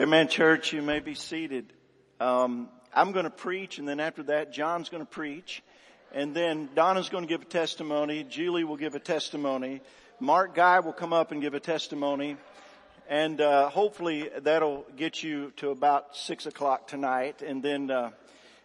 Amen, 0.00 0.28
church. 0.28 0.72
You 0.72 0.80
may 0.80 1.00
be 1.00 1.14
seated. 1.14 1.74
Um, 2.20 2.70
I'm 2.94 3.12
going 3.12 3.24
to 3.24 3.30
preach, 3.30 3.78
and 3.78 3.86
then 3.86 4.00
after 4.00 4.22
that, 4.22 4.50
John's 4.50 4.88
going 4.88 5.02
to 5.02 5.10
preach, 5.10 5.62
and 6.14 6.34
then 6.34 6.70
Donna's 6.74 7.10
going 7.10 7.22
to 7.22 7.28
give 7.28 7.42
a 7.42 7.44
testimony. 7.44 8.24
Julie 8.24 8.64
will 8.64 8.78
give 8.78 8.94
a 8.94 8.98
testimony. 8.98 9.82
Mark 10.18 10.54
Guy 10.54 10.80
will 10.80 10.94
come 10.94 11.12
up 11.12 11.32
and 11.32 11.42
give 11.42 11.52
a 11.52 11.60
testimony, 11.60 12.38
and 13.10 13.42
uh, 13.42 13.68
hopefully 13.68 14.30
that'll 14.40 14.86
get 14.96 15.22
you 15.22 15.52
to 15.56 15.68
about 15.68 16.16
six 16.16 16.46
o'clock 16.46 16.86
tonight, 16.88 17.42
and 17.42 17.62
then. 17.62 17.90
Uh, 17.90 18.10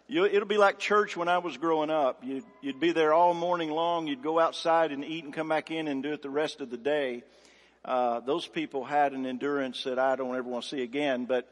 it'll 0.08 0.46
be 0.46 0.56
like 0.56 0.78
church 0.78 1.18
when 1.18 1.28
I 1.28 1.38
was 1.38 1.58
growing 1.58 1.90
up. 1.90 2.22
You'd, 2.24 2.44
you'd 2.62 2.80
be 2.80 2.92
there 2.92 3.12
all 3.12 3.34
morning 3.34 3.70
long. 3.70 4.06
You'd 4.06 4.22
go 4.22 4.38
outside 4.38 4.90
and 4.90 5.04
eat 5.04 5.24
and 5.24 5.34
come 5.34 5.48
back 5.50 5.70
in 5.70 5.86
and 5.86 6.02
do 6.02 6.12
it 6.14 6.22
the 6.22 6.30
rest 6.30 6.62
of 6.62 6.70
the 6.70 6.78
day. 6.78 7.24
Uh, 7.86 8.18
those 8.18 8.48
people 8.48 8.84
had 8.84 9.12
an 9.12 9.26
endurance 9.26 9.84
that 9.84 9.96
I 9.96 10.16
don't 10.16 10.34
ever 10.34 10.48
want 10.48 10.64
to 10.64 10.70
see 10.70 10.82
again. 10.82 11.24
But 11.24 11.48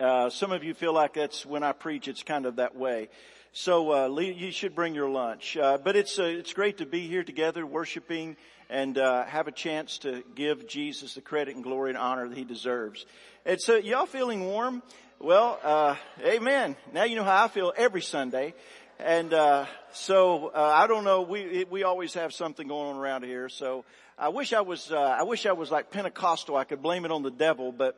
uh, 0.00 0.30
some 0.30 0.50
of 0.50 0.64
you 0.64 0.72
feel 0.72 0.94
like 0.94 1.12
that's 1.12 1.44
when 1.44 1.62
I 1.62 1.72
preach. 1.72 2.08
It's 2.08 2.22
kind 2.22 2.46
of 2.46 2.56
that 2.56 2.74
way. 2.74 3.10
So 3.52 3.92
uh, 3.92 4.18
you 4.18 4.50
should 4.50 4.74
bring 4.74 4.94
your 4.94 5.10
lunch. 5.10 5.58
Uh, 5.58 5.76
but 5.76 5.94
it's 5.94 6.18
uh, 6.18 6.22
it's 6.22 6.54
great 6.54 6.78
to 6.78 6.86
be 6.86 7.06
here 7.06 7.22
together, 7.22 7.66
worshiping, 7.66 8.38
and 8.70 8.96
uh, 8.96 9.24
have 9.26 9.46
a 9.46 9.52
chance 9.52 9.98
to 9.98 10.24
give 10.34 10.66
Jesus 10.66 11.14
the 11.14 11.20
credit 11.20 11.54
and 11.54 11.62
glory 11.62 11.90
and 11.90 11.98
honor 11.98 12.26
that 12.26 12.38
He 12.38 12.44
deserves. 12.44 13.04
And 13.44 13.60
so 13.60 13.76
y'all 13.76 14.06
feeling 14.06 14.46
warm? 14.46 14.82
Well, 15.18 15.60
uh 15.62 15.96
Amen. 16.24 16.76
Now 16.94 17.04
you 17.04 17.14
know 17.14 17.24
how 17.24 17.44
I 17.44 17.48
feel 17.48 17.74
every 17.76 18.00
Sunday. 18.00 18.54
And 18.98 19.34
uh, 19.34 19.66
so 19.92 20.48
uh, 20.54 20.62
I 20.62 20.86
don't 20.86 21.04
know. 21.04 21.22
We 21.22 21.66
we 21.68 21.82
always 21.82 22.14
have 22.14 22.32
something 22.32 22.66
going 22.66 22.94
on 22.94 22.96
around 22.96 23.24
here. 23.24 23.50
So 23.50 23.84
I 24.18 24.28
wish 24.28 24.52
I 24.52 24.60
was, 24.60 24.92
uh, 24.92 25.00
I 25.00 25.22
wish 25.22 25.46
I 25.46 25.52
was 25.52 25.70
like 25.70 25.90
Pentecostal. 25.90 26.56
I 26.56 26.64
could 26.64 26.82
blame 26.82 27.06
it 27.06 27.10
on 27.10 27.22
the 27.22 27.30
devil, 27.30 27.72
but 27.72 27.96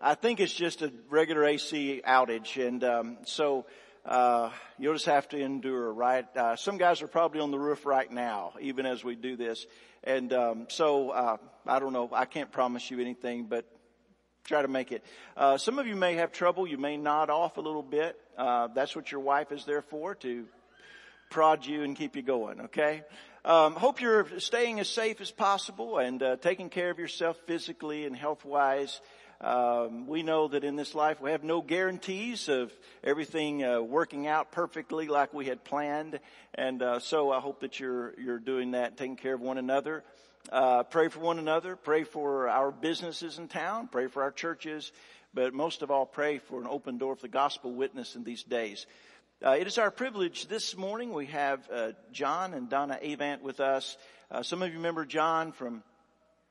I 0.00 0.14
think 0.14 0.38
it's 0.38 0.54
just 0.54 0.82
a 0.82 0.92
regular 1.10 1.44
AC 1.44 2.02
outage. 2.06 2.64
And, 2.64 2.84
um, 2.84 3.18
so, 3.24 3.66
uh, 4.04 4.50
you'll 4.78 4.94
just 4.94 5.06
have 5.06 5.28
to 5.30 5.38
endure, 5.38 5.92
right? 5.92 6.24
Uh, 6.36 6.54
some 6.54 6.78
guys 6.78 7.02
are 7.02 7.08
probably 7.08 7.40
on 7.40 7.50
the 7.50 7.58
roof 7.58 7.84
right 7.84 8.10
now, 8.10 8.52
even 8.60 8.86
as 8.86 9.02
we 9.02 9.16
do 9.16 9.36
this. 9.36 9.66
And, 10.04 10.32
um, 10.32 10.66
so, 10.68 11.10
uh, 11.10 11.36
I 11.66 11.80
don't 11.80 11.92
know. 11.92 12.08
I 12.12 12.26
can't 12.26 12.52
promise 12.52 12.88
you 12.88 13.00
anything, 13.00 13.46
but 13.46 13.66
try 14.44 14.62
to 14.62 14.68
make 14.68 14.92
it. 14.92 15.04
Uh, 15.36 15.58
some 15.58 15.80
of 15.80 15.88
you 15.88 15.96
may 15.96 16.14
have 16.14 16.30
trouble. 16.30 16.68
You 16.68 16.78
may 16.78 16.96
nod 16.96 17.28
off 17.28 17.56
a 17.56 17.60
little 17.60 17.82
bit. 17.82 18.16
Uh, 18.38 18.68
that's 18.68 18.94
what 18.94 19.10
your 19.10 19.20
wife 19.20 19.50
is 19.50 19.64
there 19.64 19.82
for, 19.82 20.14
to 20.16 20.46
prod 21.28 21.66
you 21.66 21.82
and 21.82 21.96
keep 21.96 22.14
you 22.14 22.22
going, 22.22 22.60
okay? 22.62 23.02
Um, 23.46 23.74
hope 23.76 24.00
you're 24.00 24.40
staying 24.40 24.80
as 24.80 24.88
safe 24.88 25.20
as 25.20 25.30
possible 25.30 25.98
and 25.98 26.20
uh, 26.20 26.34
taking 26.34 26.68
care 26.68 26.90
of 26.90 26.98
yourself 26.98 27.38
physically 27.46 28.04
and 28.04 28.16
health 28.16 28.44
wise. 28.44 29.00
Um, 29.40 30.08
we 30.08 30.24
know 30.24 30.48
that 30.48 30.64
in 30.64 30.74
this 30.74 30.96
life 30.96 31.20
we 31.20 31.30
have 31.30 31.44
no 31.44 31.62
guarantees 31.62 32.48
of 32.48 32.72
everything 33.04 33.62
uh, 33.62 33.80
working 33.80 34.26
out 34.26 34.50
perfectly 34.50 35.06
like 35.06 35.32
we 35.32 35.46
had 35.46 35.62
planned, 35.62 36.18
and 36.56 36.82
uh, 36.82 36.98
so 36.98 37.30
I 37.30 37.38
hope 37.38 37.60
that 37.60 37.78
you're 37.78 38.18
you're 38.18 38.40
doing 38.40 38.72
that, 38.72 38.96
taking 38.96 39.14
care 39.14 39.34
of 39.34 39.40
one 39.40 39.58
another. 39.58 40.02
Uh, 40.50 40.82
pray 40.82 41.06
for 41.06 41.20
one 41.20 41.38
another. 41.38 41.76
Pray 41.76 42.02
for 42.02 42.48
our 42.48 42.72
businesses 42.72 43.38
in 43.38 43.46
town. 43.46 43.86
Pray 43.86 44.08
for 44.08 44.24
our 44.24 44.32
churches, 44.32 44.90
but 45.34 45.54
most 45.54 45.82
of 45.82 45.92
all, 45.92 46.04
pray 46.04 46.38
for 46.38 46.60
an 46.60 46.66
open 46.68 46.98
door 46.98 47.14
for 47.14 47.22
the 47.22 47.28
gospel 47.28 47.72
witness 47.72 48.16
in 48.16 48.24
these 48.24 48.42
days. 48.42 48.86
Uh, 49.44 49.50
it 49.50 49.66
is 49.66 49.76
our 49.76 49.90
privilege 49.90 50.48
this 50.48 50.78
morning. 50.78 51.12
We 51.12 51.26
have 51.26 51.68
uh, 51.70 51.92
John 52.10 52.54
and 52.54 52.70
Donna 52.70 52.98
Avant 53.02 53.42
with 53.42 53.60
us. 53.60 53.98
Uh, 54.30 54.42
some 54.42 54.62
of 54.62 54.70
you 54.70 54.76
remember 54.76 55.04
John 55.04 55.52
from, 55.52 55.82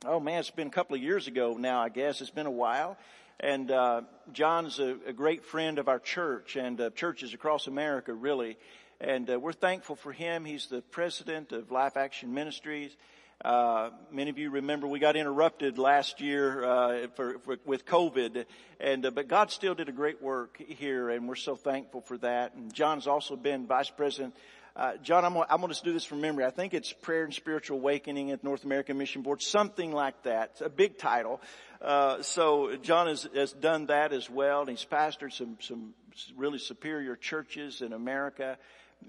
oh 0.05 0.19
man, 0.19 0.41
it's 0.41 0.51
been 0.51 0.67
a 0.67 0.71
couple 0.71 0.95
of 0.95 1.01
years 1.01 1.25
ago 1.25 1.57
now, 1.57 1.81
I 1.81 1.89
guess. 1.89 2.21
It's 2.21 2.29
been 2.29 2.45
a 2.45 2.51
while. 2.51 2.95
And 3.39 3.71
uh, 3.71 4.01
John's 4.33 4.77
a, 4.77 4.97
a, 5.07 5.13
great 5.13 5.45
friend 5.45 5.79
of 5.79 5.87
our 5.87 5.97
church 5.97 6.57
and 6.57 6.79
churches 6.93 7.33
across 7.33 7.65
America, 7.65 8.13
really. 8.13 8.55
And 9.01 9.27
uh, 9.31 9.39
we're 9.39 9.51
thankful 9.51 9.95
for 9.95 10.11
him. 10.11 10.45
He's 10.45 10.67
the 10.67 10.83
president 10.83 11.53
of 11.53 11.71
Life 11.71 11.97
Action 11.97 12.35
Ministries. 12.35 12.95
Uh, 13.43 13.89
many 14.11 14.29
of 14.29 14.37
you 14.37 14.49
remember 14.49 14.87
we 14.87 14.97
got 14.97 15.17
interrupted 15.17 15.77
last 15.77 16.21
year 16.21 16.63
uh, 16.63 17.07
for, 17.15 17.37
for, 17.39 17.57
with 17.65 17.85
COVID, 17.85 18.45
and 18.79 19.05
uh, 19.05 19.11
but 19.11 19.27
God 19.27 19.51
still 19.51 19.75
did 19.75 19.89
a 19.89 19.91
great 19.91 20.21
work 20.21 20.57
here, 20.65 21.09
and 21.09 21.27
we're 21.27 21.35
so 21.35 21.55
thankful 21.55 21.99
for 21.99 22.17
that. 22.19 22.55
And 22.55 22.73
John's 22.73 23.07
also 23.07 23.35
been 23.35 23.67
vice 23.67 23.89
president. 23.89 24.35
Uh, 24.73 24.95
John, 25.03 25.25
I'm 25.25 25.35
I'm 25.37 25.59
gonna 25.59 25.73
do 25.83 25.91
this 25.91 26.05
from 26.05 26.21
memory. 26.21 26.45
I 26.45 26.49
think 26.49 26.73
it's 26.73 26.93
Prayer 26.93 27.25
and 27.25 27.33
Spiritual 27.33 27.77
Awakening 27.77 28.31
at 28.31 28.41
North 28.41 28.63
American 28.63 28.97
Mission 28.97 29.21
Board, 29.21 29.41
something 29.41 29.91
like 29.91 30.23
that. 30.23 30.51
It's 30.53 30.61
a 30.61 30.69
big 30.69 30.97
title. 30.97 31.41
Uh, 31.81 32.21
so 32.21 32.77
John 32.77 33.07
has, 33.07 33.27
has 33.35 33.51
done 33.51 33.87
that 33.87 34.13
as 34.13 34.29
well, 34.29 34.61
and 34.61 34.69
he's 34.69 34.85
pastored 34.85 35.33
some 35.33 35.57
some 35.59 35.93
really 36.37 36.59
superior 36.59 37.17
churches 37.17 37.81
in 37.81 37.91
America, 37.91 38.57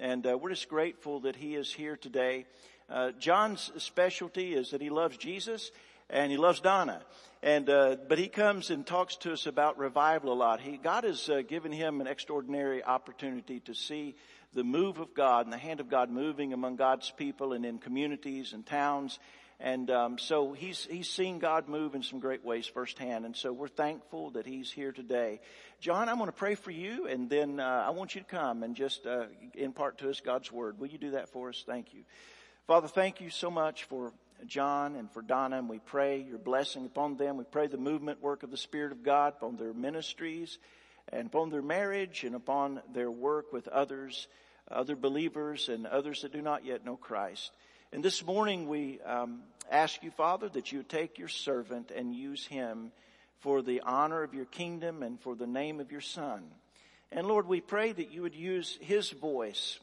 and 0.01 0.25
we're 0.25 0.51
just 0.51 0.69
grateful 0.69 1.21
that 1.21 1.37
he 1.37 1.55
is 1.55 1.73
here 1.73 1.97
today. 1.97 2.45
Uh, 2.89 3.11
John's 3.19 3.73
specialty 3.79 4.55
is 4.55 4.71
that 4.71 4.81
he 4.81 4.91
loves 4.91 5.17
Jesus 5.17 5.71
and 6.09 6.31
he 6.31 6.37
loves 6.37 6.61
Donna. 6.61 7.03
And, 7.43 7.69
uh, 7.69 7.97
but 8.09 8.19
he 8.19 8.29
comes 8.29 8.71
and 8.71 8.87
talks 8.87 9.17
to 9.17 9.33
us 9.33 9.47
about 9.47 9.79
revival 9.79 10.33
a 10.33 10.35
lot. 10.35 10.61
He, 10.61 10.77
God 10.79 11.05
has 11.05 11.29
uh, 11.29 11.43
given 11.47 11.73
him 11.73 12.01
an 12.01 12.07
extraordinary 12.07 12.83
opportunity 12.83 13.61
to 13.61 13.75
see 13.75 14.15
the 14.55 14.65
move 14.65 14.99
of 14.99 15.15
God 15.15 15.47
and 15.47 15.53
the 15.53 15.59
hand 15.59 15.81
of 15.81 15.89
God 15.89 16.11
moving 16.11 16.53
among 16.53 16.77
God's 16.77 17.11
people 17.11 17.53
and 17.53 17.65
in 17.67 17.79
communities 17.79 18.53
and 18.53 18.65
towns. 18.65 19.19
And 19.59 19.91
um, 19.91 20.19
so 20.19 20.53
he's 20.53 20.87
he's 20.91 21.09
seen 21.09 21.39
God 21.39 21.67
move 21.67 21.95
in 21.95 22.03
some 22.03 22.21
great 22.21 22.45
ways 22.45 22.67
firsthand, 22.67 23.25
and 23.25 23.35
so 23.35 23.55
we're 23.55 23.69
thankful 23.69 24.33
that 24.33 24.45
he's 24.45 24.71
here 24.71 24.93
today. 24.93 25.41
John, 25.81 26.11
I'm 26.11 26.19
going 26.19 26.29
to 26.29 26.37
pray 26.37 26.57
for 26.57 26.71
you, 26.71 27.07
and 27.07 27.31
then 27.31 27.59
uh, 27.59 27.85
I 27.87 27.91
want 27.91 28.15
you 28.15 28.21
to 28.21 28.27
come 28.27 28.63
and 28.63 28.77
just 28.77 29.07
uh, 29.07 29.25
impart 29.55 29.99
to 29.99 30.11
us 30.11 30.21
God's 30.21 30.53
word. 30.53 30.79
Will 30.79 30.89
you 30.89 30.99
do 30.99 31.13
that 31.13 31.31
for 31.31 31.49
us? 31.49 31.65
Thank 31.67 31.95
you. 31.95 32.03
Father, 32.67 32.89
thank 32.89 33.21
you 33.21 33.31
so 33.31 33.49
much 33.49 33.85
for 33.85 34.13
John 34.45 34.97
and 34.97 35.09
for 35.13 35.23
Donna, 35.23 35.59
and 35.59 35.69
we 35.69 35.79
pray 35.79 36.21
your 36.29 36.39
blessing 36.39 36.85
upon 36.85 37.17
them. 37.17 37.37
We 37.37 37.45
pray 37.45 37.69
the 37.69 37.77
movement 37.77 38.21
work 38.21 38.43
of 38.43 38.51
the 38.51 38.57
Spirit 38.57 38.91
of 38.91 39.05
God 39.05 39.35
upon 39.37 39.57
their 39.57 39.73
ministries 39.73 40.59
and 41.13 41.29
upon 41.29 41.51
their 41.51 41.63
marriage 41.63 42.25
and 42.25 42.35
upon 42.35 42.83
their 42.93 43.09
work 43.09 43.53
with 43.53 43.69
others, 43.69 44.27
other 44.69 44.97
believers 44.97 45.69
and 45.69 45.87
others 45.87 46.23
that 46.23 46.33
do 46.33 46.43
not 46.43 46.65
yet 46.65 46.85
know 46.85 46.97
Christ. 46.97 47.53
And 47.93 48.03
this 48.03 48.27
morning 48.27 48.67
we 48.67 49.01
um, 49.03 49.43
ask 49.71 50.03
you, 50.03 50.11
Father, 50.11 50.49
that 50.49 50.73
you 50.73 50.83
take 50.83 51.21
your 51.21 51.29
servant 51.29 51.93
and 51.95 52.13
use 52.13 52.45
him 52.45 52.91
for 53.43 53.63
the 53.63 53.83
honor 53.83 54.25
of 54.25 54.35
your 54.35 54.45
kingdom 54.45 55.05
and 55.05 55.21
for 55.21 55.37
the 55.37 55.47
name 55.47 55.79
of 55.79 55.93
your 55.93 56.01
Son. 56.01 56.43
And 57.13 57.29
Lord, 57.29 57.47
we 57.47 57.61
pray 57.61 57.93
that 57.93 58.11
you 58.11 58.23
would 58.23 58.35
use 58.35 58.77
his 58.81 59.11
voice 59.11 59.79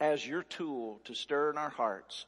as 0.00 0.26
your 0.26 0.42
tool 0.42 1.00
to 1.04 1.14
stir 1.14 1.50
in 1.50 1.58
our 1.58 1.70
hearts. 1.70 2.26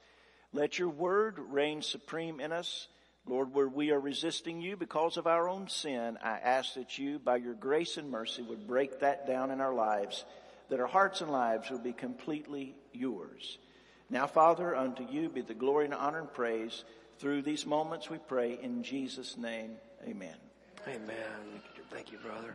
Let 0.53 0.79
your 0.79 0.89
word 0.89 1.39
reign 1.39 1.83
supreme 1.83 2.41
in 2.41 2.53
us. 2.53 2.89
Lord, 3.27 3.53
where 3.53 3.69
we 3.69 3.91
are 3.91 3.99
resisting 3.99 4.61
you 4.61 4.77
because 4.77 5.17
of 5.17 5.27
our 5.27 5.49
own 5.49 5.69
sin, 5.69 6.17
I 6.23 6.39
ask 6.39 6.75
that 6.75 6.97
you, 6.97 7.19
by 7.19 7.37
your 7.37 7.55
grace 7.55 7.97
and 7.97 8.11
mercy, 8.11 8.43
would 8.43 8.69
break 8.69 9.01
that 9.01 9.27
down 9.27 9.51
in 9.51 9.61
our 9.61 9.75
lives, 9.75 10.25
that 10.71 10.79
our 10.79 10.87
hearts 10.87 11.21
and 11.21 11.31
lives 11.31 11.71
would 11.71 11.83
be 11.83 11.93
completely 11.93 12.77
yours. 12.93 13.59
Now, 14.09 14.29
Father, 14.29 14.77
unto 14.77 15.05
you 15.11 15.29
be 15.29 15.41
the 15.41 15.55
glory 15.55 15.87
and 15.87 15.95
honor 15.95 16.21
and 16.21 16.33
praise. 16.33 16.85
Through 17.19 17.43
these 17.43 17.67
moments 17.67 18.09
we 18.09 18.19
pray 18.19 18.59
in 18.63 18.85
Jesus' 18.85 19.37
name. 19.37 19.73
Amen. 20.07 20.37
Amen. 20.87 21.61
Thank 21.91 22.13
you, 22.13 22.19
brother. 22.19 22.55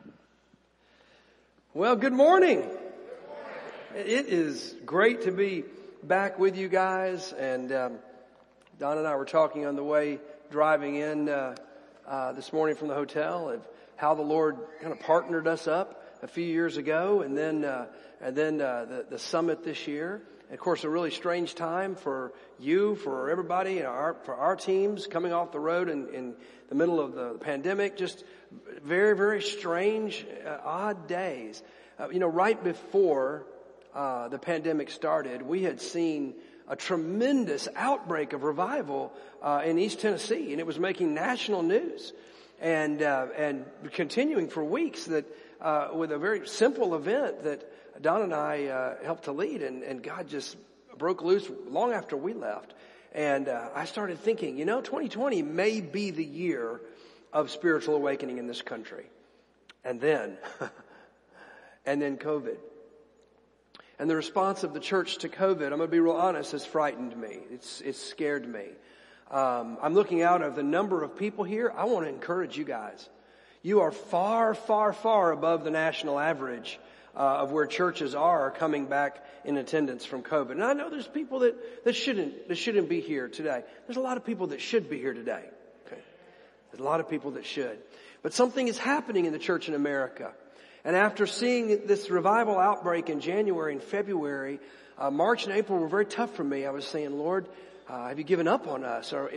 Well, 1.73 1.95
good 1.95 2.13
morning. 2.13 2.69
It 3.93 4.27
is 4.27 4.73
great 4.85 5.23
to 5.23 5.33
be 5.33 5.65
back 6.01 6.39
with 6.39 6.55
you 6.55 6.69
guys. 6.69 7.33
And 7.33 7.73
um, 7.73 7.99
Don 8.79 8.97
and 8.97 9.05
I 9.05 9.17
were 9.17 9.25
talking 9.25 9.65
on 9.65 9.75
the 9.75 9.83
way 9.83 10.19
driving 10.49 10.95
in 10.95 11.27
uh, 11.27 11.55
uh, 12.07 12.31
this 12.31 12.53
morning 12.53 12.77
from 12.77 12.87
the 12.87 12.93
hotel 12.93 13.49
of 13.49 13.67
how 13.97 14.15
the 14.15 14.21
Lord 14.21 14.57
kind 14.79 14.93
of 14.93 15.01
partnered 15.01 15.45
us 15.45 15.67
up 15.67 16.05
a 16.23 16.27
few 16.27 16.45
years 16.45 16.77
ago, 16.77 17.21
and 17.21 17.37
then 17.37 17.65
uh, 17.65 17.87
and 18.21 18.33
then 18.33 18.61
uh, 18.61 18.85
the 18.85 19.05
the 19.09 19.19
summit 19.19 19.65
this 19.65 19.85
year. 19.87 20.21
And 20.45 20.53
of 20.53 20.59
course, 20.59 20.85
a 20.85 20.89
really 20.89 21.11
strange 21.11 21.53
time 21.55 21.95
for 21.95 22.31
you, 22.59 22.95
for 22.95 23.29
everybody, 23.29 23.79
and 23.79 23.87
our, 23.87 24.13
for 24.23 24.35
our 24.35 24.55
teams 24.55 25.05
coming 25.05 25.33
off 25.33 25.51
the 25.51 25.59
road 25.59 25.89
in, 25.89 26.07
in 26.13 26.35
the 26.69 26.75
middle 26.75 27.01
of 27.01 27.13
the 27.13 27.33
pandemic. 27.41 27.97
Just 27.97 28.23
very, 28.83 29.17
very 29.17 29.41
strange, 29.41 30.25
uh, 30.45 30.57
odd 30.63 31.07
days. 31.07 31.61
Uh, 31.99 32.07
you 32.09 32.19
know, 32.19 32.27
right 32.27 32.61
before 32.63 33.45
uh, 33.93 34.27
the 34.29 34.39
pandemic 34.39 34.89
started, 34.89 35.41
we 35.41 35.63
had 35.63 35.81
seen 35.81 36.33
a 36.67 36.75
tremendous 36.75 37.67
outbreak 37.75 38.33
of 38.33 38.43
revival 38.43 39.11
uh, 39.41 39.61
in 39.65 39.77
East 39.77 39.99
Tennessee, 39.99 40.51
and 40.51 40.59
it 40.59 40.65
was 40.65 40.79
making 40.79 41.13
national 41.13 41.63
news, 41.63 42.13
and 42.59 43.01
uh, 43.01 43.27
and 43.37 43.65
continuing 43.91 44.47
for 44.47 44.63
weeks. 44.63 45.05
That 45.05 45.25
uh, 45.59 45.89
with 45.93 46.11
a 46.11 46.17
very 46.17 46.47
simple 46.47 46.95
event 46.95 47.43
that 47.43 48.01
Don 48.01 48.21
and 48.21 48.33
I 48.33 48.65
uh, 48.65 49.03
helped 49.03 49.25
to 49.25 49.31
lead, 49.31 49.61
and, 49.61 49.83
and 49.83 50.01
God 50.01 50.27
just 50.27 50.55
broke 50.97 51.21
loose 51.21 51.49
long 51.67 51.93
after 51.93 52.15
we 52.15 52.33
left. 52.33 52.73
And 53.13 53.49
uh, 53.49 53.69
I 53.75 53.85
started 53.85 54.19
thinking, 54.19 54.57
you 54.57 54.65
know, 54.65 54.81
2020 54.81 55.41
may 55.41 55.81
be 55.81 56.11
the 56.11 56.23
year 56.23 56.79
of 57.33 57.51
spiritual 57.51 57.95
awakening 57.95 58.37
in 58.37 58.47
this 58.47 58.61
country. 58.61 59.05
And 59.83 59.99
then, 59.99 60.37
and 61.85 62.01
then 62.01 62.17
COVID. 62.17 62.57
And 64.01 64.09
the 64.09 64.15
response 64.15 64.63
of 64.63 64.73
the 64.73 64.79
church 64.79 65.19
to 65.19 65.29
COVID, 65.29 65.61
I'm 65.61 65.77
going 65.77 65.81
to 65.81 65.87
be 65.87 65.99
real 65.99 66.15
honest, 66.15 66.53
has 66.53 66.65
frightened 66.65 67.15
me. 67.15 67.37
It's, 67.51 67.81
it's 67.81 68.03
scared 68.03 68.51
me. 68.51 68.65
Um, 69.29 69.77
I'm 69.79 69.93
looking 69.93 70.23
out 70.23 70.41
of 70.41 70.55
the 70.55 70.63
number 70.63 71.03
of 71.03 71.15
people 71.15 71.43
here. 71.43 71.71
I 71.77 71.85
want 71.85 72.07
to 72.07 72.09
encourage 72.09 72.57
you 72.57 72.65
guys. 72.65 73.07
You 73.61 73.81
are 73.81 73.91
far, 73.91 74.55
far, 74.55 74.91
far 74.91 75.31
above 75.31 75.63
the 75.63 75.69
national 75.69 76.17
average 76.17 76.79
uh, 77.15 77.19
of 77.19 77.51
where 77.51 77.67
churches 77.67 78.15
are 78.15 78.49
coming 78.49 78.87
back 78.87 79.23
in 79.45 79.55
attendance 79.57 80.03
from 80.03 80.23
COVID. 80.23 80.53
And 80.53 80.63
I 80.63 80.73
know 80.73 80.89
there's 80.89 81.07
people 81.07 81.41
that, 81.41 81.85
that 81.85 81.93
shouldn't 81.93 82.47
that 82.47 82.55
shouldn't 82.55 82.89
be 82.89 83.01
here 83.01 83.27
today. 83.27 83.63
There's 83.85 83.97
a 83.97 84.01
lot 84.01 84.17
of 84.17 84.25
people 84.25 84.47
that 84.47 84.61
should 84.61 84.89
be 84.89 84.97
here 84.97 85.13
today. 85.13 85.43
Okay, 85.85 86.01
there's 86.71 86.81
a 86.81 86.83
lot 86.83 87.01
of 87.01 87.07
people 87.07 87.31
that 87.31 87.45
should. 87.45 87.77
But 88.23 88.33
something 88.33 88.67
is 88.67 88.79
happening 88.79 89.25
in 89.25 89.31
the 89.31 89.37
church 89.39 89.67
in 89.67 89.75
America. 89.75 90.31
And 90.83 90.95
after 90.95 91.27
seeing 91.27 91.85
this 91.85 92.09
revival 92.09 92.57
outbreak 92.57 93.09
in 93.09 93.19
January 93.19 93.73
and 93.73 93.83
February, 93.83 94.59
uh, 94.97 95.11
March 95.11 95.45
and 95.45 95.55
April 95.55 95.79
were 95.79 95.87
very 95.87 96.05
tough 96.05 96.35
for 96.35 96.43
me. 96.43 96.65
I 96.65 96.71
was 96.71 96.85
saying, 96.85 97.17
Lord, 97.17 97.47
uh, 97.87 98.07
have 98.07 98.17
you 98.17 98.23
given 98.23 98.47
up 98.47 98.67
on 98.67 98.83
us? 98.83 99.13
Or 99.13 99.29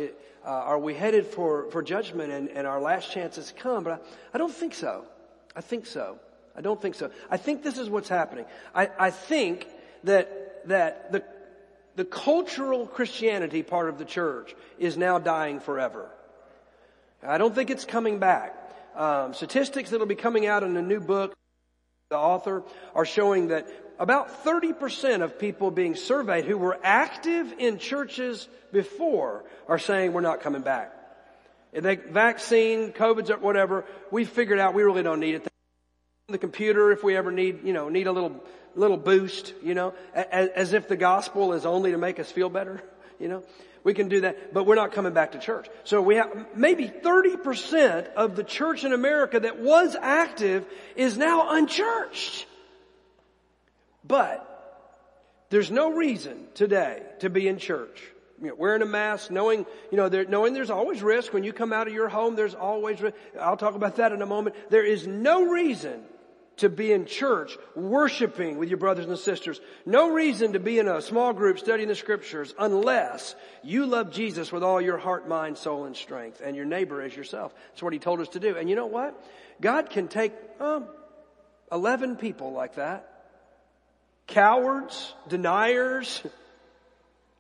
uh, 0.44 0.48
are 0.48 0.78
we 0.78 0.94
headed 0.94 1.26
for, 1.26 1.70
for 1.70 1.82
judgment 1.82 2.32
and, 2.32 2.48
and 2.48 2.66
our 2.66 2.80
last 2.80 3.10
chance 3.10 3.36
has 3.36 3.52
come? 3.58 3.84
But 3.84 3.92
I, 3.92 3.98
I 4.34 4.38
don't 4.38 4.52
think 4.52 4.74
so. 4.74 5.04
I 5.54 5.60
think 5.60 5.86
so. 5.86 6.18
I 6.56 6.60
don't 6.60 6.80
think 6.80 6.94
so. 6.94 7.10
I 7.30 7.36
think 7.36 7.62
this 7.62 7.78
is 7.78 7.90
what's 7.90 8.08
happening. 8.08 8.46
I, 8.74 8.90
I 8.98 9.10
think 9.10 9.66
that, 10.04 10.66
that 10.68 11.12
the, 11.12 11.24
the 11.96 12.04
cultural 12.04 12.86
Christianity 12.86 13.62
part 13.62 13.88
of 13.88 13.98
the 13.98 14.04
church 14.04 14.54
is 14.78 14.96
now 14.96 15.18
dying 15.18 15.60
forever. 15.60 16.08
I 17.22 17.38
don't 17.38 17.54
think 17.54 17.70
it's 17.70 17.84
coming 17.84 18.18
back 18.18 18.54
um, 18.94 19.34
statistics 19.34 19.90
that'll 19.90 20.06
be 20.06 20.14
coming 20.14 20.46
out 20.46 20.62
in 20.62 20.76
a 20.76 20.82
new 20.82 21.00
book, 21.00 21.34
the 22.10 22.16
author, 22.16 22.62
are 22.94 23.04
showing 23.04 23.48
that 23.48 23.68
about 23.98 24.44
30% 24.44 25.22
of 25.22 25.38
people 25.38 25.70
being 25.70 25.94
surveyed 25.94 26.44
who 26.44 26.58
were 26.58 26.78
active 26.82 27.54
in 27.58 27.78
churches 27.78 28.48
before 28.72 29.44
are 29.68 29.78
saying 29.78 30.12
we're 30.12 30.20
not 30.20 30.40
coming 30.40 30.62
back. 30.62 30.92
The 31.72 31.96
vaccine, 32.10 32.92
COVID's 32.92 33.30
whatever, 33.40 33.84
we 34.10 34.24
figured 34.24 34.58
out 34.58 34.74
we 34.74 34.84
really 34.84 35.02
don't 35.02 35.20
need 35.20 35.36
it. 35.36 35.48
The 36.28 36.38
computer, 36.38 36.92
if 36.92 37.02
we 37.02 37.16
ever 37.16 37.32
need, 37.32 37.64
you 37.64 37.72
know, 37.72 37.88
need 37.88 38.06
a 38.06 38.12
little, 38.12 38.42
little 38.76 38.96
boost, 38.96 39.52
you 39.62 39.74
know, 39.74 39.92
as, 40.14 40.48
as 40.50 40.72
if 40.72 40.88
the 40.88 40.96
gospel 40.96 41.52
is 41.52 41.66
only 41.66 41.90
to 41.90 41.98
make 41.98 42.18
us 42.18 42.30
feel 42.30 42.48
better, 42.48 42.80
you 43.20 43.28
know. 43.28 43.42
We 43.84 43.92
can 43.92 44.08
do 44.08 44.22
that, 44.22 44.54
but 44.54 44.64
we're 44.64 44.74
not 44.76 44.92
coming 44.92 45.12
back 45.12 45.32
to 45.32 45.38
church. 45.38 45.68
So 45.84 46.00
we 46.00 46.16
have 46.16 46.56
maybe 46.56 46.88
30% 46.88 48.14
of 48.14 48.34
the 48.34 48.42
church 48.42 48.82
in 48.82 48.94
America 48.94 49.38
that 49.38 49.60
was 49.60 49.94
active 49.94 50.64
is 50.96 51.18
now 51.18 51.50
unchurched. 51.50 52.46
But 54.02 54.50
there's 55.50 55.70
no 55.70 55.92
reason 55.92 56.48
today 56.54 57.02
to 57.20 57.28
be 57.28 57.46
in 57.46 57.58
church. 57.58 58.02
You 58.40 58.48
know, 58.48 58.54
wearing 58.56 58.82
a 58.82 58.86
mask, 58.86 59.30
knowing, 59.30 59.66
you 59.90 59.96
know, 59.98 60.08
there, 60.08 60.24
knowing 60.24 60.54
there's 60.54 60.70
always 60.70 61.02
risk 61.02 61.34
when 61.34 61.44
you 61.44 61.52
come 61.52 61.72
out 61.72 61.86
of 61.86 61.92
your 61.92 62.08
home, 62.08 62.36
there's 62.36 62.54
always 62.54 63.00
risk. 63.02 63.14
I'll 63.38 63.58
talk 63.58 63.74
about 63.74 63.96
that 63.96 64.12
in 64.12 64.22
a 64.22 64.26
moment. 64.26 64.56
There 64.70 64.84
is 64.84 65.06
no 65.06 65.50
reason 65.50 66.02
to 66.58 66.68
be 66.68 66.92
in 66.92 67.06
church 67.06 67.56
worshiping 67.74 68.58
with 68.58 68.68
your 68.68 68.78
brothers 68.78 69.06
and 69.06 69.18
sisters. 69.18 69.60
No 69.84 70.12
reason 70.12 70.52
to 70.52 70.60
be 70.60 70.78
in 70.78 70.88
a 70.88 71.02
small 71.02 71.32
group 71.32 71.58
studying 71.58 71.88
the 71.88 71.94
scriptures 71.94 72.54
unless 72.58 73.34
you 73.62 73.86
love 73.86 74.12
Jesus 74.12 74.52
with 74.52 74.62
all 74.62 74.80
your 74.80 74.98
heart, 74.98 75.28
mind, 75.28 75.58
soul, 75.58 75.84
and 75.84 75.96
strength 75.96 76.40
and 76.44 76.54
your 76.54 76.64
neighbor 76.64 77.02
as 77.02 77.14
yourself. 77.14 77.52
That's 77.70 77.82
what 77.82 77.92
he 77.92 77.98
told 77.98 78.20
us 78.20 78.28
to 78.30 78.40
do. 78.40 78.56
And 78.56 78.70
you 78.70 78.76
know 78.76 78.86
what? 78.86 79.20
God 79.60 79.90
can 79.90 80.08
take 80.08 80.32
um, 80.60 80.86
11 81.72 82.16
people 82.16 82.52
like 82.52 82.76
that. 82.76 83.10
Cowards, 84.26 85.12
deniers, 85.28 86.22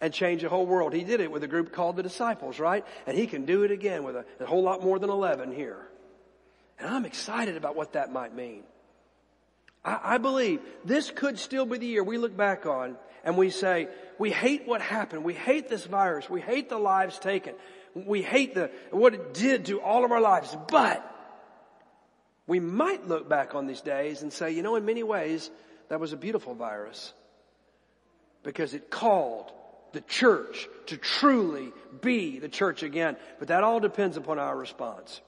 and 0.00 0.12
change 0.12 0.42
the 0.42 0.48
whole 0.48 0.66
world. 0.66 0.92
He 0.92 1.04
did 1.04 1.20
it 1.20 1.30
with 1.30 1.42
a 1.44 1.48
group 1.48 1.72
called 1.72 1.96
the 1.96 2.02
disciples, 2.02 2.58
right? 2.58 2.84
And 3.06 3.16
he 3.16 3.26
can 3.26 3.46
do 3.46 3.62
it 3.62 3.70
again 3.70 4.02
with 4.04 4.16
a, 4.16 4.24
a 4.40 4.46
whole 4.46 4.62
lot 4.62 4.82
more 4.82 4.98
than 4.98 5.08
11 5.08 5.52
here. 5.52 5.78
And 6.78 6.90
I'm 6.90 7.06
excited 7.06 7.56
about 7.56 7.76
what 7.76 7.92
that 7.92 8.12
might 8.12 8.34
mean. 8.34 8.64
I, 9.84 10.00
I 10.02 10.18
believe 10.18 10.60
this 10.84 11.10
could 11.10 11.38
still 11.38 11.66
be 11.66 11.78
the 11.78 11.86
year 11.86 12.02
we 12.02 12.18
look 12.18 12.36
back 12.36 12.66
on 12.66 12.96
and 13.24 13.36
we 13.36 13.50
say, 13.50 13.88
we 14.18 14.30
hate 14.30 14.66
what 14.66 14.80
happened. 14.80 15.24
We 15.24 15.34
hate 15.34 15.68
this 15.68 15.84
virus. 15.84 16.28
We 16.28 16.40
hate 16.40 16.68
the 16.68 16.78
lives 16.78 17.18
taken. 17.18 17.54
We 17.94 18.22
hate 18.22 18.54
the, 18.54 18.70
what 18.90 19.14
it 19.14 19.34
did 19.34 19.66
to 19.66 19.80
all 19.80 20.04
of 20.04 20.12
our 20.12 20.20
lives. 20.20 20.56
But 20.68 21.10
we 22.46 22.60
might 22.60 23.08
look 23.08 23.28
back 23.28 23.54
on 23.54 23.66
these 23.66 23.80
days 23.80 24.22
and 24.22 24.32
say, 24.32 24.50
you 24.50 24.62
know, 24.62 24.76
in 24.76 24.84
many 24.84 25.02
ways, 25.02 25.50
that 25.88 26.00
was 26.00 26.12
a 26.12 26.16
beautiful 26.16 26.54
virus 26.54 27.12
because 28.42 28.74
it 28.74 28.90
called 28.90 29.52
the 29.92 30.02
church 30.02 30.68
to 30.86 30.96
truly 30.96 31.72
be 32.00 32.38
the 32.38 32.48
church 32.48 32.82
again. 32.82 33.16
But 33.38 33.48
that 33.48 33.64
all 33.64 33.80
depends 33.80 34.16
upon 34.16 34.38
our 34.38 34.56
response. 34.56 35.20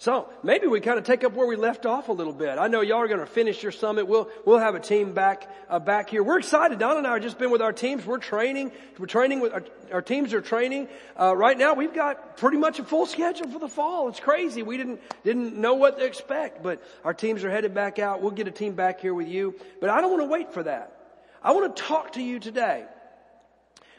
So 0.00 0.28
maybe 0.44 0.68
we 0.68 0.80
kind 0.80 0.96
of 0.96 1.04
take 1.04 1.24
up 1.24 1.32
where 1.32 1.46
we 1.46 1.56
left 1.56 1.84
off 1.84 2.08
a 2.08 2.12
little 2.12 2.32
bit. 2.32 2.56
I 2.56 2.68
know 2.68 2.82
y'all 2.82 2.98
are 2.98 3.08
going 3.08 3.18
to 3.18 3.26
finish 3.26 3.60
your 3.64 3.72
summit. 3.72 4.06
We'll 4.06 4.30
we'll 4.44 4.60
have 4.60 4.76
a 4.76 4.80
team 4.80 5.12
back 5.12 5.50
uh, 5.68 5.80
back 5.80 6.08
here. 6.08 6.22
We're 6.22 6.38
excited. 6.38 6.78
Don 6.78 6.98
and 6.98 7.06
I 7.06 7.14
have 7.14 7.22
just 7.22 7.36
been 7.36 7.50
with 7.50 7.60
our 7.60 7.72
teams. 7.72 8.06
We're 8.06 8.18
training. 8.18 8.70
We're 8.96 9.06
training 9.06 9.40
with 9.40 9.52
our, 9.52 9.64
our 9.92 10.00
teams 10.00 10.32
are 10.34 10.40
training 10.40 10.86
uh, 11.18 11.36
right 11.36 11.58
now. 11.58 11.74
We've 11.74 11.92
got 11.92 12.36
pretty 12.36 12.58
much 12.58 12.78
a 12.78 12.84
full 12.84 13.06
schedule 13.06 13.48
for 13.48 13.58
the 13.58 13.68
fall. 13.68 14.08
It's 14.08 14.20
crazy. 14.20 14.62
We 14.62 14.76
didn't 14.76 15.00
didn't 15.24 15.56
know 15.56 15.74
what 15.74 15.98
to 15.98 16.04
expect, 16.04 16.62
but 16.62 16.80
our 17.02 17.12
teams 17.12 17.42
are 17.42 17.50
headed 17.50 17.74
back 17.74 17.98
out. 17.98 18.22
We'll 18.22 18.30
get 18.30 18.46
a 18.46 18.52
team 18.52 18.74
back 18.74 19.00
here 19.00 19.14
with 19.14 19.26
you. 19.26 19.56
But 19.80 19.90
I 19.90 20.00
don't 20.00 20.12
want 20.12 20.22
to 20.22 20.28
wait 20.28 20.54
for 20.54 20.62
that. 20.62 20.92
I 21.42 21.50
want 21.50 21.74
to 21.74 21.82
talk 21.82 22.12
to 22.12 22.22
you 22.22 22.38
today 22.38 22.84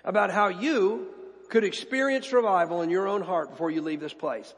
about 0.06 0.32
how 0.32 0.48
you 0.48 1.08
could 1.50 1.66
experience 1.66 2.32
revival 2.32 2.84
in 2.84 2.90
your 2.90 3.06
own 3.10 3.22
heart 3.22 3.50
before 3.50 3.70
you 3.70 3.82
leave 3.82 4.00
this 4.00 4.14
place. 4.14 4.54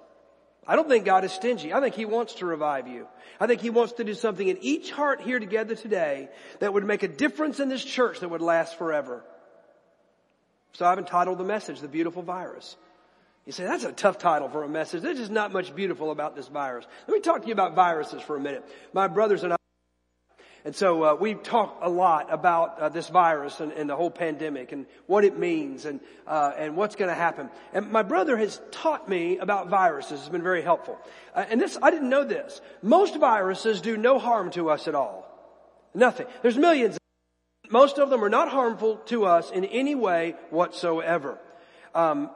I 0.67 0.75
don't 0.75 0.87
think 0.87 1.05
God 1.05 1.23
is 1.25 1.31
stingy. 1.31 1.73
I 1.73 1.81
think 1.81 1.95
He 1.95 2.05
wants 2.05 2.35
to 2.35 2.45
revive 2.45 2.87
you. 2.87 3.07
I 3.39 3.47
think 3.47 3.61
He 3.61 3.69
wants 3.69 3.93
to 3.93 4.03
do 4.03 4.13
something 4.13 4.47
in 4.47 4.57
each 4.61 4.91
heart 4.91 5.21
here 5.21 5.39
together 5.39 5.75
today 5.75 6.29
that 6.59 6.73
would 6.73 6.85
make 6.85 7.03
a 7.03 7.07
difference 7.07 7.59
in 7.59 7.69
this 7.69 7.83
church 7.83 8.19
that 8.19 8.29
would 8.29 8.41
last 8.41 8.77
forever. 8.77 9.23
So 10.73 10.85
I've 10.85 10.99
entitled 10.99 11.37
the 11.37 11.43
message, 11.43 11.79
The 11.79 11.87
Beautiful 11.87 12.21
Virus. 12.21 12.77
You 13.45 13.51
say, 13.51 13.63
that's 13.63 13.83
a 13.83 13.91
tough 13.91 14.19
title 14.19 14.49
for 14.49 14.63
a 14.63 14.69
message. 14.69 15.01
There's 15.01 15.17
just 15.17 15.31
not 15.31 15.51
much 15.51 15.75
beautiful 15.75 16.11
about 16.11 16.35
this 16.35 16.47
virus. 16.47 16.85
Let 17.07 17.13
me 17.13 17.21
talk 17.21 17.41
to 17.41 17.47
you 17.47 17.53
about 17.53 17.73
viruses 17.73 18.21
for 18.21 18.35
a 18.35 18.39
minute. 18.39 18.63
My 18.93 19.07
brothers 19.07 19.43
and 19.43 19.53
I 19.53 19.55
and 20.63 20.75
so 20.75 21.03
uh, 21.03 21.15
we 21.15 21.33
talk 21.33 21.79
a 21.81 21.89
lot 21.89 22.31
about 22.31 22.79
uh, 22.79 22.89
this 22.89 23.09
virus 23.09 23.59
and, 23.59 23.71
and, 23.71 23.89
the 23.89 23.95
whole 23.95 24.11
pandemic 24.11 24.71
and 24.71 24.85
what 25.07 25.23
it 25.23 25.37
means 25.37 25.85
and 25.85 25.99
uh, 26.27 26.51
and 26.55 26.75
what's 26.75 26.95
going 26.95 27.09
to 27.09 27.15
happen. 27.15 27.49
And 27.73 27.91
my 27.91 28.03
brother 28.03 28.37
has 28.37 28.61
taught 28.69 29.09
me 29.09 29.39
about 29.39 29.69
viruses. 29.69 30.19
It's 30.19 30.29
been 30.29 30.43
very 30.43 30.61
helpful. 30.61 30.99
Uh, 31.33 31.45
and 31.49 31.59
this 31.59 31.79
I 31.81 31.89
didn't 31.89 32.09
know 32.09 32.23
this. 32.23 32.61
Most 32.83 33.19
viruses 33.19 33.81
do 33.81 33.97
no 33.97 34.19
harm 34.19 34.51
to 34.51 34.69
us 34.69 34.87
at 34.87 34.93
all. 34.93 35.27
Nothing. 35.95 36.27
There's 36.43 36.57
millions. 36.57 36.97
Most 37.71 37.97
of 37.97 38.11
them 38.11 38.23
are 38.23 38.29
not 38.29 38.49
harmful 38.49 38.97
to 39.07 39.25
us 39.25 39.49
in 39.49 39.65
any 39.65 39.95
way 39.95 40.35
whatsoever. 40.51 41.39
Um, 41.95 42.29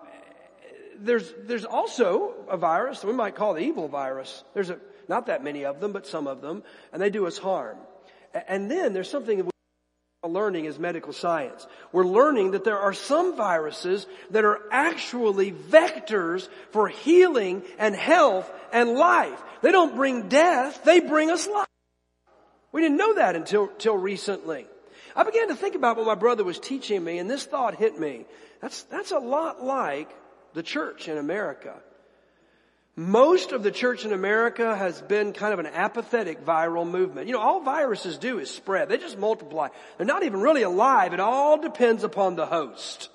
there's 0.98 1.32
there's 1.44 1.65
also 1.65 2.34
a 2.50 2.58
virus 2.58 3.03
we 3.03 3.13
might 3.13 3.36
call 3.36 3.53
the 3.53 3.62
evil 3.62 3.88
virus. 3.88 4.44
There's 4.55 4.72
a, 4.72 4.79
not 5.08 5.27
that 5.27 5.44
many 5.44 5.65
of 5.65 5.79
them, 5.79 5.91
but 5.91 6.08
some 6.08 6.25
of 6.25 6.41
them, 6.41 6.63
and 6.91 7.00
they 7.00 7.12
do 7.12 7.27
us 7.27 7.38
harm. 7.38 7.77
And 8.48 8.70
then 8.70 8.94
there's 8.94 9.10
something 9.10 9.50
we're 10.25 10.30
learning 10.30 10.68
as 10.68 10.80
medical 10.80 11.13
science. 11.13 11.65
We're 11.92 12.06
learning 12.06 12.51
that 12.51 12.63
there 12.63 12.80
are 12.80 12.94
some 12.94 13.38
viruses 13.38 14.06
that 14.32 14.44
are 14.44 14.60
actually 14.72 15.51
vectors 15.51 16.50
for 16.72 16.88
healing 16.88 17.63
and 17.77 17.96
health 17.96 18.51
and 18.74 18.94
life. 18.94 19.42
They 19.62 19.72
don't 19.72 19.96
bring 19.96 20.27
death, 20.27 20.84
they 20.84 21.00
bring 21.00 21.30
us 21.30 21.48
life. 21.48 21.68
We 22.72 22.82
didn't 22.82 22.98
know 22.98 23.15
that 23.15 23.36
until, 23.36 23.70
until 23.70 23.98
recently. 23.98 24.68
I 25.15 25.24
began 25.24 25.48
to 25.48 25.56
think 25.56 25.75
about 25.75 25.96
what 25.96 26.08
my 26.08 26.15
brother 26.15 26.44
was 26.44 26.60
teaching 26.60 27.01
me 27.04 27.20
and 27.20 27.30
this 27.30 27.46
thought 27.46 27.75
hit 27.75 27.98
me. 27.98 28.25
That's, 28.62 28.84
that's 28.84 29.12
a 29.12 29.20
lot 29.20 29.63
like 29.63 30.10
the 30.54 30.63
church 30.63 31.08
in 31.08 31.18
America. 31.18 31.75
Most 32.97 33.51
of 33.51 33.61
the 33.61 33.71
church 33.71 34.05
in 34.05 34.13
America 34.13 34.73
has 34.73 35.01
been 35.01 35.33
kind 35.33 35.51
of 35.51 35.59
an 35.59 35.65
apathetic 35.65 36.45
viral 36.45 36.89
movement. 36.89 37.27
You 37.27 37.33
know, 37.33 37.41
all 37.41 37.59
viruses 37.59 38.17
do 38.17 38.39
is 38.39 38.49
spread. 38.49 38.87
They 38.87 38.97
just 38.97 39.17
multiply. 39.17 39.67
They're 39.97 40.07
not 40.07 40.23
even 40.23 40.39
really 40.39 40.61
alive. 40.61 41.13
It 41.13 41.19
all 41.19 41.59
depends 41.59 42.05
upon 42.05 42.37
the 42.37 42.45
host. 42.45 43.09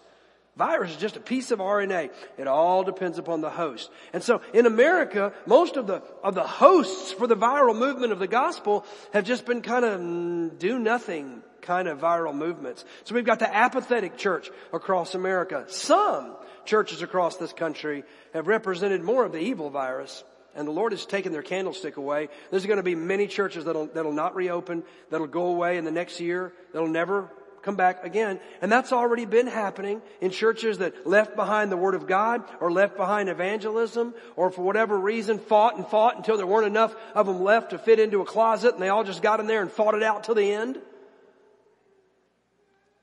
Virus 0.54 0.90
is 0.90 0.96
just 0.98 1.16
a 1.16 1.20
piece 1.20 1.50
of 1.50 1.60
RNA. 1.60 2.10
It 2.36 2.46
all 2.46 2.84
depends 2.84 3.16
upon 3.16 3.40
the 3.40 3.48
host. 3.48 3.90
And 4.12 4.22
so 4.22 4.42
in 4.52 4.66
America, 4.66 5.32
most 5.46 5.78
of 5.78 5.86
the, 5.86 6.02
of 6.22 6.34
the 6.34 6.46
hosts 6.46 7.12
for 7.12 7.26
the 7.26 7.36
viral 7.36 7.74
movement 7.74 8.12
of 8.12 8.18
the 8.18 8.26
gospel 8.26 8.84
have 9.14 9.24
just 9.24 9.46
been 9.46 9.62
kind 9.62 9.86
of 9.86 10.58
do 10.58 10.78
nothing 10.78 11.42
kind 11.62 11.88
of 11.88 12.00
viral 12.00 12.34
movements. 12.34 12.84
So 13.04 13.14
we've 13.14 13.24
got 13.24 13.38
the 13.38 13.54
apathetic 13.54 14.18
church 14.18 14.50
across 14.74 15.14
America. 15.14 15.64
Some 15.68 16.36
churches 16.64 17.02
across 17.02 17.36
this 17.36 17.52
country 17.52 18.04
have 18.34 18.46
represented 18.46 19.02
more 19.02 19.24
of 19.24 19.32
the 19.32 19.38
evil 19.38 19.70
virus. 19.70 20.24
and 20.54 20.66
the 20.66 20.72
Lord 20.72 20.92
has 20.92 21.06
taken 21.06 21.32
their 21.32 21.42
candlestick 21.42 21.96
away. 21.96 22.28
There's 22.50 22.66
going 22.66 22.78
to 22.78 22.82
be 22.82 22.96
many 22.96 23.28
churches 23.28 23.64
that'll, 23.66 23.86
that'll 23.86 24.12
not 24.12 24.34
reopen, 24.34 24.82
that'll 25.08 25.28
go 25.28 25.46
away 25.46 25.78
in 25.78 25.84
the 25.84 25.92
next 25.92 26.20
year, 26.20 26.52
that'll 26.72 26.88
never 26.88 27.30
come 27.62 27.76
back 27.76 28.04
again. 28.04 28.40
And 28.62 28.70
that's 28.70 28.92
already 28.92 29.26
been 29.26 29.46
happening 29.46 30.02
in 30.20 30.30
churches 30.30 30.78
that 30.78 31.06
left 31.06 31.36
behind 31.36 31.70
the 31.70 31.76
Word 31.76 31.94
of 31.94 32.06
God 32.06 32.42
or 32.60 32.72
left 32.72 32.96
behind 32.96 33.28
evangelism 33.28 34.14
or 34.36 34.50
for 34.50 34.62
whatever 34.62 34.98
reason 34.98 35.38
fought 35.38 35.76
and 35.76 35.86
fought 35.86 36.16
until 36.16 36.36
there 36.36 36.46
weren't 36.46 36.66
enough 36.66 36.94
of 37.14 37.26
them 37.26 37.42
left 37.42 37.70
to 37.70 37.78
fit 37.78 38.00
into 38.00 38.20
a 38.20 38.24
closet 38.24 38.74
and 38.74 38.82
they 38.82 38.88
all 38.88 39.04
just 39.04 39.22
got 39.22 39.40
in 39.40 39.46
there 39.46 39.62
and 39.62 39.70
fought 39.70 39.94
it 39.94 40.02
out 40.02 40.24
till 40.24 40.34
the 40.34 40.52
end. 40.52 40.80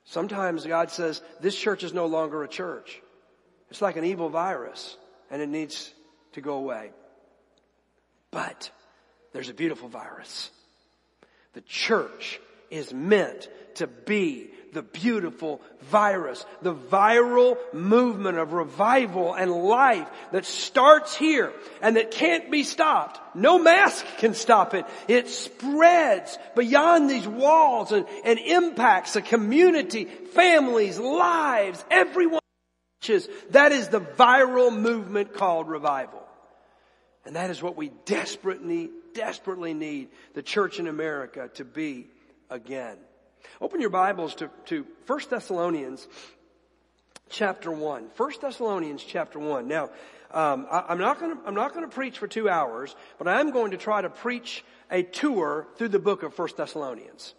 Sometimes 0.04 0.64
God 0.66 0.90
says, 0.90 1.20
this 1.40 1.56
church 1.56 1.84
is 1.84 1.92
no 1.92 2.06
longer 2.06 2.42
a 2.42 2.48
church. 2.48 3.02
It's 3.70 3.82
like 3.82 3.96
an 3.96 4.04
evil 4.04 4.28
virus 4.28 4.96
and 5.30 5.42
it 5.42 5.48
needs 5.48 5.92
to 6.32 6.40
go 6.40 6.54
away. 6.54 6.90
But 8.30 8.70
there's 9.32 9.48
a 9.48 9.54
beautiful 9.54 9.88
virus. 9.88 10.50
The 11.54 11.60
church 11.62 12.40
is 12.70 12.92
meant 12.92 13.48
to 13.76 13.86
be 13.86 14.50
the 14.72 14.82
beautiful 14.82 15.62
virus, 15.82 16.44
the 16.62 16.74
viral 16.74 17.56
movement 17.72 18.38
of 18.38 18.52
revival 18.52 19.34
and 19.34 19.50
life 19.50 20.06
that 20.32 20.44
starts 20.44 21.16
here 21.16 21.52
and 21.80 21.96
that 21.96 22.10
can't 22.10 22.50
be 22.50 22.64
stopped. 22.64 23.20
No 23.34 23.58
mask 23.58 24.04
can 24.18 24.34
stop 24.34 24.74
it. 24.74 24.84
It 25.06 25.28
spreads 25.28 26.38
beyond 26.54 27.08
these 27.08 27.26
walls 27.26 27.92
and, 27.92 28.06
and 28.24 28.38
impacts 28.38 29.16
a 29.16 29.22
community, 29.22 30.04
families, 30.04 30.98
lives, 30.98 31.82
everyone. 31.90 32.40
That 33.50 33.72
is 33.72 33.88
the 33.88 34.00
viral 34.00 34.76
movement 34.76 35.34
called 35.34 35.68
revival. 35.68 36.22
And 37.24 37.36
that 37.36 37.50
is 37.50 37.62
what 37.62 37.76
we 37.76 37.90
desperately, 38.04 38.90
desperately 39.14 39.74
need 39.74 40.08
the 40.34 40.42
church 40.42 40.78
in 40.78 40.86
America 40.86 41.50
to 41.54 41.64
be 41.64 42.06
again. 42.50 42.96
Open 43.60 43.80
your 43.80 43.90
Bibles 43.90 44.34
to, 44.36 44.50
to 44.66 44.86
1 45.06 45.20
Thessalonians 45.30 46.06
chapter 47.28 47.70
1. 47.70 48.10
1 48.16 48.32
Thessalonians 48.40 49.02
chapter 49.02 49.38
1. 49.38 49.68
Now, 49.68 49.90
um, 50.30 50.66
I, 50.70 50.92
am 50.92 50.98
not 50.98 51.20
going 51.20 51.36
to 51.36 51.42
I'm 51.46 51.54
not 51.54 51.74
going 51.74 51.88
to 51.88 51.94
preach 51.94 52.18
for 52.18 52.26
two 52.26 52.48
hours, 52.48 52.94
but 53.18 53.28
I 53.28 53.40
am 53.40 53.50
going 53.50 53.70
to 53.70 53.76
try 53.76 54.02
to 54.02 54.10
preach 54.10 54.64
a 54.90 55.02
tour 55.02 55.66
through 55.76 55.88
the 55.88 55.98
book 55.98 56.22
of 56.22 56.38
1 56.38 56.48
Thessalonians. 56.56 57.34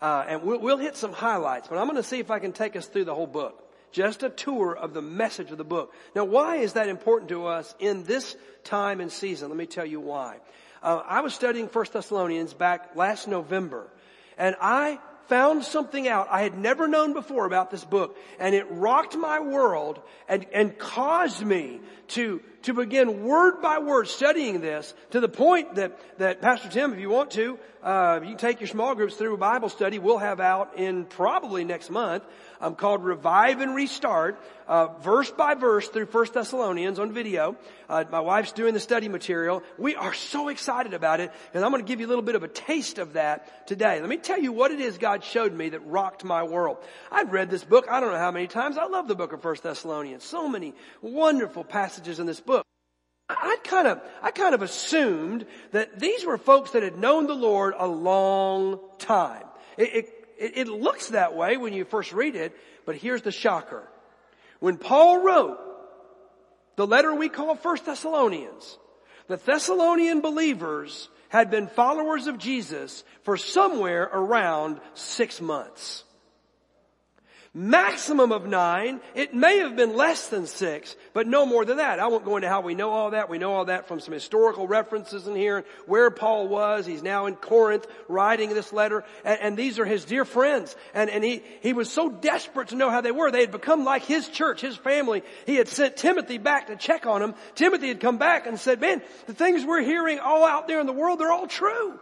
Uh, 0.00 0.24
and 0.28 0.42
we'll, 0.42 0.60
we'll 0.60 0.78
hit 0.78 0.96
some 0.96 1.12
highlights, 1.12 1.68
but 1.68 1.78
I'm 1.78 1.86
going 1.86 1.96
to 1.96 2.02
see 2.02 2.18
if 2.18 2.30
I 2.30 2.38
can 2.38 2.52
take 2.52 2.76
us 2.76 2.86
through 2.86 3.04
the 3.04 3.14
whole 3.14 3.26
book. 3.26 3.65
Just 3.96 4.22
a 4.22 4.28
tour 4.28 4.76
of 4.76 4.92
the 4.92 5.00
message 5.00 5.50
of 5.50 5.56
the 5.56 5.64
book. 5.64 5.94
Now, 6.14 6.26
why 6.26 6.56
is 6.56 6.74
that 6.74 6.90
important 6.90 7.30
to 7.30 7.46
us 7.46 7.74
in 7.78 8.04
this 8.04 8.36
time 8.62 9.00
and 9.00 9.10
season? 9.10 9.48
Let 9.48 9.56
me 9.56 9.64
tell 9.64 9.86
you 9.86 10.00
why. 10.00 10.36
Uh, 10.82 11.00
I 11.02 11.22
was 11.22 11.32
studying 11.32 11.66
First 11.66 11.94
Thessalonians 11.94 12.52
back 12.52 12.94
last 12.94 13.26
November, 13.26 13.88
and 14.36 14.54
I 14.60 14.98
found 15.28 15.64
something 15.64 16.06
out 16.06 16.28
I 16.30 16.42
had 16.42 16.58
never 16.58 16.86
known 16.86 17.14
before 17.14 17.46
about 17.46 17.70
this 17.70 17.86
book, 17.86 18.18
and 18.38 18.54
it 18.54 18.66
rocked 18.70 19.16
my 19.16 19.40
world 19.40 19.98
and, 20.28 20.44
and 20.52 20.76
caused 20.76 21.42
me 21.42 21.80
to, 22.08 22.42
to 22.64 22.74
begin 22.74 23.24
word 23.24 23.62
by 23.62 23.78
word 23.78 24.08
studying 24.08 24.60
this 24.60 24.92
to 25.12 25.20
the 25.20 25.28
point 25.28 25.76
that, 25.76 25.98
that 26.18 26.42
Pastor 26.42 26.68
Tim, 26.68 26.92
if 26.92 27.00
you 27.00 27.08
want 27.08 27.30
to, 27.30 27.58
uh, 27.82 28.20
you 28.20 28.28
can 28.28 28.36
take 28.36 28.60
your 28.60 28.68
small 28.68 28.94
groups 28.94 29.14
through 29.14 29.32
a 29.32 29.38
Bible 29.38 29.70
study 29.70 29.98
we'll 29.98 30.18
have 30.18 30.38
out 30.38 30.76
in 30.76 31.06
probably 31.06 31.64
next 31.64 31.88
month 31.88 32.24
um, 32.60 32.74
called 32.74 33.04
Revive 33.04 33.60
and 33.60 33.74
Restart, 33.74 34.40
uh, 34.66 34.88
verse 35.00 35.30
by 35.30 35.54
verse 35.54 35.88
through 35.88 36.06
First 36.06 36.34
Thessalonians 36.34 36.98
on 36.98 37.12
video. 37.12 37.56
Uh, 37.88 38.04
my 38.10 38.20
wife's 38.20 38.52
doing 38.52 38.74
the 38.74 38.80
study 38.80 39.08
material. 39.08 39.62
We 39.78 39.94
are 39.94 40.14
so 40.14 40.48
excited 40.48 40.94
about 40.94 41.20
it, 41.20 41.32
and 41.54 41.64
I'm 41.64 41.70
going 41.70 41.84
to 41.84 41.88
give 41.88 42.00
you 42.00 42.06
a 42.06 42.08
little 42.08 42.22
bit 42.22 42.34
of 42.34 42.42
a 42.42 42.48
taste 42.48 42.98
of 42.98 43.14
that 43.14 43.66
today. 43.66 44.00
Let 44.00 44.08
me 44.08 44.16
tell 44.16 44.40
you 44.40 44.52
what 44.52 44.70
it 44.70 44.80
is 44.80 44.98
God 44.98 45.24
showed 45.24 45.52
me 45.52 45.70
that 45.70 45.86
rocked 45.86 46.24
my 46.24 46.42
world. 46.42 46.78
I've 47.10 47.32
read 47.32 47.50
this 47.50 47.64
book 47.64 47.86
I 47.90 48.00
don't 48.00 48.12
know 48.12 48.18
how 48.18 48.32
many 48.32 48.46
times. 48.46 48.78
I 48.78 48.86
love 48.86 49.08
the 49.08 49.14
book 49.14 49.32
of 49.32 49.42
First 49.42 49.62
Thessalonians. 49.62 50.24
So 50.24 50.48
many 50.48 50.74
wonderful 51.02 51.64
passages 51.64 52.18
in 52.18 52.26
this 52.26 52.40
book. 52.40 52.64
I 53.28 53.56
kind 53.64 53.88
of, 53.88 54.00
I 54.22 54.30
kind 54.30 54.54
of 54.54 54.62
assumed 54.62 55.46
that 55.72 55.98
these 55.98 56.24
were 56.24 56.38
folks 56.38 56.72
that 56.72 56.84
had 56.84 56.96
known 56.96 57.26
the 57.26 57.34
Lord 57.34 57.74
a 57.76 57.86
long 57.86 58.78
time. 58.98 59.42
It, 59.76 59.94
it, 59.94 60.15
it, 60.38 60.68
looks 60.68 61.08
that 61.08 61.34
way 61.34 61.56
when 61.56 61.72
you 61.72 61.84
first 61.84 62.12
read 62.12 62.36
it, 62.36 62.56
but 62.84 62.96
here's 62.96 63.22
the 63.22 63.32
shocker. 63.32 63.88
When 64.60 64.78
Paul 64.78 65.22
wrote 65.22 65.58
the 66.76 66.86
letter 66.86 67.14
we 67.14 67.28
call 67.28 67.56
First 67.56 67.86
Thessalonians, 67.86 68.78
the 69.28 69.36
Thessalonian 69.36 70.20
believers 70.20 71.08
had 71.28 71.50
been 71.50 71.66
followers 71.66 72.26
of 72.26 72.38
Jesus 72.38 73.04
for 73.22 73.36
somewhere 73.36 74.04
around 74.04 74.80
six 74.94 75.40
months 75.40 76.04
maximum 77.56 78.32
of 78.32 78.46
nine. 78.46 79.00
It 79.14 79.32
may 79.32 79.60
have 79.60 79.76
been 79.76 79.96
less 79.96 80.28
than 80.28 80.46
six, 80.46 80.94
but 81.14 81.26
no 81.26 81.46
more 81.46 81.64
than 81.64 81.78
that. 81.78 81.98
I 81.98 82.08
won't 82.08 82.26
go 82.26 82.36
into 82.36 82.50
how 82.50 82.60
we 82.60 82.74
know 82.74 82.90
all 82.90 83.12
that. 83.12 83.30
We 83.30 83.38
know 83.38 83.54
all 83.54 83.64
that 83.64 83.88
from 83.88 83.98
some 83.98 84.12
historical 84.12 84.68
references 84.68 85.26
in 85.26 85.34
here, 85.34 85.64
where 85.86 86.10
Paul 86.10 86.48
was. 86.48 86.84
He's 86.84 87.02
now 87.02 87.24
in 87.24 87.34
Corinth 87.34 87.86
writing 88.08 88.50
this 88.52 88.74
letter, 88.74 89.04
and, 89.24 89.40
and 89.40 89.56
these 89.56 89.78
are 89.78 89.86
his 89.86 90.04
dear 90.04 90.26
friends. 90.26 90.76
And, 90.92 91.08
and 91.08 91.24
he, 91.24 91.42
he 91.62 91.72
was 91.72 91.90
so 91.90 92.10
desperate 92.10 92.68
to 92.68 92.76
know 92.76 92.90
how 92.90 93.00
they 93.00 93.10
were. 93.10 93.30
They 93.30 93.40
had 93.40 93.52
become 93.52 93.84
like 93.84 94.04
his 94.04 94.28
church, 94.28 94.60
his 94.60 94.76
family. 94.76 95.22
He 95.46 95.56
had 95.56 95.68
sent 95.68 95.96
Timothy 95.96 96.36
back 96.36 96.66
to 96.66 96.76
check 96.76 97.06
on 97.06 97.22
them. 97.22 97.34
Timothy 97.54 97.88
had 97.88 98.00
come 98.00 98.18
back 98.18 98.46
and 98.46 98.60
said, 98.60 98.82
man, 98.82 99.00
the 99.26 99.32
things 99.32 99.64
we're 99.64 99.80
hearing 99.80 100.18
all 100.18 100.44
out 100.44 100.68
there 100.68 100.80
in 100.80 100.86
the 100.86 100.92
world, 100.92 101.20
they're 101.20 101.32
all 101.32 101.46
true. 101.46 101.98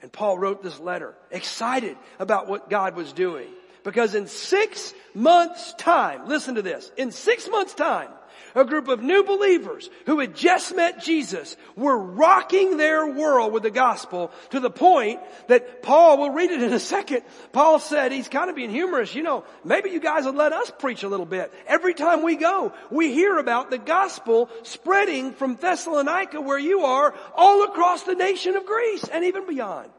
And 0.00 0.10
Paul 0.10 0.38
wrote 0.38 0.62
this 0.62 0.80
letter, 0.80 1.14
excited 1.30 1.98
about 2.18 2.48
what 2.48 2.70
God 2.70 2.96
was 2.96 3.12
doing. 3.12 3.48
Because 3.84 4.14
in 4.14 4.26
six 4.26 4.94
months 5.14 5.74
time, 5.74 6.26
listen 6.26 6.56
to 6.56 6.62
this, 6.62 6.90
in 6.96 7.10
six 7.10 7.48
months 7.48 7.74
time, 7.74 8.08
a 8.54 8.64
group 8.64 8.88
of 8.88 9.02
new 9.02 9.24
believers 9.24 9.88
who 10.06 10.18
had 10.20 10.34
just 10.34 10.74
met 10.74 11.02
Jesus 11.02 11.56
were 11.76 11.96
rocking 11.96 12.76
their 12.76 13.06
world 13.06 13.52
with 13.52 13.62
the 13.62 13.70
gospel 13.70 14.30
to 14.50 14.60
the 14.60 14.70
point 14.70 15.20
that 15.48 15.82
Paul, 15.82 16.18
we'll 16.18 16.30
read 16.30 16.50
it 16.50 16.62
in 16.62 16.72
a 16.72 16.80
second, 16.80 17.22
Paul 17.52 17.78
said, 17.78 18.12
he's 18.12 18.28
kind 18.28 18.50
of 18.50 18.56
being 18.56 18.70
humorous, 18.70 19.14
you 19.14 19.22
know, 19.22 19.44
maybe 19.64 19.90
you 19.90 20.00
guys 20.00 20.24
would 20.24 20.34
let 20.34 20.52
us 20.52 20.72
preach 20.78 21.02
a 21.02 21.08
little 21.08 21.26
bit. 21.26 21.52
Every 21.66 21.94
time 21.94 22.22
we 22.22 22.36
go, 22.36 22.72
we 22.90 23.12
hear 23.12 23.38
about 23.38 23.70
the 23.70 23.78
gospel 23.78 24.50
spreading 24.62 25.32
from 25.32 25.56
Thessalonica 25.56 26.40
where 26.40 26.58
you 26.58 26.80
are 26.80 27.14
all 27.34 27.64
across 27.64 28.02
the 28.04 28.14
nation 28.14 28.56
of 28.56 28.66
Greece 28.66 29.04
and 29.04 29.24
even 29.24 29.46
beyond. 29.46 29.90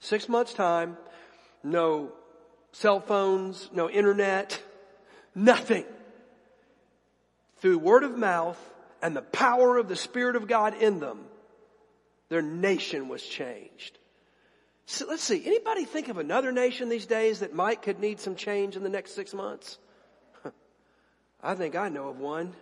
Six 0.00 0.28
months 0.28 0.52
time, 0.52 0.96
no 1.62 2.12
cell 2.72 3.00
phones, 3.00 3.68
no 3.72 3.88
internet, 3.88 4.60
nothing. 5.34 5.84
Through 7.58 7.78
word 7.78 8.02
of 8.02 8.16
mouth 8.16 8.58
and 9.00 9.16
the 9.16 9.22
power 9.22 9.78
of 9.78 9.88
the 9.88 9.96
Spirit 9.96 10.36
of 10.36 10.48
God 10.48 10.74
in 10.80 11.00
them, 11.00 11.20
their 12.28 12.42
nation 12.42 13.08
was 13.08 13.22
changed. 13.22 13.98
So 14.86 15.06
let's 15.08 15.22
see, 15.22 15.44
anybody 15.46 15.84
think 15.84 16.08
of 16.08 16.18
another 16.18 16.50
nation 16.50 16.88
these 16.88 17.06
days 17.06 17.40
that 17.40 17.54
might 17.54 17.82
could 17.82 18.00
need 18.00 18.20
some 18.20 18.34
change 18.34 18.76
in 18.76 18.82
the 18.82 18.88
next 18.88 19.14
six 19.14 19.32
months? 19.32 19.78
I 21.42 21.54
think 21.54 21.76
I 21.76 21.88
know 21.88 22.08
of 22.08 22.18
one. 22.18 22.52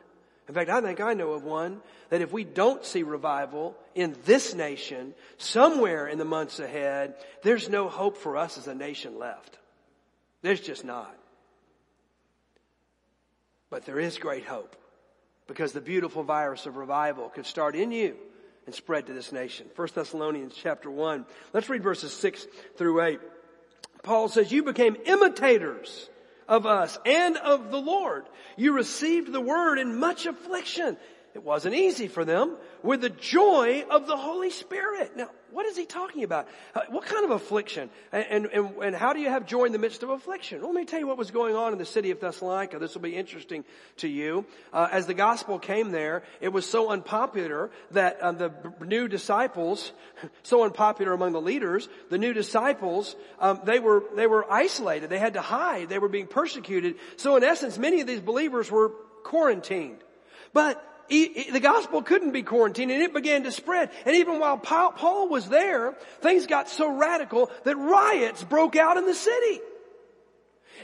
In 0.50 0.54
fact, 0.54 0.68
I 0.68 0.80
think 0.80 1.00
I 1.00 1.14
know 1.14 1.34
of 1.34 1.44
one 1.44 1.80
that 2.08 2.22
if 2.22 2.32
we 2.32 2.42
don't 2.42 2.84
see 2.84 3.04
revival 3.04 3.76
in 3.94 4.16
this 4.24 4.52
nation, 4.52 5.14
somewhere 5.38 6.08
in 6.08 6.18
the 6.18 6.24
months 6.24 6.58
ahead, 6.58 7.14
there's 7.44 7.68
no 7.68 7.88
hope 7.88 8.16
for 8.16 8.36
us 8.36 8.58
as 8.58 8.66
a 8.66 8.74
nation 8.74 9.16
left. 9.16 9.60
There's 10.42 10.60
just 10.60 10.84
not. 10.84 11.16
But 13.70 13.86
there 13.86 14.00
is 14.00 14.18
great 14.18 14.44
hope 14.44 14.74
because 15.46 15.70
the 15.70 15.80
beautiful 15.80 16.24
virus 16.24 16.66
of 16.66 16.76
revival 16.76 17.28
could 17.28 17.46
start 17.46 17.76
in 17.76 17.92
you 17.92 18.16
and 18.66 18.74
spread 18.74 19.06
to 19.06 19.12
this 19.12 19.30
nation. 19.30 19.68
1 19.76 19.88
Thessalonians 19.94 20.54
chapter 20.60 20.90
1. 20.90 21.26
Let's 21.52 21.68
read 21.68 21.84
verses 21.84 22.12
6 22.12 22.44
through 22.76 23.00
8. 23.02 23.20
Paul 24.02 24.28
says, 24.28 24.50
you 24.50 24.64
became 24.64 24.96
imitators 25.06 26.10
of 26.50 26.66
us 26.66 26.98
and 27.06 27.38
of 27.38 27.70
the 27.70 27.80
Lord. 27.80 28.24
You 28.56 28.74
received 28.74 29.32
the 29.32 29.40
word 29.40 29.78
in 29.78 29.98
much 29.98 30.26
affliction. 30.26 30.98
It 31.32 31.44
wasn't 31.44 31.76
easy 31.76 32.08
for 32.08 32.24
them 32.24 32.56
with 32.82 33.00
the 33.00 33.08
joy 33.08 33.84
of 33.88 34.06
the 34.06 34.16
Holy 34.16 34.50
Spirit. 34.50 35.16
Now, 35.16 35.30
what 35.52 35.66
is 35.66 35.76
he 35.76 35.84
talking 35.84 36.24
about? 36.24 36.48
Uh, 36.74 36.82
what 36.88 37.04
kind 37.04 37.24
of 37.24 37.30
affliction? 37.30 37.90
And, 38.12 38.46
and, 38.46 38.70
and 38.82 38.96
how 38.96 39.12
do 39.12 39.20
you 39.20 39.28
have 39.28 39.46
joy 39.46 39.64
in 39.64 39.72
the 39.72 39.78
midst 39.78 40.02
of 40.02 40.10
affliction? 40.10 40.60
Well, 40.60 40.72
let 40.72 40.76
me 40.76 40.84
tell 40.84 40.98
you 40.98 41.06
what 41.06 41.18
was 41.18 41.30
going 41.30 41.56
on 41.56 41.72
in 41.72 41.78
the 41.78 41.84
city 41.84 42.10
of 42.10 42.20
Thessalonica. 42.20 42.78
This 42.78 42.94
will 42.94 43.02
be 43.02 43.16
interesting 43.16 43.64
to 43.98 44.08
you. 44.08 44.44
Uh, 44.72 44.88
as 44.90 45.06
the 45.06 45.14
gospel 45.14 45.58
came 45.58 45.90
there, 45.90 46.22
it 46.40 46.48
was 46.48 46.66
so 46.66 46.90
unpopular 46.90 47.70
that 47.92 48.20
uh, 48.20 48.32
the 48.32 48.52
new 48.84 49.08
disciples, 49.08 49.92
so 50.42 50.64
unpopular 50.64 51.12
among 51.12 51.32
the 51.32 51.40
leaders, 51.40 51.88
the 52.08 52.18
new 52.18 52.32
disciples, 52.32 53.16
um, 53.38 53.60
they 53.64 53.78
were 53.78 54.04
they 54.14 54.26
were 54.26 54.50
isolated. 54.50 55.10
They 55.10 55.18
had 55.18 55.34
to 55.34 55.40
hide. 55.40 55.88
They 55.88 55.98
were 55.98 56.08
being 56.08 56.26
persecuted. 56.26 56.96
So 57.16 57.36
in 57.36 57.44
essence, 57.44 57.78
many 57.78 58.00
of 58.00 58.06
these 58.06 58.20
believers 58.20 58.70
were 58.70 58.90
quarantined. 59.24 59.98
But 60.52 60.84
the 61.10 61.60
gospel 61.60 62.02
couldn't 62.02 62.30
be 62.30 62.42
quarantined 62.42 62.90
and 62.90 63.02
it 63.02 63.12
began 63.12 63.42
to 63.42 63.52
spread. 63.52 63.90
And 64.06 64.16
even 64.16 64.38
while 64.38 64.56
Paul 64.56 65.28
was 65.28 65.48
there, 65.48 65.94
things 66.20 66.46
got 66.46 66.68
so 66.68 66.96
radical 66.96 67.50
that 67.64 67.76
riots 67.76 68.44
broke 68.44 68.76
out 68.76 68.96
in 68.96 69.06
the 69.06 69.14
city. 69.14 69.60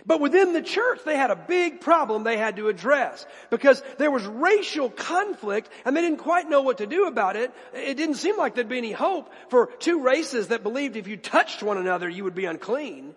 But 0.05 0.21
within 0.21 0.53
the 0.53 0.63
church, 0.63 1.01
they 1.05 1.17
had 1.17 1.31
a 1.31 1.37
big 1.37 1.81
problem 1.81 2.23
they 2.23 2.37
had 2.37 2.57
to 2.57 2.69
address 2.69 3.25
because 3.51 3.83
there 3.99 4.11
was 4.11 4.25
racial 4.27 4.91
conflict 4.91 5.71
and 5.85 5.97
they 5.97 6.03
didn't 6.03 6.19
quite 6.19 6.51
know 6.51 6.63
what 6.63 6.79
to 6.79 6.87
do 6.87 7.07
about 7.07 7.37
it. 7.37 7.53
It 7.73 7.97
didn't 7.97 8.17
seem 8.17 8.37
like 8.37 8.55
there'd 8.55 8.69
be 8.69 8.79
any 8.79 8.93
hope 8.93 9.33
for 9.49 9.69
two 9.79 10.03
races 10.03 10.49
that 10.49 10.63
believed 10.63 10.97
if 10.97 11.09
you 11.09 11.17
touched 11.17 11.63
one 11.63 11.79
another, 11.79 12.09
you 12.09 12.25
would 12.25 12.35
be 12.35 12.45
unclean. 12.45 13.15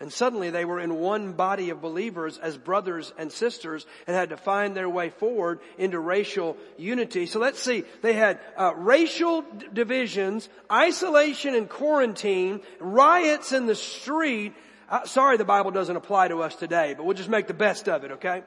And 0.00 0.10
suddenly 0.10 0.48
they 0.48 0.64
were 0.64 0.80
in 0.80 0.94
one 0.94 1.32
body 1.32 1.68
of 1.68 1.82
believers 1.82 2.38
as 2.38 2.56
brothers 2.56 3.12
and 3.18 3.30
sisters 3.30 3.84
and 4.06 4.16
had 4.16 4.30
to 4.30 4.38
find 4.38 4.74
their 4.74 4.88
way 4.88 5.10
forward 5.10 5.60
into 5.76 6.00
racial 6.00 6.56
unity. 6.78 7.26
So 7.26 7.38
let's 7.38 7.60
see. 7.60 7.84
They 8.00 8.14
had 8.14 8.40
uh, 8.56 8.72
racial 8.76 9.42
d- 9.42 9.66
divisions, 9.74 10.48
isolation 10.72 11.54
and 11.54 11.68
quarantine, 11.68 12.62
riots 12.78 13.52
in 13.52 13.66
the 13.66 13.74
street. 13.74 14.54
Uh, 14.88 15.04
sorry 15.04 15.36
the 15.36 15.44
Bible 15.44 15.70
doesn't 15.70 15.96
apply 15.96 16.28
to 16.28 16.42
us 16.42 16.56
today, 16.56 16.94
but 16.96 17.04
we'll 17.04 17.16
just 17.16 17.28
make 17.28 17.46
the 17.46 17.52
best 17.52 17.86
of 17.86 18.02
it, 18.02 18.12
okay? 18.12 18.42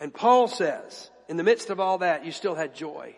And 0.00 0.12
Paul 0.12 0.48
says, 0.48 1.10
in 1.28 1.36
the 1.36 1.44
midst 1.44 1.70
of 1.70 1.78
all 1.78 1.98
that, 1.98 2.26
you 2.26 2.32
still 2.32 2.56
had 2.56 2.74
joy 2.74 3.14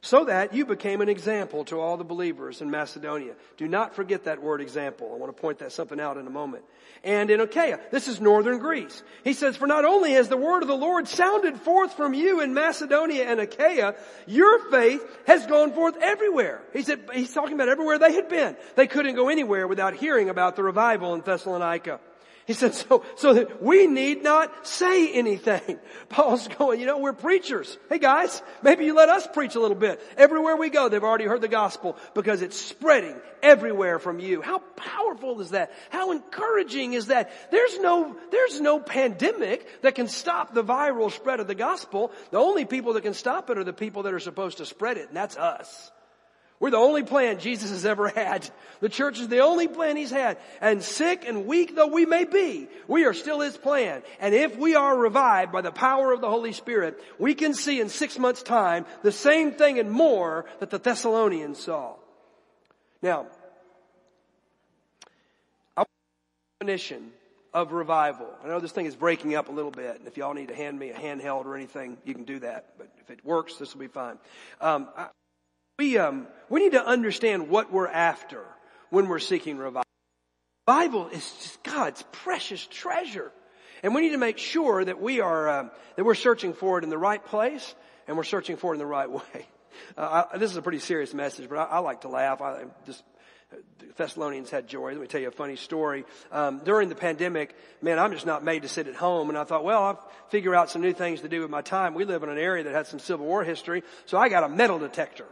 so 0.00 0.24
that 0.24 0.54
you 0.54 0.64
became 0.64 1.00
an 1.00 1.08
example 1.08 1.64
to 1.64 1.80
all 1.80 1.96
the 1.96 2.04
believers 2.04 2.60
in 2.60 2.70
Macedonia. 2.70 3.34
Do 3.56 3.66
not 3.66 3.94
forget 3.94 4.24
that 4.24 4.42
word 4.42 4.60
example. 4.60 5.10
I 5.12 5.16
want 5.16 5.34
to 5.34 5.40
point 5.40 5.58
that 5.58 5.72
something 5.72 5.98
out 5.98 6.16
in 6.16 6.26
a 6.26 6.30
moment. 6.30 6.64
And 7.02 7.30
in 7.30 7.40
Achaia, 7.40 7.78
this 7.90 8.08
is 8.08 8.20
northern 8.20 8.58
Greece. 8.58 9.02
He 9.24 9.32
says, 9.32 9.56
for 9.56 9.66
not 9.66 9.84
only 9.84 10.12
has 10.12 10.28
the 10.28 10.36
word 10.36 10.62
of 10.62 10.68
the 10.68 10.76
Lord 10.76 11.08
sounded 11.08 11.60
forth 11.60 11.94
from 11.94 12.14
you 12.14 12.40
in 12.40 12.54
Macedonia 12.54 13.24
and 13.24 13.40
Achaia, 13.40 13.94
your 14.26 14.70
faith 14.70 15.02
has 15.26 15.46
gone 15.46 15.72
forth 15.72 15.96
everywhere. 16.00 16.62
He 16.72 16.82
said, 16.82 17.00
he's 17.12 17.32
talking 17.32 17.54
about 17.54 17.68
everywhere 17.68 17.98
they 17.98 18.12
had 18.12 18.28
been. 18.28 18.56
They 18.74 18.86
couldn't 18.86 19.14
go 19.14 19.28
anywhere 19.28 19.66
without 19.66 19.94
hearing 19.94 20.28
about 20.28 20.56
the 20.56 20.62
revival 20.62 21.14
in 21.14 21.20
Thessalonica. 21.20 22.00
He 22.46 22.52
said, 22.52 22.74
so, 22.74 23.04
so 23.16 23.34
that 23.34 23.60
we 23.60 23.88
need 23.88 24.22
not 24.22 24.68
say 24.68 25.12
anything. 25.12 25.80
Paul's 26.08 26.46
going, 26.46 26.78
you 26.78 26.86
know, 26.86 26.98
we're 26.98 27.12
preachers. 27.12 27.76
Hey 27.88 27.98
guys, 27.98 28.40
maybe 28.62 28.84
you 28.84 28.94
let 28.94 29.08
us 29.08 29.26
preach 29.26 29.56
a 29.56 29.60
little 29.60 29.76
bit. 29.76 30.00
Everywhere 30.16 30.56
we 30.56 30.70
go, 30.70 30.88
they've 30.88 31.02
already 31.02 31.24
heard 31.24 31.40
the 31.40 31.48
gospel 31.48 31.96
because 32.14 32.42
it's 32.42 32.56
spreading 32.56 33.16
everywhere 33.42 33.98
from 33.98 34.20
you. 34.20 34.42
How 34.42 34.60
powerful 34.76 35.40
is 35.40 35.50
that? 35.50 35.72
How 35.90 36.12
encouraging 36.12 36.92
is 36.92 37.08
that? 37.08 37.32
There's 37.50 37.80
no, 37.80 38.16
there's 38.30 38.60
no 38.60 38.78
pandemic 38.78 39.82
that 39.82 39.96
can 39.96 40.06
stop 40.06 40.54
the 40.54 40.62
viral 40.62 41.10
spread 41.10 41.40
of 41.40 41.48
the 41.48 41.56
gospel. 41.56 42.12
The 42.30 42.38
only 42.38 42.64
people 42.64 42.92
that 42.92 43.02
can 43.02 43.14
stop 43.14 43.50
it 43.50 43.58
are 43.58 43.64
the 43.64 43.72
people 43.72 44.04
that 44.04 44.14
are 44.14 44.20
supposed 44.20 44.58
to 44.58 44.66
spread 44.66 44.98
it, 44.98 45.08
and 45.08 45.16
that's 45.16 45.36
us. 45.36 45.90
We're 46.58 46.70
the 46.70 46.78
only 46.78 47.02
plan 47.02 47.38
Jesus 47.38 47.70
has 47.70 47.84
ever 47.84 48.08
had. 48.08 48.48
The 48.80 48.88
church 48.88 49.20
is 49.20 49.28
the 49.28 49.40
only 49.40 49.68
plan 49.68 49.96
He's 49.96 50.10
had. 50.10 50.38
And 50.60 50.82
sick 50.82 51.24
and 51.26 51.46
weak 51.46 51.74
though 51.76 51.88
we 51.88 52.06
may 52.06 52.24
be, 52.24 52.68
we 52.88 53.04
are 53.04 53.14
still 53.14 53.40
His 53.40 53.56
plan. 53.56 54.02
And 54.20 54.34
if 54.34 54.56
we 54.56 54.74
are 54.74 54.96
revived 54.96 55.52
by 55.52 55.60
the 55.60 55.72
power 55.72 56.12
of 56.12 56.20
the 56.20 56.30
Holy 56.30 56.52
Spirit, 56.52 56.98
we 57.18 57.34
can 57.34 57.52
see 57.54 57.80
in 57.80 57.88
six 57.88 58.18
months 58.18 58.42
time 58.42 58.86
the 59.02 59.12
same 59.12 59.52
thing 59.52 59.78
and 59.78 59.90
more 59.90 60.46
that 60.60 60.70
the 60.70 60.78
Thessalonians 60.78 61.58
saw. 61.58 61.94
Now, 63.02 63.26
definition 66.60 67.12
of 67.52 67.72
revival. 67.72 68.28
I 68.42 68.48
know 68.48 68.60
this 68.60 68.72
thing 68.72 68.86
is 68.86 68.96
breaking 68.96 69.34
up 69.34 69.48
a 69.48 69.52
little 69.52 69.70
bit, 69.70 69.98
and 69.98 70.08
if 70.08 70.16
y'all 70.16 70.34
need 70.34 70.48
to 70.48 70.54
hand 70.54 70.78
me 70.78 70.90
a 70.90 70.94
handheld 70.94 71.44
or 71.44 71.54
anything, 71.54 71.96
you 72.04 72.14
can 72.14 72.24
do 72.24 72.38
that. 72.40 72.74
But 72.78 72.88
if 73.00 73.10
it 73.10 73.24
works, 73.24 73.56
this 73.56 73.74
will 73.74 73.80
be 73.80 73.88
fine. 73.88 74.18
Um, 74.60 74.88
I, 74.96 75.08
we, 75.78 75.98
um, 75.98 76.26
we 76.48 76.60
need 76.60 76.72
to 76.72 76.84
understand 76.84 77.48
what 77.48 77.72
we're 77.72 77.88
after 77.88 78.42
when 78.90 79.08
we're 79.08 79.18
seeking 79.18 79.58
revival. 79.58 79.82
Bible 80.66 81.08
is 81.08 81.58
God's 81.62 82.02
precious 82.12 82.66
treasure. 82.66 83.30
And 83.82 83.94
we 83.94 84.00
need 84.00 84.12
to 84.12 84.18
make 84.18 84.38
sure 84.38 84.84
that 84.84 85.00
we 85.00 85.20
are, 85.20 85.48
um, 85.48 85.70
that 85.96 86.04
we're 86.04 86.14
searching 86.14 86.54
for 86.54 86.78
it 86.78 86.84
in 86.84 86.90
the 86.90 86.98
right 86.98 87.24
place 87.24 87.74
and 88.08 88.16
we're 88.16 88.24
searching 88.24 88.56
for 88.56 88.72
it 88.72 88.76
in 88.76 88.78
the 88.78 88.86
right 88.86 89.10
way. 89.10 89.46
Uh, 89.96 90.24
I, 90.32 90.38
this 90.38 90.50
is 90.50 90.56
a 90.56 90.62
pretty 90.62 90.78
serious 90.78 91.12
message, 91.12 91.48
but 91.48 91.58
I, 91.58 91.64
I 91.64 91.78
like 91.80 92.00
to 92.00 92.08
laugh. 92.08 92.40
I 92.40 92.64
just, 92.86 93.04
Thessalonians 93.96 94.50
had 94.50 94.66
joy. 94.66 94.92
Let 94.92 95.00
me 95.00 95.06
tell 95.06 95.20
you 95.20 95.28
a 95.28 95.32
funny 95.32 95.56
story. 95.56 96.04
Um, 96.32 96.62
during 96.64 96.88
the 96.88 96.94
pandemic, 96.94 97.54
man, 97.82 97.98
I'm 97.98 98.12
just 98.12 98.26
not 98.26 98.42
made 98.42 98.62
to 98.62 98.68
sit 98.68 98.88
at 98.88 98.94
home. 98.94 99.28
And 99.28 99.36
I 99.36 99.44
thought, 99.44 99.62
well, 99.62 99.82
I'll 99.82 100.10
figure 100.30 100.54
out 100.54 100.70
some 100.70 100.80
new 100.80 100.94
things 100.94 101.20
to 101.20 101.28
do 101.28 101.42
with 101.42 101.50
my 101.50 101.60
time. 101.60 101.92
We 101.92 102.06
live 102.06 102.22
in 102.22 102.30
an 102.30 102.38
area 102.38 102.64
that 102.64 102.74
had 102.74 102.86
some 102.86 102.98
Civil 102.98 103.26
War 103.26 103.44
history, 103.44 103.82
so 104.06 104.16
I 104.16 104.30
got 104.30 104.42
a 104.42 104.48
metal 104.48 104.78
detector. 104.78 105.26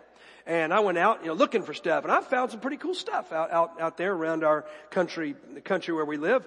And 0.46 0.74
I 0.74 0.80
went 0.80 0.98
out, 0.98 1.20
you 1.22 1.28
know, 1.28 1.34
looking 1.34 1.62
for 1.62 1.72
stuff, 1.72 2.04
and 2.04 2.12
I 2.12 2.20
found 2.20 2.50
some 2.50 2.60
pretty 2.60 2.76
cool 2.76 2.94
stuff 2.94 3.32
out 3.32 3.50
out, 3.50 3.80
out 3.80 3.96
there 3.96 4.12
around 4.12 4.44
our 4.44 4.66
country, 4.90 5.36
the 5.54 5.60
country 5.60 5.94
where 5.94 6.04
we 6.04 6.18
live. 6.18 6.46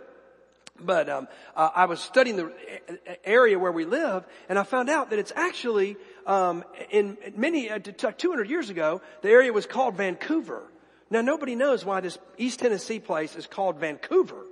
But 0.80 1.10
um, 1.10 1.28
uh, 1.56 1.70
I 1.76 1.86
was 1.86 2.00
studying 2.00 2.36
the 2.36 2.54
area 3.24 3.58
where 3.58 3.72
we 3.72 3.86
live, 3.86 4.26
and 4.48 4.60
I 4.60 4.64
found 4.64 4.90
out 4.90 5.10
that 5.10 5.20
it's 5.20 5.34
actually 5.36 5.98
um, 6.26 6.64
in 6.92 7.18
many 7.36 7.70
uh, 7.70 7.80
200 7.80 8.50
years 8.50 8.70
ago, 8.70 9.02
the 9.22 9.30
area 9.30 9.52
was 9.52 9.66
called 9.66 9.96
Vancouver. 9.96 10.62
Now 11.10 11.22
nobody 11.22 11.56
knows 11.56 11.86
why 11.86 12.02
this 12.02 12.18
East 12.38 12.60
Tennessee 12.60 13.00
place 13.00 13.36
is 13.36 13.48
called 13.48 13.80
Vancouver. 13.80 14.44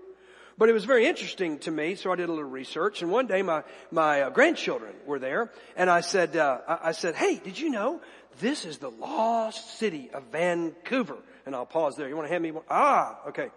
But 0.57 0.69
it 0.69 0.71
was 0.71 0.85
very 0.85 1.05
interesting 1.05 1.59
to 1.59 1.71
me, 1.71 1.95
so 1.95 2.13
I 2.13 2.15
did 2.15 2.29
a 2.29 2.31
little 2.31 2.49
research. 2.49 3.01
And 3.01 3.11
one 3.11 3.27
day, 3.27 3.41
my 3.41 3.63
my 3.91 4.21
uh, 4.21 4.29
grandchildren 4.29 4.93
were 5.05 5.19
there, 5.19 5.51
and 5.75 5.89
I 5.89 5.99
said, 5.99 6.37
uh, 6.37 6.59
I, 6.65 6.79
I 6.83 6.91
said, 6.93 7.15
"Hey, 7.15 7.41
did 7.43 7.59
you 7.59 7.69
know 7.69 7.99
this 8.39 8.65
is 8.65 8.77
the 8.77 8.89
lost 8.89 9.77
city 9.77 10.09
of 10.13 10.23
Vancouver. 10.31 11.17
And 11.45 11.55
I'll 11.55 11.65
pause 11.65 11.95
there. 11.95 12.07
You 12.09 12.15
want 12.15 12.27
to 12.27 12.31
hand 12.31 12.43
me 12.43 12.51
one? 12.51 12.63
Ah, 12.69 13.19
okay. 13.27 13.49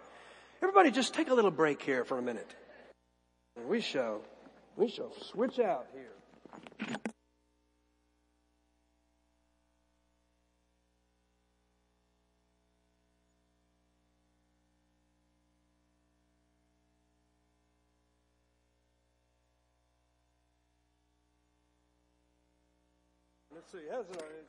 Everybody 0.61 0.91
just 0.91 1.13
take 1.13 1.29
a 1.29 1.33
little 1.33 1.51
break 1.51 1.81
here 1.81 2.03
for 2.03 2.17
a 2.17 2.21
minute. 2.21 2.53
We 3.67 3.81
shall, 3.81 4.21
we 4.75 4.89
shall 4.89 5.11
switch 5.21 5.59
out 5.59 5.87
here. 5.93 6.11
Let's 23.53 23.71
see. 23.71 23.79
How's 23.91 24.05
it 24.09 24.48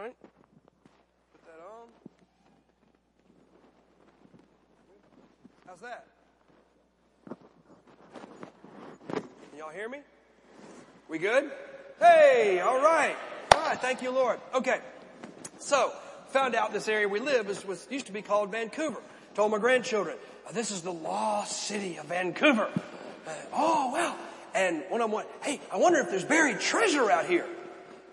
right? 0.00 0.16
Put 1.32 1.44
that 1.44 1.60
on. 1.60 1.88
How's 5.66 5.80
that? 5.80 6.06
Can 9.12 9.58
y'all 9.58 9.68
hear 9.68 9.90
me? 9.90 9.98
We 11.08 11.18
good? 11.18 11.50
Hey, 11.98 12.60
all 12.60 12.80
right. 12.80 13.14
All 13.54 13.60
right, 13.60 13.78
thank 13.78 14.00
you, 14.00 14.10
Lord. 14.10 14.40
Okay. 14.54 14.80
So, 15.58 15.92
found 16.28 16.54
out 16.54 16.72
this 16.72 16.88
area 16.88 17.06
we 17.06 17.20
live 17.20 17.50
is, 17.50 17.62
was 17.66 17.86
used 17.90 18.06
to 18.06 18.12
be 18.12 18.22
called 18.22 18.50
Vancouver. 18.50 19.02
Told 19.34 19.50
my 19.50 19.58
grandchildren, 19.58 20.16
this 20.54 20.70
is 20.70 20.80
the 20.80 20.92
lost 20.92 21.64
city 21.64 21.98
of 21.98 22.06
Vancouver. 22.06 22.70
Uh, 23.26 23.30
oh, 23.52 23.90
wow. 23.92 24.16
And 24.54 24.82
one 24.88 25.02
of 25.02 25.10
them 25.10 25.16
went, 25.16 25.28
hey, 25.42 25.60
I 25.70 25.76
wonder 25.76 25.98
if 25.98 26.08
there's 26.08 26.24
buried 26.24 26.58
treasure 26.58 27.10
out 27.10 27.26
here. 27.26 27.46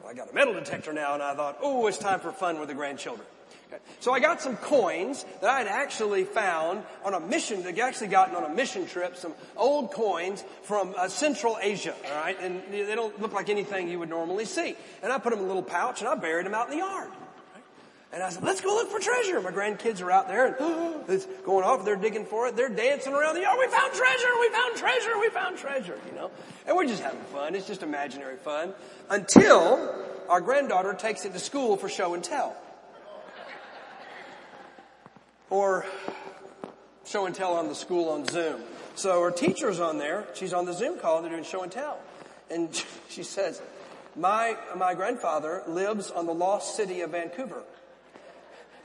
I 0.07 0.13
got 0.13 0.31
a 0.31 0.33
metal 0.33 0.53
detector 0.53 0.93
now, 0.93 1.15
and 1.15 1.21
I 1.21 1.35
thought, 1.35 1.57
oh, 1.61 1.85
it's 1.87 1.97
time 1.97 2.21
for 2.21 2.31
fun 2.31 2.59
with 2.59 2.69
the 2.69 2.75
grandchildren. 2.75 3.27
Okay. 3.67 3.81
So 3.99 4.13
I 4.13 4.21
got 4.21 4.41
some 4.41 4.55
coins 4.55 5.25
that 5.41 5.49
I 5.49 5.57
had 5.57 5.67
actually 5.67 6.23
found 6.23 6.83
on 7.03 7.13
a 7.13 7.19
mission, 7.19 7.65
I 7.67 7.77
actually 7.81 8.07
gotten 8.07 8.33
on 8.33 8.45
a 8.45 8.49
mission 8.49 8.87
trip, 8.87 9.17
some 9.17 9.33
old 9.57 9.91
coins 9.91 10.45
from 10.63 10.95
uh, 10.97 11.09
Central 11.09 11.57
Asia, 11.61 11.93
alright? 12.05 12.37
And 12.39 12.61
they 12.71 12.95
don't 12.95 13.19
look 13.21 13.33
like 13.33 13.49
anything 13.49 13.89
you 13.89 13.99
would 13.99 14.07
normally 14.07 14.45
see. 14.45 14.77
And 15.03 15.11
I 15.11 15.17
put 15.17 15.31
them 15.31 15.39
in 15.39 15.45
a 15.45 15.47
little 15.47 15.63
pouch 15.63 15.99
and 15.99 16.07
I 16.07 16.15
buried 16.15 16.45
them 16.45 16.53
out 16.53 16.71
in 16.71 16.71
the 16.71 16.77
yard. 16.77 17.09
And 18.17 18.23
I 18.23 18.29
said, 18.29 18.41
let's 18.41 18.61
go 18.61 18.69
look 18.69 18.89
for 18.89 18.97
treasure. 18.97 19.39
My 19.41 19.51
grandkids 19.51 20.01
are 20.01 20.09
out 20.09 20.27
there 20.27 20.47
and 20.47 21.03
it's 21.07 21.27
going 21.45 21.63
off. 21.63 21.85
They're 21.85 21.95
digging 21.95 22.25
for 22.25 22.47
it. 22.47 22.55
They're 22.55 22.67
dancing 22.67 23.13
around 23.13 23.35
the 23.35 23.41
yard. 23.41 23.59
We 23.59 23.67
found 23.67 23.93
treasure. 23.93 24.27
We 24.39 24.49
found 24.49 24.75
treasure. 24.75 25.19
We 25.19 25.29
found 25.29 25.57
treasure, 25.59 25.99
you 26.09 26.15
know. 26.15 26.31
And 26.65 26.75
we're 26.75 26.87
just 26.87 27.03
having 27.03 27.21
fun. 27.25 27.53
It's 27.53 27.67
just 27.67 27.83
imaginary 27.83 28.37
fun 28.37 28.73
until 29.11 30.03
our 30.29 30.41
granddaughter 30.41 30.95
takes 30.95 31.25
it 31.25 31.33
to 31.33 31.39
school 31.39 31.77
for 31.77 31.89
show 31.89 32.15
and 32.15 32.23
tell. 32.23 32.57
Or 35.51 35.85
show 37.05 37.27
and 37.27 37.35
tell 37.35 37.53
on 37.53 37.67
the 37.67 37.75
school 37.75 38.09
on 38.09 38.25
Zoom. 38.25 38.61
So 38.95 39.21
her 39.21 39.29
teacher's 39.29 39.79
on 39.79 39.99
there. 39.99 40.25
She's 40.33 40.53
on 40.53 40.65
the 40.65 40.73
Zoom 40.73 40.97
call. 40.97 41.21
They're 41.21 41.29
doing 41.29 41.43
show 41.43 41.61
and 41.61 41.71
tell. 41.71 41.99
And 42.49 42.69
she 43.09 43.21
says, 43.21 43.61
my, 44.15 44.57
my 44.75 44.95
grandfather 44.95 45.61
lives 45.67 46.09
on 46.09 46.25
the 46.25 46.33
lost 46.33 46.75
city 46.75 47.01
of 47.01 47.11
Vancouver. 47.11 47.61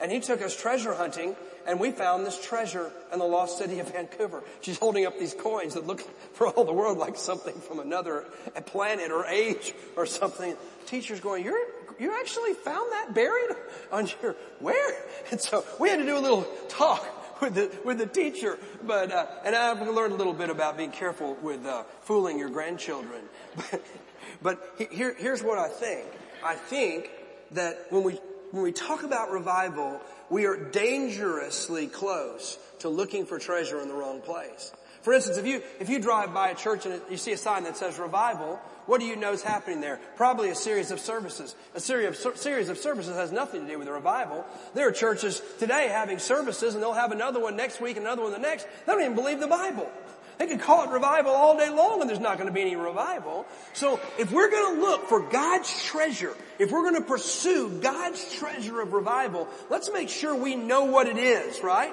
And 0.02 0.10
he 0.10 0.18
took 0.18 0.42
us 0.42 0.54
treasure 0.54 0.92
hunting 0.92 1.36
and 1.66 1.78
we 1.78 1.92
found 1.92 2.26
this 2.26 2.44
treasure 2.44 2.90
in 3.12 3.20
the 3.20 3.24
lost 3.24 3.58
city 3.58 3.78
of 3.78 3.92
Vancouver. 3.92 4.42
She's 4.60 4.78
holding 4.78 5.06
up 5.06 5.18
these 5.18 5.32
coins 5.32 5.74
that 5.74 5.86
look 5.86 6.00
for 6.34 6.48
all 6.48 6.64
the 6.64 6.72
world 6.72 6.98
like 6.98 7.16
something 7.16 7.54
from 7.54 7.78
another 7.78 8.24
planet 8.66 9.10
or 9.12 9.26
age 9.26 9.72
or 9.96 10.06
something. 10.06 10.56
Teacher's 10.86 11.20
going, 11.20 11.44
you're, 11.44 11.66
you 11.98 12.12
actually 12.18 12.54
found 12.54 12.90
that 12.92 13.14
buried 13.14 13.56
on 13.92 14.08
your, 14.22 14.34
where? 14.58 14.94
And 15.30 15.40
so 15.40 15.64
we 15.78 15.88
had 15.88 16.00
to 16.00 16.04
do 16.04 16.18
a 16.18 16.20
little 16.20 16.42
talk 16.68 17.40
with 17.40 17.54
the, 17.54 17.70
with 17.84 17.98
the 17.98 18.06
teacher. 18.06 18.58
But, 18.84 19.12
uh, 19.12 19.26
and 19.44 19.54
I've 19.54 19.86
learned 19.88 20.12
a 20.12 20.16
little 20.16 20.32
bit 20.32 20.50
about 20.50 20.76
being 20.76 20.90
careful 20.90 21.34
with, 21.40 21.64
uh, 21.64 21.84
fooling 22.02 22.38
your 22.38 22.50
grandchildren. 22.50 23.22
But, 23.70 24.76
but 24.76 24.88
here, 24.90 25.14
here's 25.16 25.42
what 25.42 25.58
I 25.58 25.68
think. 25.68 26.06
I 26.44 26.54
think 26.54 27.10
that 27.52 27.86
when 27.90 28.02
we, 28.02 28.18
when 28.52 28.62
we 28.62 28.72
talk 28.72 29.02
about 29.02 29.30
revival, 29.30 30.00
we 30.30 30.46
are 30.46 30.56
dangerously 30.56 31.88
close 31.88 32.58
to 32.80 32.88
looking 32.88 33.26
for 33.26 33.38
treasure 33.38 33.80
in 33.80 33.88
the 33.88 33.94
wrong 33.94 34.20
place. 34.20 34.72
For 35.02 35.12
instance, 35.12 35.36
if 35.36 35.46
you, 35.46 35.62
if 35.80 35.88
you 35.88 35.98
drive 35.98 36.32
by 36.32 36.50
a 36.50 36.54
church 36.54 36.86
and 36.86 37.00
you 37.10 37.16
see 37.16 37.32
a 37.32 37.36
sign 37.36 37.64
that 37.64 37.76
says 37.76 37.98
revival, 37.98 38.60
what 38.86 39.00
do 39.00 39.06
you 39.06 39.16
know 39.16 39.32
is 39.32 39.42
happening 39.42 39.80
there? 39.80 39.98
Probably 40.16 40.50
a 40.50 40.54
series 40.54 40.92
of 40.92 41.00
services. 41.00 41.56
A 41.74 41.80
series 41.80 42.24
of, 42.24 42.36
series 42.36 42.68
of 42.68 42.78
services 42.78 43.16
has 43.16 43.32
nothing 43.32 43.62
to 43.62 43.72
do 43.72 43.78
with 43.78 43.88
a 43.88 43.92
revival. 43.92 44.44
There 44.74 44.86
are 44.86 44.92
churches 44.92 45.42
today 45.58 45.88
having 45.88 46.20
services 46.20 46.74
and 46.74 46.82
they'll 46.82 46.92
have 46.92 47.10
another 47.10 47.40
one 47.40 47.56
next 47.56 47.80
week, 47.80 47.96
and 47.96 48.06
another 48.06 48.22
one 48.22 48.32
the 48.32 48.38
next. 48.38 48.64
They 48.86 48.92
don't 48.92 49.00
even 49.00 49.14
believe 49.16 49.40
the 49.40 49.48
Bible. 49.48 49.90
They 50.38 50.46
could 50.46 50.60
call 50.60 50.84
it 50.84 50.90
revival 50.90 51.32
all 51.32 51.56
day 51.56 51.70
long 51.70 52.00
and 52.00 52.08
there's 52.08 52.20
not 52.20 52.36
going 52.38 52.48
to 52.48 52.52
be 52.52 52.62
any 52.62 52.76
revival. 52.76 53.46
So 53.74 54.00
if 54.18 54.32
we're 54.32 54.50
going 54.50 54.76
to 54.76 54.82
look 54.82 55.08
for 55.08 55.20
God's 55.20 55.84
treasure, 55.84 56.34
if 56.58 56.70
we're 56.70 56.82
going 56.82 57.00
to 57.02 57.08
pursue 57.08 57.80
God's 57.80 58.34
treasure 58.34 58.80
of 58.80 58.92
revival, 58.92 59.48
let's 59.70 59.90
make 59.92 60.08
sure 60.08 60.34
we 60.34 60.56
know 60.56 60.84
what 60.84 61.06
it 61.06 61.16
is, 61.16 61.62
right? 61.62 61.92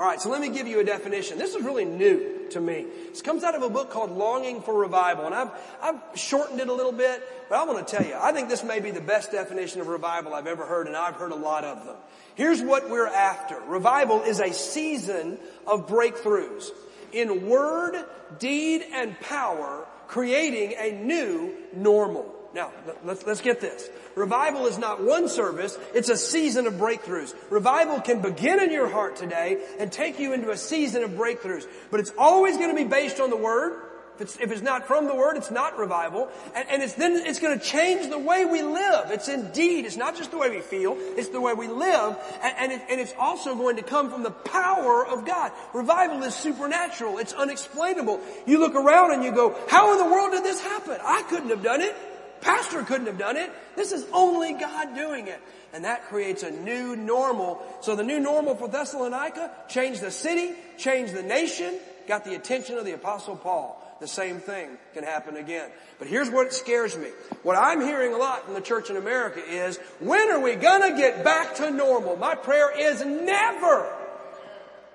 Alright, 0.00 0.20
so 0.20 0.30
let 0.30 0.40
me 0.40 0.48
give 0.48 0.66
you 0.66 0.80
a 0.80 0.84
definition. 0.84 1.38
This 1.38 1.54
is 1.54 1.62
really 1.62 1.84
new 1.84 2.48
to 2.50 2.60
me. 2.60 2.86
This 3.10 3.22
comes 3.22 3.44
out 3.44 3.54
of 3.54 3.62
a 3.62 3.70
book 3.70 3.90
called 3.90 4.10
Longing 4.10 4.62
for 4.62 4.74
Revival, 4.74 5.26
and 5.26 5.34
I've, 5.34 5.50
I've 5.80 6.18
shortened 6.18 6.60
it 6.60 6.68
a 6.68 6.72
little 6.72 6.92
bit, 6.92 7.22
but 7.48 7.56
I 7.56 7.64
want 7.64 7.86
to 7.86 7.96
tell 7.96 8.04
you, 8.04 8.16
I 8.18 8.32
think 8.32 8.48
this 8.48 8.64
may 8.64 8.80
be 8.80 8.90
the 8.90 9.00
best 9.00 9.32
definition 9.32 9.80
of 9.80 9.88
revival 9.88 10.34
I've 10.34 10.46
ever 10.46 10.64
heard, 10.64 10.86
and 10.86 10.96
I've 10.96 11.16
heard 11.16 11.32
a 11.32 11.36
lot 11.36 11.64
of 11.64 11.84
them. 11.84 11.96
Here's 12.34 12.62
what 12.62 12.90
we're 12.90 13.06
after. 13.06 13.60
Revival 13.60 14.22
is 14.22 14.40
a 14.40 14.52
season 14.52 15.38
of 15.66 15.86
breakthroughs 15.86 16.70
in 17.12 17.48
word, 17.48 18.04
deed, 18.38 18.84
and 18.92 19.18
power, 19.20 19.86
creating 20.08 20.74
a 20.78 20.92
new 20.92 21.54
normal. 21.74 22.26
Now, 22.54 22.70
let's, 23.04 23.24
let's 23.24 23.40
get 23.40 23.60
this. 23.60 23.88
Revival 24.14 24.66
is 24.66 24.76
not 24.78 25.02
one 25.02 25.28
service, 25.28 25.78
it's 25.94 26.10
a 26.10 26.16
season 26.16 26.66
of 26.66 26.74
breakthroughs. 26.74 27.34
Revival 27.50 28.00
can 28.00 28.20
begin 28.20 28.60
in 28.60 28.70
your 28.70 28.88
heart 28.88 29.16
today 29.16 29.64
and 29.78 29.90
take 29.90 30.18
you 30.18 30.34
into 30.34 30.50
a 30.50 30.56
season 30.56 31.02
of 31.02 31.12
breakthroughs. 31.12 31.66
But 31.90 32.00
it's 32.00 32.12
always 32.18 32.58
going 32.58 32.70
to 32.70 32.76
be 32.76 32.88
based 32.88 33.20
on 33.20 33.30
the 33.30 33.36
Word. 33.36 33.80
If 34.14 34.20
it's, 34.20 34.36
if 34.40 34.52
it's 34.52 34.62
not 34.62 34.86
from 34.86 35.06
the 35.06 35.14
Word, 35.14 35.36
it's 35.36 35.50
not 35.50 35.78
revival. 35.78 36.28
And, 36.54 36.68
and 36.68 36.82
it's 36.82 36.94
then, 36.94 37.12
it's 37.16 37.38
going 37.38 37.58
to 37.58 37.64
change 37.64 38.08
the 38.10 38.18
way 38.18 38.44
we 38.44 38.62
live. 38.62 39.10
It's 39.10 39.28
indeed, 39.28 39.86
it's 39.86 39.96
not 39.96 40.16
just 40.16 40.30
the 40.30 40.38
way 40.38 40.50
we 40.50 40.60
feel, 40.60 40.96
it's 40.98 41.28
the 41.28 41.40
way 41.40 41.54
we 41.54 41.68
live. 41.68 42.16
And, 42.42 42.54
and, 42.58 42.72
it, 42.72 42.82
and 42.90 43.00
it's 43.00 43.14
also 43.18 43.54
going 43.54 43.76
to 43.76 43.82
come 43.82 44.10
from 44.10 44.22
the 44.22 44.30
power 44.30 45.06
of 45.06 45.24
God. 45.24 45.52
Revival 45.72 46.22
is 46.24 46.34
supernatural. 46.34 47.18
It's 47.18 47.32
unexplainable. 47.32 48.20
You 48.46 48.60
look 48.60 48.74
around 48.74 49.12
and 49.12 49.24
you 49.24 49.32
go, 49.32 49.58
how 49.68 49.92
in 49.92 49.98
the 49.98 50.12
world 50.12 50.32
did 50.32 50.44
this 50.44 50.60
happen? 50.60 50.98
I 51.02 51.22
couldn't 51.22 51.50
have 51.50 51.62
done 51.62 51.80
it. 51.80 51.94
Pastor 52.42 52.82
couldn't 52.82 53.06
have 53.06 53.18
done 53.18 53.36
it. 53.36 53.50
This 53.76 53.92
is 53.92 54.04
only 54.12 54.52
God 54.54 54.94
doing 54.94 55.28
it. 55.28 55.40
And 55.72 55.84
that 55.84 56.08
creates 56.08 56.42
a 56.42 56.50
new 56.50 56.96
normal. 56.96 57.64
So 57.80 57.96
the 57.96 58.02
new 58.02 58.20
normal 58.20 58.56
for 58.56 58.68
Thessalonica 58.68 59.50
changed 59.68 60.02
the 60.02 60.10
city, 60.10 60.52
changed 60.76 61.14
the 61.14 61.22
nation, 61.22 61.78
got 62.06 62.24
the 62.24 62.34
attention 62.34 62.76
of 62.76 62.84
the 62.84 62.92
apostle 62.92 63.36
Paul. 63.36 63.81
The 64.02 64.08
same 64.08 64.40
thing 64.40 64.78
can 64.94 65.04
happen 65.04 65.36
again. 65.36 65.70
But 66.00 66.08
here's 66.08 66.28
what 66.28 66.52
scares 66.52 66.98
me. 66.98 67.06
What 67.44 67.56
I'm 67.56 67.80
hearing 67.80 68.12
a 68.12 68.16
lot 68.16 68.44
from 68.44 68.54
the 68.54 68.60
church 68.60 68.90
in 68.90 68.96
America 68.96 69.38
is, 69.48 69.76
when 70.00 70.28
are 70.32 70.40
we 70.40 70.56
gonna 70.56 70.96
get 70.96 71.22
back 71.22 71.54
to 71.58 71.70
normal? 71.70 72.16
My 72.16 72.34
prayer 72.34 72.76
is 72.76 73.04
never. 73.04 73.88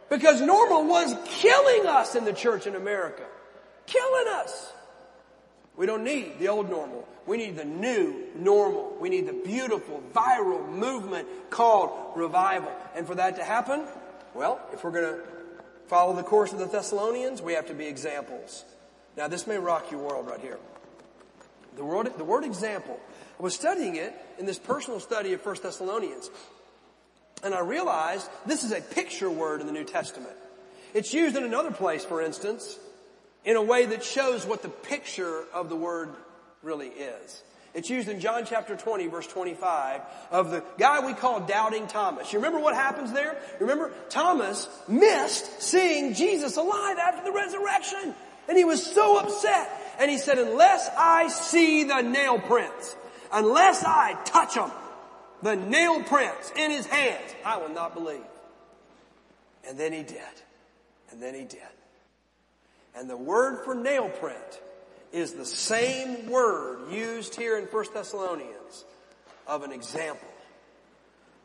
Because 0.09 0.41
normal 0.41 0.87
was 0.87 1.15
killing 1.23 1.87
us 1.87 2.15
in 2.15 2.25
the 2.25 2.33
church 2.33 2.67
in 2.67 2.75
America. 2.75 3.23
Killing 3.85 4.27
us. 4.27 4.73
We 5.77 5.85
don't 5.85 6.03
need 6.03 6.37
the 6.39 6.49
old 6.49 6.69
normal. 6.69 7.07
We 7.25 7.37
need 7.37 7.55
the 7.55 7.63
new 7.63 8.25
normal. 8.35 8.97
We 8.99 9.07
need 9.07 9.25
the 9.25 9.41
beautiful, 9.45 10.03
viral 10.13 10.67
movement 10.67 11.29
called 11.49 11.91
revival. 12.17 12.73
And 12.93 13.07
for 13.07 13.15
that 13.15 13.37
to 13.37 13.43
happen, 13.45 13.85
well, 14.33 14.59
if 14.73 14.83
we're 14.83 14.91
going 14.91 15.15
to 15.15 15.21
follow 15.87 16.13
the 16.13 16.23
course 16.23 16.51
of 16.51 16.59
the 16.59 16.65
Thessalonians, 16.65 17.41
we 17.41 17.53
have 17.53 17.67
to 17.67 17.73
be 17.73 17.85
examples. 17.85 18.65
Now, 19.17 19.27
this 19.27 19.47
may 19.47 19.57
rock 19.57 19.89
your 19.89 19.99
world 19.99 20.27
right 20.27 20.39
here. 20.39 20.59
The 21.75 21.83
word, 21.83 22.11
the 22.17 22.23
word 22.23 22.43
example. 22.43 22.99
I 23.39 23.43
was 23.43 23.55
studying 23.55 23.95
it 23.95 24.13
in 24.37 24.45
this 24.45 24.59
personal 24.59 24.99
study 24.99 25.33
of 25.33 25.43
1 25.43 25.55
Thessalonians. 25.63 26.29
And 27.43 27.53
I 27.53 27.59
realized 27.61 28.29
this 28.45 28.63
is 28.63 28.71
a 28.71 28.79
picture 28.79 29.29
word 29.29 29.59
in 29.59 29.67
the 29.67 29.73
New 29.73 29.83
Testament. 29.83 30.35
It's 30.93 31.13
used 31.13 31.35
in 31.35 31.43
another 31.43 31.71
place, 31.71 32.05
for 32.05 32.21
instance, 32.21 32.77
in 33.43 33.55
a 33.55 33.61
way 33.61 33.87
that 33.87 34.03
shows 34.03 34.45
what 34.45 34.61
the 34.61 34.69
picture 34.69 35.45
of 35.51 35.69
the 35.69 35.75
word 35.75 36.09
really 36.61 36.87
is. 36.87 37.43
It's 37.73 37.89
used 37.89 38.09
in 38.09 38.19
John 38.19 38.45
chapter 38.45 38.75
20 38.75 39.07
verse 39.07 39.27
25 39.27 40.01
of 40.31 40.49
the 40.49 40.63
guy 40.79 41.05
we 41.05 41.13
call 41.13 41.41
doubting 41.41 41.85
Thomas. 41.87 42.33
You 42.33 42.39
remember 42.39 42.59
what 42.59 42.73
happens 42.73 43.11
there? 43.11 43.37
Remember 43.59 43.91
Thomas 44.09 44.67
missed 44.87 45.61
seeing 45.61 46.15
Jesus 46.15 46.57
alive 46.57 46.97
after 46.97 47.23
the 47.23 47.31
resurrection. 47.31 48.15
And 48.47 48.57
he 48.57 48.65
was 48.65 48.85
so 48.85 49.19
upset. 49.19 49.69
And 49.99 50.11
he 50.11 50.17
said, 50.17 50.37
unless 50.39 50.89
I 50.97 51.27
see 51.27 51.83
the 51.83 52.01
nail 52.01 52.39
prints, 52.39 52.95
unless 53.31 53.83
I 53.83 54.13
touch 54.25 54.55
them, 54.55 54.71
the 55.41 55.55
nail 55.55 56.03
prints 56.03 56.51
in 56.55 56.71
his 56.71 56.85
hands, 56.85 57.35
I 57.45 57.57
will 57.57 57.69
not 57.69 57.93
believe. 57.93 58.21
And 59.67 59.77
then 59.77 59.91
he 59.93 60.03
did. 60.03 60.21
And 61.11 61.21
then 61.21 61.33
he 61.33 61.43
did. 61.43 61.61
And 62.95 63.09
the 63.09 63.17
word 63.17 63.63
for 63.63 63.75
nail 63.75 64.09
print 64.09 64.61
is 65.11 65.33
the 65.33 65.45
same 65.45 66.29
word 66.29 66.91
used 66.91 67.35
here 67.35 67.57
in 67.57 67.65
1 67.65 67.85
Thessalonians 67.93 68.85
of 69.47 69.63
an 69.63 69.71
example. 69.71 70.27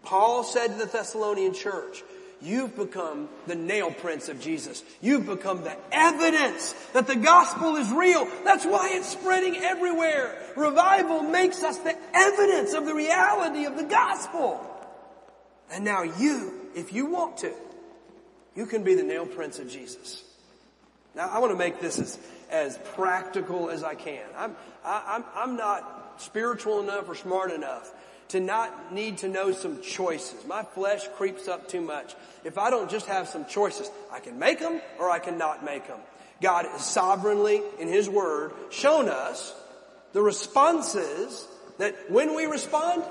Paul 0.02 0.42
said 0.44 0.68
to 0.68 0.74
the 0.74 0.86
Thessalonian 0.86 1.54
church, 1.54 2.02
You've 2.42 2.74
become 2.74 3.28
the 3.46 3.54
nail 3.54 3.92
prints 3.92 4.28
of 4.28 4.40
Jesus. 4.40 4.82
You've 5.00 5.26
become 5.26 5.62
the 5.62 5.76
evidence 5.92 6.72
that 6.92 7.06
the 7.06 7.14
gospel 7.14 7.76
is 7.76 7.90
real. 7.92 8.26
That's 8.44 8.66
why 8.66 8.90
it's 8.94 9.06
spreading 9.06 9.56
everywhere. 9.58 10.36
Revival 10.56 11.22
makes 11.22 11.62
us 11.62 11.78
the 11.78 11.96
evidence 12.12 12.74
of 12.74 12.84
the 12.84 12.94
reality 12.94 13.64
of 13.64 13.76
the 13.76 13.84
gospel. 13.84 14.60
And 15.70 15.84
now 15.84 16.02
you, 16.02 16.68
if 16.74 16.92
you 16.92 17.06
want 17.06 17.38
to, 17.38 17.54
you 18.56 18.66
can 18.66 18.82
be 18.82 18.96
the 18.96 19.04
nail 19.04 19.24
prints 19.24 19.60
of 19.60 19.70
Jesus. 19.70 20.24
Now 21.14 21.28
I 21.28 21.38
want 21.38 21.52
to 21.52 21.58
make 21.58 21.80
this 21.80 22.00
as, 22.00 22.18
as 22.50 22.78
practical 22.96 23.70
as 23.70 23.84
I 23.84 23.94
can. 23.94 24.24
I'm, 24.36 24.56
I, 24.84 25.02
I'm, 25.06 25.24
I'm 25.36 25.56
not 25.56 26.14
spiritual 26.20 26.80
enough 26.80 27.08
or 27.08 27.14
smart 27.14 27.52
enough 27.52 27.92
to 28.28 28.40
not 28.40 28.92
need 28.92 29.18
to 29.18 29.28
know 29.28 29.52
some 29.52 29.82
choices. 29.82 30.46
My 30.46 30.62
flesh 30.62 31.06
creeps 31.16 31.48
up 31.48 31.68
too 31.68 31.80
much. 31.80 32.14
If 32.44 32.58
I 32.58 32.70
don't 32.70 32.90
just 32.90 33.06
have 33.06 33.28
some 33.28 33.46
choices, 33.46 33.90
I 34.10 34.20
can 34.20 34.38
make 34.38 34.58
them 34.58 34.80
or 34.98 35.10
I 35.10 35.18
cannot 35.18 35.64
make 35.64 35.86
them. 35.86 35.98
God 36.40 36.66
has 36.66 36.84
sovereignly 36.84 37.62
in 37.78 37.88
His 37.88 38.08
Word 38.08 38.52
shown 38.70 39.08
us 39.08 39.54
the 40.12 40.22
responses 40.22 41.46
that 41.78 42.10
when 42.10 42.34
we 42.34 42.46
respond 42.46 43.04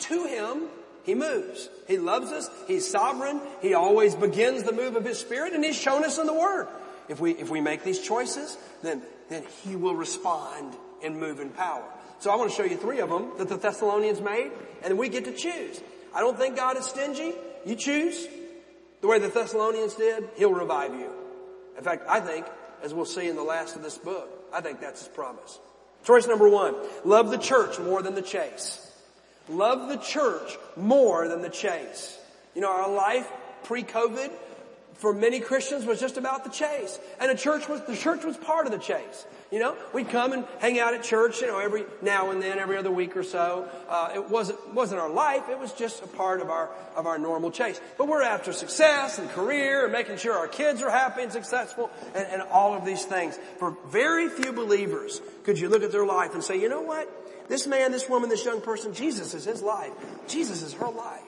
to 0.00 0.24
Him, 0.24 0.68
He 1.04 1.14
moves. 1.14 1.68
He 1.86 1.98
loves 1.98 2.32
us. 2.32 2.48
He's 2.66 2.88
sovereign. 2.88 3.40
He 3.60 3.74
always 3.74 4.14
begins 4.14 4.62
the 4.62 4.72
move 4.72 4.96
of 4.96 5.04
His 5.04 5.18
Spirit 5.18 5.52
and 5.52 5.64
He's 5.64 5.76
shown 5.78 6.04
us 6.04 6.18
in 6.18 6.26
the 6.26 6.34
Word. 6.34 6.68
If 7.08 7.20
we, 7.20 7.32
if 7.32 7.50
we 7.50 7.60
make 7.60 7.84
these 7.84 8.00
choices, 8.00 8.56
then, 8.82 9.02
then 9.28 9.44
He 9.64 9.76
will 9.76 9.94
respond 9.94 10.74
and 11.02 11.18
move 11.18 11.40
in 11.40 11.50
power. 11.50 11.84
So 12.20 12.30
I 12.30 12.36
want 12.36 12.50
to 12.50 12.56
show 12.56 12.64
you 12.64 12.76
three 12.76 13.00
of 13.00 13.08
them 13.08 13.32
that 13.38 13.48
the 13.48 13.56
Thessalonians 13.56 14.20
made, 14.20 14.52
and 14.82 14.98
we 14.98 15.08
get 15.08 15.24
to 15.24 15.32
choose. 15.32 15.80
I 16.14 16.20
don't 16.20 16.38
think 16.38 16.54
God 16.54 16.76
is 16.76 16.84
stingy. 16.84 17.32
You 17.64 17.74
choose 17.74 18.28
the 19.00 19.08
way 19.08 19.18
the 19.18 19.28
Thessalonians 19.28 19.94
did, 19.94 20.28
He'll 20.36 20.52
revive 20.52 20.94
you. 20.94 21.10
In 21.78 21.82
fact, 21.82 22.04
I 22.08 22.20
think, 22.20 22.46
as 22.82 22.92
we'll 22.92 23.06
see 23.06 23.28
in 23.28 23.36
the 23.36 23.42
last 23.42 23.74
of 23.74 23.82
this 23.82 23.96
book, 23.96 24.28
I 24.52 24.60
think 24.60 24.80
that's 24.80 25.00
His 25.00 25.08
promise. 25.08 25.58
Choice 26.04 26.26
number 26.26 26.48
one, 26.48 26.74
love 27.04 27.30
the 27.30 27.38
church 27.38 27.78
more 27.78 28.02
than 28.02 28.14
the 28.14 28.22
chase. 28.22 28.86
Love 29.48 29.88
the 29.88 29.96
church 29.96 30.58
more 30.76 31.26
than 31.26 31.40
the 31.40 31.48
chase. 31.48 32.18
You 32.54 32.60
know, 32.60 32.70
our 32.70 32.92
life 32.92 33.26
pre-COVID 33.64 34.30
for 34.94 35.14
many 35.14 35.40
Christians 35.40 35.86
was 35.86 35.98
just 35.98 36.18
about 36.18 36.44
the 36.44 36.50
chase. 36.50 36.98
And 37.18 37.30
the 37.30 37.40
church 37.40 37.68
was, 37.68 37.80
the 37.86 37.96
church 37.96 38.24
was 38.24 38.36
part 38.36 38.66
of 38.66 38.72
the 38.72 38.78
chase. 38.78 39.24
You 39.50 39.58
know, 39.58 39.76
we'd 39.92 40.08
come 40.08 40.32
and 40.32 40.44
hang 40.60 40.78
out 40.78 40.94
at 40.94 41.02
church, 41.02 41.40
you 41.40 41.48
know, 41.48 41.58
every 41.58 41.84
now 42.02 42.30
and 42.30 42.40
then, 42.40 42.60
every 42.60 42.76
other 42.76 42.90
week 42.90 43.16
or 43.16 43.24
so. 43.24 43.68
Uh, 43.88 44.12
it 44.14 44.30
wasn't, 44.30 44.74
wasn't 44.74 45.00
our 45.00 45.10
life. 45.10 45.48
It 45.48 45.58
was 45.58 45.72
just 45.72 46.04
a 46.04 46.06
part 46.06 46.40
of 46.40 46.50
our, 46.50 46.70
of 46.94 47.06
our 47.06 47.18
normal 47.18 47.50
chase. 47.50 47.80
But 47.98 48.06
we're 48.06 48.22
after 48.22 48.52
success 48.52 49.18
and 49.18 49.28
career 49.30 49.84
and 49.84 49.92
making 49.92 50.18
sure 50.18 50.34
our 50.34 50.46
kids 50.46 50.82
are 50.82 50.90
happy 50.90 51.22
and 51.22 51.32
successful 51.32 51.90
and, 52.14 52.26
and 52.28 52.42
all 52.42 52.74
of 52.74 52.84
these 52.84 53.04
things. 53.04 53.40
For 53.58 53.76
very 53.88 54.28
few 54.28 54.52
believers 54.52 55.20
could 55.42 55.58
you 55.58 55.68
look 55.68 55.82
at 55.82 55.90
their 55.90 56.06
life 56.06 56.34
and 56.34 56.44
say, 56.44 56.60
you 56.60 56.68
know 56.68 56.82
what? 56.82 57.08
This 57.48 57.66
man, 57.66 57.90
this 57.90 58.08
woman, 58.08 58.30
this 58.30 58.44
young 58.44 58.60
person, 58.60 58.94
Jesus 58.94 59.34
is 59.34 59.44
his 59.44 59.62
life. 59.62 59.90
Jesus 60.28 60.62
is 60.62 60.74
her 60.74 60.90
life. 60.90 61.22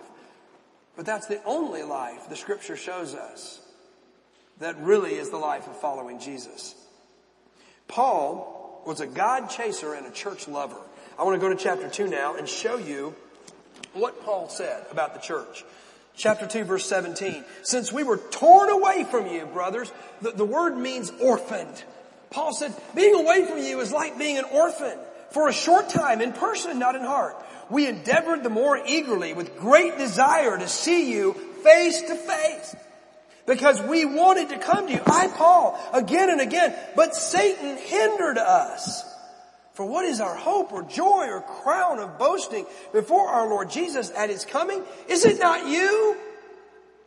But 0.94 1.06
that's 1.06 1.26
the 1.26 1.42
only 1.44 1.82
life 1.82 2.28
the 2.28 2.36
scripture 2.36 2.76
shows 2.76 3.16
us 3.16 3.60
that 4.60 4.78
really 4.78 5.14
is 5.14 5.30
the 5.30 5.38
life 5.38 5.66
of 5.66 5.80
following 5.80 6.20
Jesus. 6.20 6.76
Paul 7.92 8.82
was 8.86 9.00
a 9.00 9.06
God 9.06 9.50
chaser 9.50 9.92
and 9.92 10.06
a 10.06 10.10
church 10.10 10.48
lover. 10.48 10.78
I 11.18 11.24
want 11.24 11.38
to 11.38 11.46
go 11.46 11.54
to 11.54 11.62
chapter 11.62 11.90
2 11.90 12.08
now 12.08 12.36
and 12.36 12.48
show 12.48 12.78
you 12.78 13.14
what 13.92 14.24
Paul 14.24 14.48
said 14.48 14.86
about 14.90 15.12
the 15.12 15.20
church. 15.20 15.62
Chapter 16.16 16.46
2 16.46 16.64
verse 16.64 16.86
17. 16.86 17.44
Since 17.62 17.92
we 17.92 18.02
were 18.02 18.16
torn 18.16 18.70
away 18.70 19.04
from 19.04 19.26
you, 19.26 19.44
brothers, 19.44 19.92
the, 20.22 20.30
the 20.30 20.44
word 20.44 20.74
means 20.74 21.12
orphaned. 21.20 21.84
Paul 22.30 22.54
said, 22.54 22.74
being 22.94 23.14
away 23.14 23.44
from 23.44 23.58
you 23.58 23.80
is 23.80 23.92
like 23.92 24.18
being 24.18 24.38
an 24.38 24.46
orphan 24.50 24.98
for 25.32 25.48
a 25.48 25.52
short 25.52 25.90
time 25.90 26.22
in 26.22 26.32
person, 26.32 26.78
not 26.78 26.94
in 26.94 27.02
heart. 27.02 27.36
We 27.68 27.86
endeavored 27.86 28.42
the 28.42 28.48
more 28.48 28.80
eagerly 28.86 29.34
with 29.34 29.58
great 29.58 29.98
desire 29.98 30.56
to 30.56 30.66
see 30.66 31.12
you 31.12 31.34
face 31.62 32.00
to 32.00 32.14
face 32.14 32.74
because 33.46 33.80
we 33.82 34.04
wanted 34.04 34.50
to 34.50 34.58
come 34.58 34.86
to 34.86 34.92
you. 34.92 35.00
I, 35.06 35.28
Paul, 35.28 35.78
again 35.92 36.30
and 36.30 36.40
again, 36.40 36.74
but 36.94 37.14
Satan 37.14 37.76
hindered 37.76 38.38
us. 38.38 39.04
For 39.74 39.86
what 39.86 40.04
is 40.04 40.20
our 40.20 40.36
hope 40.36 40.72
or 40.72 40.82
joy 40.82 41.28
or 41.28 41.40
crown 41.40 41.98
of 41.98 42.18
boasting 42.18 42.66
before 42.92 43.28
our 43.28 43.48
Lord 43.48 43.70
Jesus 43.70 44.10
at 44.10 44.28
His 44.28 44.44
coming? 44.44 44.82
Is 45.08 45.24
it 45.24 45.38
not 45.38 45.66
you? 45.66 46.16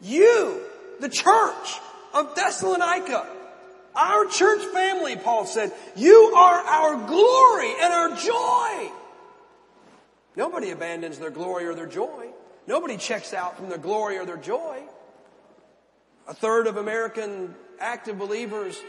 You, 0.01 0.61
the 0.99 1.09
church 1.09 1.79
of 2.13 2.35
Thessalonica, 2.35 3.27
our 3.95 4.25
church 4.25 4.63
family, 4.73 5.15
Paul 5.15 5.45
said, 5.45 5.71
you 5.95 6.33
are 6.35 6.59
our 6.59 7.07
glory 7.07 7.73
and 7.81 7.93
our 7.93 8.15
joy. 8.15 8.91
Nobody 10.35 10.71
abandons 10.71 11.17
their 11.17 11.29
glory 11.29 11.65
or 11.65 11.75
their 11.75 11.87
joy. 11.87 12.27
Nobody 12.67 12.97
checks 12.97 13.33
out 13.33 13.57
from 13.57 13.69
their 13.69 13.77
glory 13.77 14.17
or 14.17 14.25
their 14.25 14.37
joy. 14.37 14.81
A 16.27 16.33
third 16.33 16.67
of 16.67 16.77
American 16.77 17.53
active 17.79 18.17
believers 18.17 18.79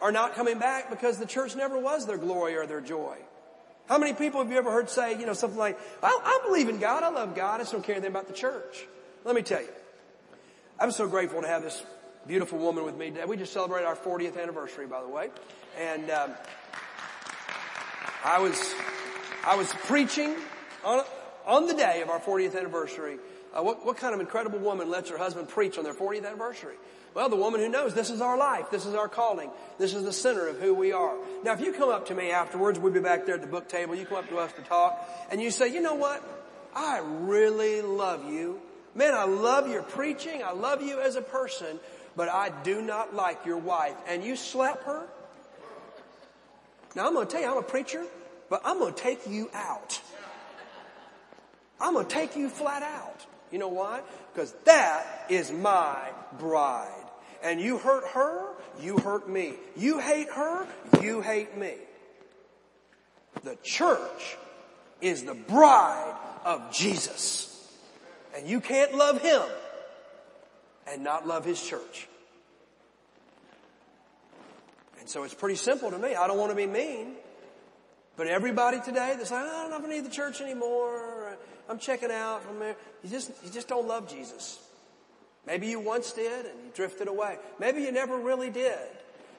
are 0.00 0.12
not 0.12 0.34
coming 0.34 0.58
back 0.58 0.90
because 0.90 1.18
the 1.18 1.26
church 1.26 1.54
never 1.54 1.78
was 1.78 2.06
their 2.06 2.18
glory 2.18 2.56
or 2.56 2.66
their 2.66 2.80
joy. 2.80 3.16
How 3.88 3.98
many 3.98 4.12
people 4.12 4.42
have 4.42 4.50
you 4.50 4.58
ever 4.58 4.70
heard 4.70 4.90
say, 4.90 5.18
you 5.18 5.26
know, 5.26 5.32
something 5.32 5.58
like, 5.58 5.78
I, 6.02 6.08
I 6.08 6.46
believe 6.46 6.68
in 6.68 6.78
God, 6.78 7.02
I 7.02 7.10
love 7.10 7.34
God, 7.34 7.56
I 7.56 7.58
just 7.58 7.72
don't 7.72 7.84
care 7.84 7.94
anything 7.94 8.10
about 8.10 8.26
the 8.26 8.34
church. 8.34 8.86
Let 9.24 9.34
me 9.34 9.42
tell 9.42 9.60
you, 9.60 9.68
I'm 10.78 10.90
so 10.90 11.06
grateful 11.06 11.42
to 11.42 11.48
have 11.48 11.62
this 11.62 11.82
beautiful 12.26 12.58
woman 12.58 12.84
with 12.84 12.96
me 12.96 13.10
today. 13.10 13.24
We 13.24 13.36
just 13.36 13.52
celebrated 13.52 13.86
our 13.86 13.96
40th 13.96 14.40
anniversary, 14.40 14.86
by 14.86 15.02
the 15.02 15.08
way. 15.08 15.30
And 15.78 16.10
um, 16.10 16.32
I 18.24 18.40
was 18.40 18.74
I 19.44 19.56
was 19.56 19.72
preaching 19.86 20.36
on, 20.84 21.04
on 21.46 21.66
the 21.66 21.74
day 21.74 22.02
of 22.02 22.10
our 22.10 22.20
40th 22.20 22.56
anniversary 22.56 23.18
uh, 23.54 23.62
what, 23.62 23.84
what 23.84 23.96
kind 23.96 24.14
of 24.14 24.20
incredible 24.20 24.58
woman 24.58 24.90
lets 24.90 25.10
her 25.10 25.18
husband 25.18 25.48
preach 25.48 25.78
on 25.78 25.84
their 25.84 25.94
40th 25.94 26.26
anniversary? 26.26 26.76
Well, 27.14 27.28
the 27.28 27.36
woman 27.36 27.60
who 27.60 27.68
knows 27.68 27.94
this 27.94 28.08
is 28.08 28.22
our 28.22 28.38
life, 28.38 28.70
this 28.70 28.86
is 28.86 28.94
our 28.94 29.08
calling, 29.08 29.50
this 29.78 29.92
is 29.92 30.04
the 30.04 30.12
center 30.12 30.48
of 30.48 30.58
who 30.58 30.72
we 30.72 30.92
are. 30.92 31.14
Now, 31.44 31.52
if 31.52 31.60
you 31.60 31.72
come 31.72 31.90
up 31.90 32.06
to 32.06 32.14
me 32.14 32.30
afterwards, 32.30 32.78
we'll 32.78 32.92
be 32.92 33.00
back 33.00 33.26
there 33.26 33.34
at 33.34 33.42
the 33.42 33.46
book 33.46 33.68
table, 33.68 33.94
you 33.94 34.06
come 34.06 34.18
up 34.18 34.28
to 34.30 34.38
us 34.38 34.52
to 34.54 34.62
talk, 34.62 35.06
and 35.30 35.40
you 35.40 35.50
say, 35.50 35.68
you 35.68 35.82
know 35.82 35.94
what? 35.94 36.22
I 36.74 37.00
really 37.04 37.82
love 37.82 38.32
you. 38.32 38.60
Man, 38.94 39.14
I 39.14 39.24
love 39.24 39.68
your 39.68 39.82
preaching, 39.82 40.42
I 40.42 40.52
love 40.52 40.82
you 40.82 41.00
as 41.00 41.16
a 41.16 41.22
person, 41.22 41.78
but 42.16 42.30
I 42.30 42.50
do 42.62 42.80
not 42.80 43.14
like 43.14 43.44
your 43.44 43.58
wife. 43.58 43.96
And 44.06 44.24
you 44.24 44.36
slap 44.36 44.82
her? 44.84 45.06
Now, 46.94 47.06
I'm 47.06 47.14
going 47.14 47.26
to 47.26 47.32
tell 47.32 47.42
you, 47.42 47.50
I'm 47.50 47.58
a 47.58 47.62
preacher, 47.62 48.04
but 48.48 48.62
I'm 48.64 48.78
going 48.78 48.94
to 48.94 49.00
take 49.00 49.26
you 49.28 49.50
out. 49.52 50.00
I'm 51.80 51.94
going 51.94 52.06
to 52.06 52.14
take 52.14 52.36
you 52.36 52.48
flat 52.48 52.82
out. 52.82 53.26
You 53.52 53.58
know 53.58 53.68
why? 53.68 54.00
Because 54.32 54.52
that 54.64 55.26
is 55.28 55.52
my 55.52 55.98
bride. 56.38 56.88
And 57.42 57.60
you 57.60 57.78
hurt 57.78 58.08
her, 58.08 58.46
you 58.80 58.98
hurt 58.98 59.28
me. 59.28 59.54
You 59.76 59.98
hate 59.98 60.30
her, 60.30 60.66
you 61.02 61.20
hate 61.20 61.56
me. 61.56 61.74
The 63.44 63.56
church 63.62 64.36
is 65.00 65.24
the 65.24 65.34
bride 65.34 66.16
of 66.44 66.72
Jesus. 66.72 67.48
And 68.36 68.48
you 68.48 68.60
can't 68.60 68.94
love 68.94 69.20
him 69.20 69.42
and 70.90 71.04
not 71.04 71.26
love 71.26 71.44
his 71.44 71.62
church. 71.62 72.08
And 75.00 75.08
so 75.08 75.24
it's 75.24 75.34
pretty 75.34 75.56
simple 75.56 75.90
to 75.90 75.98
me. 75.98 76.14
I 76.14 76.26
don't 76.26 76.38
want 76.38 76.50
to 76.50 76.56
be 76.56 76.66
mean. 76.66 77.16
But 78.16 78.28
everybody 78.28 78.80
today 78.80 79.14
that's 79.18 79.30
like, 79.30 79.44
I 79.44 79.68
don't 79.68 79.88
need 79.90 80.04
the 80.04 80.10
church 80.10 80.40
anymore. 80.40 81.11
I'm 81.68 81.78
checking 81.78 82.10
out 82.10 82.42
from 82.42 82.58
there. 82.58 82.76
You 83.02 83.10
just, 83.10 83.30
you 83.44 83.50
just 83.50 83.68
don't 83.68 83.86
love 83.86 84.08
Jesus. 84.08 84.58
Maybe 85.46 85.66
you 85.66 85.80
once 85.80 86.12
did 86.12 86.46
and 86.46 86.54
you 86.64 86.70
drifted 86.74 87.08
away. 87.08 87.36
Maybe 87.58 87.82
you 87.82 87.92
never 87.92 88.16
really 88.18 88.50
did. 88.50 88.78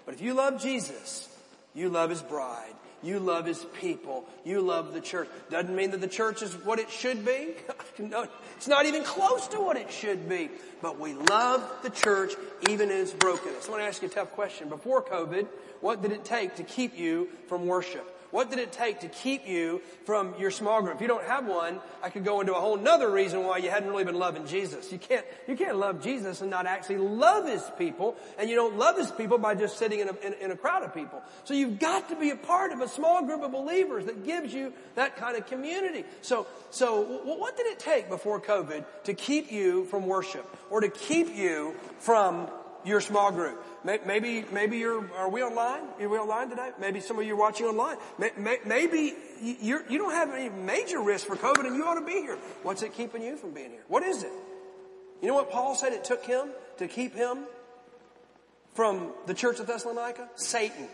But 0.06 0.16
if 0.16 0.22
you 0.22 0.34
love 0.34 0.62
Jesus, 0.62 1.30
you 1.74 1.90
love 1.90 2.10
His 2.10 2.22
bride. 2.22 2.74
You 3.02 3.20
love 3.20 3.46
His 3.46 3.66
people. 3.80 4.26
You 4.46 4.62
love 4.62 4.94
the 4.94 5.02
church. 5.02 5.28
Doesn't 5.50 5.76
mean 5.76 5.92
that 5.92 6.02
the 6.02 6.08
church 6.08 6.42
is 6.42 6.54
what 6.66 6.80
it 6.80 6.90
should 6.90 7.26
be. 7.26 7.54
no, 8.00 8.28
it's 8.58 8.68
not 8.68 8.86
even 8.86 9.04
close 9.04 9.48
to 9.50 9.60
what 9.60 9.78
it 9.78 9.92
should 9.92 10.28
be. 10.28 10.50
But 10.82 11.00
we 11.00 11.14
love 11.14 11.70
the 11.84 11.90
church 11.90 12.34
even 12.70 12.92
in 12.92 12.98
its 12.98 13.12
brokenness. 13.12 13.68
I 13.68 13.72
want 13.72 13.82
to 13.82 13.88
ask 13.88 14.02
you 14.02 14.08
a 14.08 14.12
tough 14.12 14.32
question. 14.32 14.70
Before 14.70 15.02
COVID, 15.02 15.48
what 15.82 16.02
did 16.02 16.12
it 16.12 16.26
take 16.26 16.56
to 16.56 16.64
keep 16.64 16.98
you 16.98 17.30
from 17.48 17.66
worship? 17.66 18.10
What 18.34 18.50
did 18.50 18.58
it 18.58 18.72
take 18.72 19.02
to 19.02 19.10
keep 19.10 19.48
you 19.48 19.84
from 20.06 20.34
your 20.40 20.50
small 20.50 20.82
group? 20.82 20.96
If 20.96 21.02
you 21.02 21.08
don't 21.08 21.24
have 21.26 21.46
one, 21.46 21.80
I 22.02 22.10
could 22.10 22.26
go 22.26 22.42
into 22.42 22.56
a 22.56 22.60
whole 22.60 22.78
nother 22.78 23.08
reason 23.08 23.44
why 23.44 23.58
you 23.60 23.70
hadn't 23.70 23.88
really 23.88 24.06
been 24.06 24.18
loving 24.18 24.48
Jesus. 24.48 24.92
You 24.92 24.98
can't, 24.98 25.24
you 25.48 25.56
can't 25.56 25.78
love 25.78 26.02
Jesus 26.02 26.42
and 26.42 26.50
not 26.50 26.66
actually 26.66 26.98
love 26.98 27.48
His 27.48 27.62
people, 27.78 28.16
and 28.40 28.50
you 28.50 28.56
don't 28.56 28.76
love 28.76 28.98
His 28.98 29.12
people 29.12 29.38
by 29.38 29.54
just 29.54 29.78
sitting 29.78 30.00
in 30.00 30.10
a, 30.10 30.16
in, 30.26 30.34
in 30.42 30.50
a 30.50 30.56
crowd 30.56 30.82
of 30.82 30.96
people. 30.96 31.22
So 31.44 31.54
you've 31.54 31.78
got 31.78 32.10
to 32.10 32.16
be 32.16 32.32
a 32.32 32.36
part 32.36 32.72
of 32.72 32.82
a 32.82 32.88
small 32.88 33.24
group 33.24 33.44
of 33.44 33.52
believers 33.52 34.06
that 34.06 34.26
gives 34.26 34.52
you 34.52 34.74
that 34.96 35.16
kind 35.16 35.38
of 35.38 35.46
community. 35.46 36.04
So, 36.24 36.48
so 36.72 37.04
what 37.04 37.56
did 37.56 37.68
it 37.68 37.78
take 37.78 38.10
before 38.10 38.42
COVID 38.42 38.84
to 39.04 39.14
keep 39.14 39.52
you 39.52 39.86
from 39.86 40.08
worship 40.08 40.50
or 40.72 40.82
to 40.82 40.90
keep 40.90 41.36
you 41.36 41.76
from 42.00 42.50
your 42.86 43.02
small 43.02 43.32
group. 43.32 43.64
Maybe, 43.84 44.46
maybe 44.52 44.78
you're, 44.78 45.10
are 45.18 45.30
we 45.30 45.44
online? 45.44 45.82
Are 46.00 46.10
we 46.10 46.18
online 46.18 46.50
today? 46.50 46.72
Maybe 46.80 47.00
some 47.00 47.20
of 47.20 47.26
you 47.26 47.34
are 47.34 47.38
watching 47.38 47.66
online. 47.66 47.98
Maybe 48.66 49.14
you're, 49.42 49.84
you 49.90 49.98
don't 49.98 50.12
have 50.12 50.32
any 50.32 50.50
major 50.50 51.02
risk 51.02 51.28
for 51.28 51.36
COVID 51.36 51.66
and 51.68 51.76
you 51.76 51.86
ought 51.86 52.00
to 52.00 52.06
be 52.06 52.14
here. 52.14 52.38
What's 52.64 52.82
it 52.82 52.94
keeping 52.94 53.22
you 53.22 53.36
from 53.36 53.52
being 53.52 53.72
here? 53.72 53.84
What 53.88 54.04
is 54.04 54.24
it? 54.24 54.32
You 55.22 55.28
know 55.28 55.36
what 55.36 55.52
Paul 55.52 55.76
said 55.76 55.94
it 55.94 56.04
took 56.04 56.26
him 56.26 56.50
to 56.78 56.88
keep 56.88 57.16
him 57.16 57.46
from 58.74 59.12
the 59.26 59.34
church 59.34 59.60
of 59.60 59.68
Thessalonica? 59.68 60.30
Satan. 60.36 60.88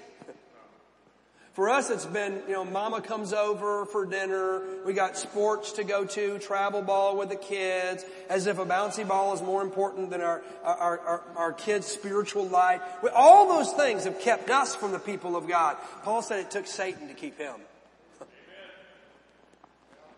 For 1.59 1.69
us, 1.69 1.89
it's 1.89 2.05
been, 2.05 2.41
you 2.47 2.53
know, 2.53 2.63
mama 2.63 3.01
comes 3.01 3.33
over 3.33 3.85
for 3.85 4.05
dinner. 4.05 4.61
We 4.85 4.93
got 4.93 5.17
sports 5.17 5.73
to 5.73 5.83
go 5.83 6.05
to, 6.05 6.39
travel 6.39 6.81
ball 6.81 7.17
with 7.17 7.27
the 7.27 7.35
kids, 7.35 8.05
as 8.29 8.47
if 8.47 8.59
a 8.59 8.65
bouncy 8.65 9.05
ball 9.05 9.33
is 9.33 9.41
more 9.41 9.61
important 9.61 10.09
than 10.09 10.21
our, 10.21 10.41
our, 10.63 10.99
our, 10.99 11.23
our 11.35 11.51
kids' 11.51 11.85
spiritual 11.85 12.47
life. 12.47 12.79
All 13.13 13.49
those 13.49 13.73
things 13.73 14.05
have 14.05 14.21
kept 14.21 14.49
us 14.49 14.73
from 14.73 14.93
the 14.93 14.99
people 14.99 15.35
of 15.35 15.49
God. 15.49 15.75
Paul 16.03 16.21
said 16.21 16.39
it 16.39 16.49
took 16.49 16.65
Satan 16.65 17.09
to 17.09 17.13
keep 17.13 17.37
him. 17.37 17.55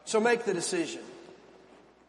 So 0.06 0.20
make 0.20 0.46
the 0.46 0.54
decision. 0.54 1.02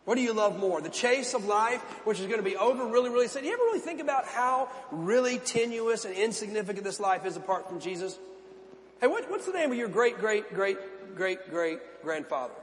What 0.05 0.16
do 0.16 0.21
you 0.21 0.35
love 0.35 0.59
more? 0.59 0.83
The 0.83 0.90
chase 0.90 1.33
of 1.33 1.47
life, 1.47 1.81
which 2.05 2.21
is 2.21 2.27
going 2.27 2.40
to 2.40 2.45
be 2.45 2.59
over 2.59 2.85
really, 2.87 3.09
really 3.09 3.29
soon. 3.29 3.47
You 3.47 3.55
ever 3.55 3.62
really 3.62 3.81
think 3.81 4.03
about 4.03 4.27
how 4.27 4.68
really 4.90 5.38
tenuous 5.38 6.05
and 6.05 6.14
insignificant 6.14 6.85
this 6.85 7.01
life 7.01 7.25
is 7.25 7.38
apart 7.38 7.66
from 7.71 7.81
Jesus? 7.81 8.18
Hey, 9.03 9.09
what, 9.09 9.29
what's 9.29 9.47
the 9.47 9.53
name 9.53 9.73
of 9.73 9.77
your 9.77 9.88
great, 9.88 10.21
great, 10.21 10.55
great, 10.55 10.79
great, 11.17 11.51
great 11.51 11.81
grandfather? 12.05 12.55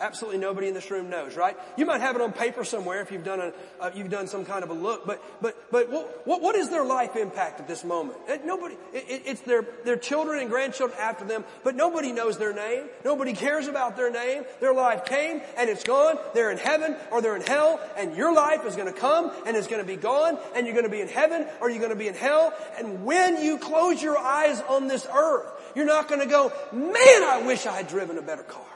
Absolutely 0.00 0.40
nobody 0.40 0.66
in 0.66 0.72
this 0.72 0.90
room 0.90 1.10
knows, 1.10 1.36
right? 1.36 1.54
You 1.76 1.84
might 1.84 2.00
have 2.00 2.16
it 2.16 2.22
on 2.22 2.32
paper 2.32 2.64
somewhere 2.64 3.02
if 3.02 3.12
you've 3.12 3.24
done 3.24 3.40
a, 3.40 3.52
uh, 3.80 3.90
you've 3.94 4.08
done 4.08 4.28
some 4.28 4.46
kind 4.46 4.64
of 4.64 4.70
a 4.70 4.72
look, 4.72 5.06
but, 5.06 5.22
but, 5.42 5.70
but 5.70 5.90
what, 5.90 6.26
what, 6.26 6.40
what 6.40 6.56
is 6.56 6.70
their 6.70 6.84
life 6.84 7.16
impact 7.16 7.60
at 7.60 7.68
this 7.68 7.84
moment? 7.84 8.16
It, 8.26 8.46
nobody, 8.46 8.76
it, 8.94 9.22
it's 9.26 9.42
their, 9.42 9.62
their 9.84 9.96
children 9.96 10.40
and 10.40 10.48
grandchildren 10.48 10.98
after 10.98 11.26
them, 11.26 11.44
but 11.62 11.74
nobody 11.74 12.12
knows 12.12 12.38
their 12.38 12.54
name. 12.54 12.84
Nobody 13.04 13.34
cares 13.34 13.68
about 13.68 13.94
their 13.94 14.10
name. 14.10 14.44
Their 14.60 14.72
life 14.72 15.04
came 15.04 15.42
and 15.58 15.68
it's 15.68 15.84
gone. 15.84 16.16
They're 16.32 16.50
in 16.50 16.56
heaven 16.58 16.96
or 17.12 17.20
they're 17.20 17.36
in 17.36 17.42
hell 17.42 17.78
and 17.98 18.16
your 18.16 18.32
life 18.32 18.64
is 18.64 18.76
going 18.76 18.90
to 18.90 18.98
come 18.98 19.30
and 19.46 19.54
it's 19.54 19.66
going 19.66 19.82
to 19.82 19.86
be 19.86 19.96
gone 19.96 20.38
and 20.56 20.66
you're 20.66 20.74
going 20.74 20.86
to 20.86 20.90
be 20.90 21.02
in 21.02 21.08
heaven 21.08 21.46
or 21.60 21.68
you're 21.68 21.78
going 21.78 21.90
to 21.90 21.96
be 21.96 22.08
in 22.08 22.14
hell. 22.14 22.54
And 22.78 23.04
when 23.04 23.42
you 23.42 23.58
close 23.58 24.02
your 24.02 24.16
eyes 24.16 24.62
on 24.66 24.88
this 24.88 25.06
earth, 25.14 25.46
you're 25.74 25.84
not 25.84 26.08
going 26.08 26.22
to 26.22 26.26
go, 26.26 26.50
man, 26.72 27.22
I 27.22 27.42
wish 27.46 27.66
I 27.66 27.76
had 27.76 27.88
driven 27.88 28.16
a 28.16 28.22
better 28.22 28.42
car. 28.42 28.69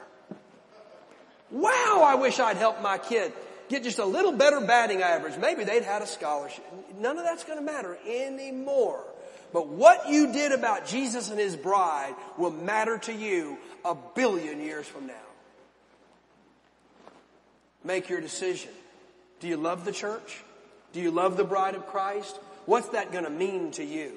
Wow, 1.55 2.03
I 2.05 2.15
wish 2.15 2.37
I'd 2.37 2.57
helped 2.57 2.81
my 2.81 2.97
kid 2.97 3.31
get 3.69 3.83
just 3.83 3.97
a 3.99 4.05
little 4.05 4.33
better 4.33 4.59
batting 4.59 5.01
average. 5.01 5.37
Maybe 5.37 5.63
they'd 5.63 5.83
had 5.83 6.01
a 6.01 6.05
scholarship. 6.05 6.65
None 6.99 7.17
of 7.17 7.23
that's 7.23 7.45
going 7.45 7.57
to 7.57 7.63
matter 7.63 7.97
anymore. 8.05 9.01
But 9.53 9.69
what 9.69 10.09
you 10.09 10.33
did 10.33 10.51
about 10.51 10.85
Jesus 10.85 11.29
and 11.29 11.39
his 11.39 11.55
bride 11.55 12.13
will 12.37 12.51
matter 12.51 12.97
to 12.97 13.13
you 13.13 13.57
a 13.85 13.95
billion 13.95 14.59
years 14.59 14.85
from 14.85 15.07
now. 15.07 15.13
Make 17.85 18.09
your 18.09 18.19
decision. 18.19 18.71
Do 19.39 19.47
you 19.47 19.55
love 19.55 19.85
the 19.85 19.93
church? 19.93 20.43
Do 20.91 20.99
you 20.99 21.09
love 21.09 21.37
the 21.37 21.45
bride 21.45 21.75
of 21.75 21.87
Christ? 21.87 22.37
What's 22.65 22.89
that 22.89 23.13
going 23.13 23.23
to 23.23 23.29
mean 23.29 23.71
to 23.71 23.83
you? 23.85 24.11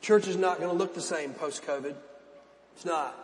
Church 0.00 0.28
is 0.28 0.36
not 0.36 0.58
going 0.58 0.70
to 0.70 0.76
look 0.76 0.94
the 0.94 1.00
same 1.00 1.32
post 1.32 1.66
COVID. 1.66 1.96
It's 2.76 2.84
not. 2.84 3.18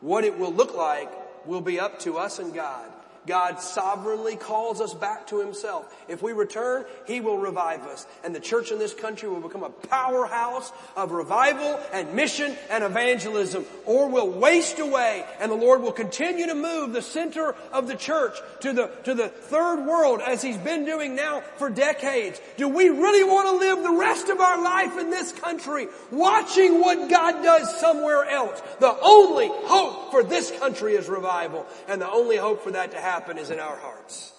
What 0.00 0.22
it 0.22 0.38
will 0.38 0.52
look 0.52 0.76
like 0.76 1.10
will 1.48 1.62
be 1.62 1.80
up 1.80 1.98
to 2.00 2.18
us 2.18 2.38
and 2.38 2.54
God. 2.54 2.84
God 3.26 3.60
sovereignly 3.60 4.36
calls 4.36 4.80
us 4.80 4.94
back 4.94 5.26
to 5.28 5.40
Himself. 5.40 5.94
If 6.08 6.22
we 6.22 6.32
return, 6.32 6.86
He 7.06 7.20
will 7.20 7.38
revive 7.38 7.82
us. 7.82 8.06
And 8.24 8.34
the 8.34 8.40
church 8.40 8.72
in 8.72 8.78
this 8.78 8.94
country 8.94 9.28
will 9.28 9.40
become 9.40 9.62
a 9.62 9.70
powerhouse 9.70 10.72
of 10.96 11.12
revival 11.12 11.78
and 11.92 12.14
mission 12.14 12.56
and 12.70 12.82
evangelism. 12.82 13.66
Or 13.84 14.08
will 14.08 14.30
waste 14.30 14.78
away 14.78 15.24
and 15.40 15.52
the 15.52 15.56
Lord 15.56 15.82
will 15.82 15.92
continue 15.92 16.46
to 16.46 16.54
move 16.54 16.92
the 16.92 17.02
center 17.02 17.54
of 17.72 17.86
the 17.86 17.96
church 17.96 18.38
to 18.60 18.72
the, 18.72 18.86
to 19.04 19.14
the 19.14 19.28
third 19.28 19.84
world 19.84 20.20
as 20.26 20.40
He's 20.40 20.56
been 20.56 20.86
doing 20.86 21.14
now 21.14 21.42
for 21.56 21.68
decades. 21.68 22.40
Do 22.56 22.68
we 22.68 22.88
really 22.88 23.24
want 23.24 23.48
to 23.48 23.56
live 23.56 23.82
the 23.82 23.98
rest 23.98 24.28
of 24.28 24.40
our 24.40 24.62
life 24.62 24.98
in 24.98 25.10
this 25.10 25.32
country 25.32 25.88
watching 26.10 26.80
what 26.80 27.10
God 27.10 27.42
does 27.42 27.78
somewhere 27.78 28.24
else? 28.24 28.62
The 28.80 28.98
only 29.00 29.48
hope 29.48 30.10
for 30.10 30.22
this 30.22 30.50
country 30.58 30.94
is 30.94 31.08
revival. 31.08 31.66
And 31.88 32.00
the 32.00 32.10
only 32.10 32.36
hope 32.36 32.62
for 32.62 32.70
that 32.70 32.92
to 32.92 33.00
happen 33.00 33.17
happen 33.18 33.36
is 33.36 33.50
in 33.50 33.58
our 33.58 33.76
hearts. 33.76 34.32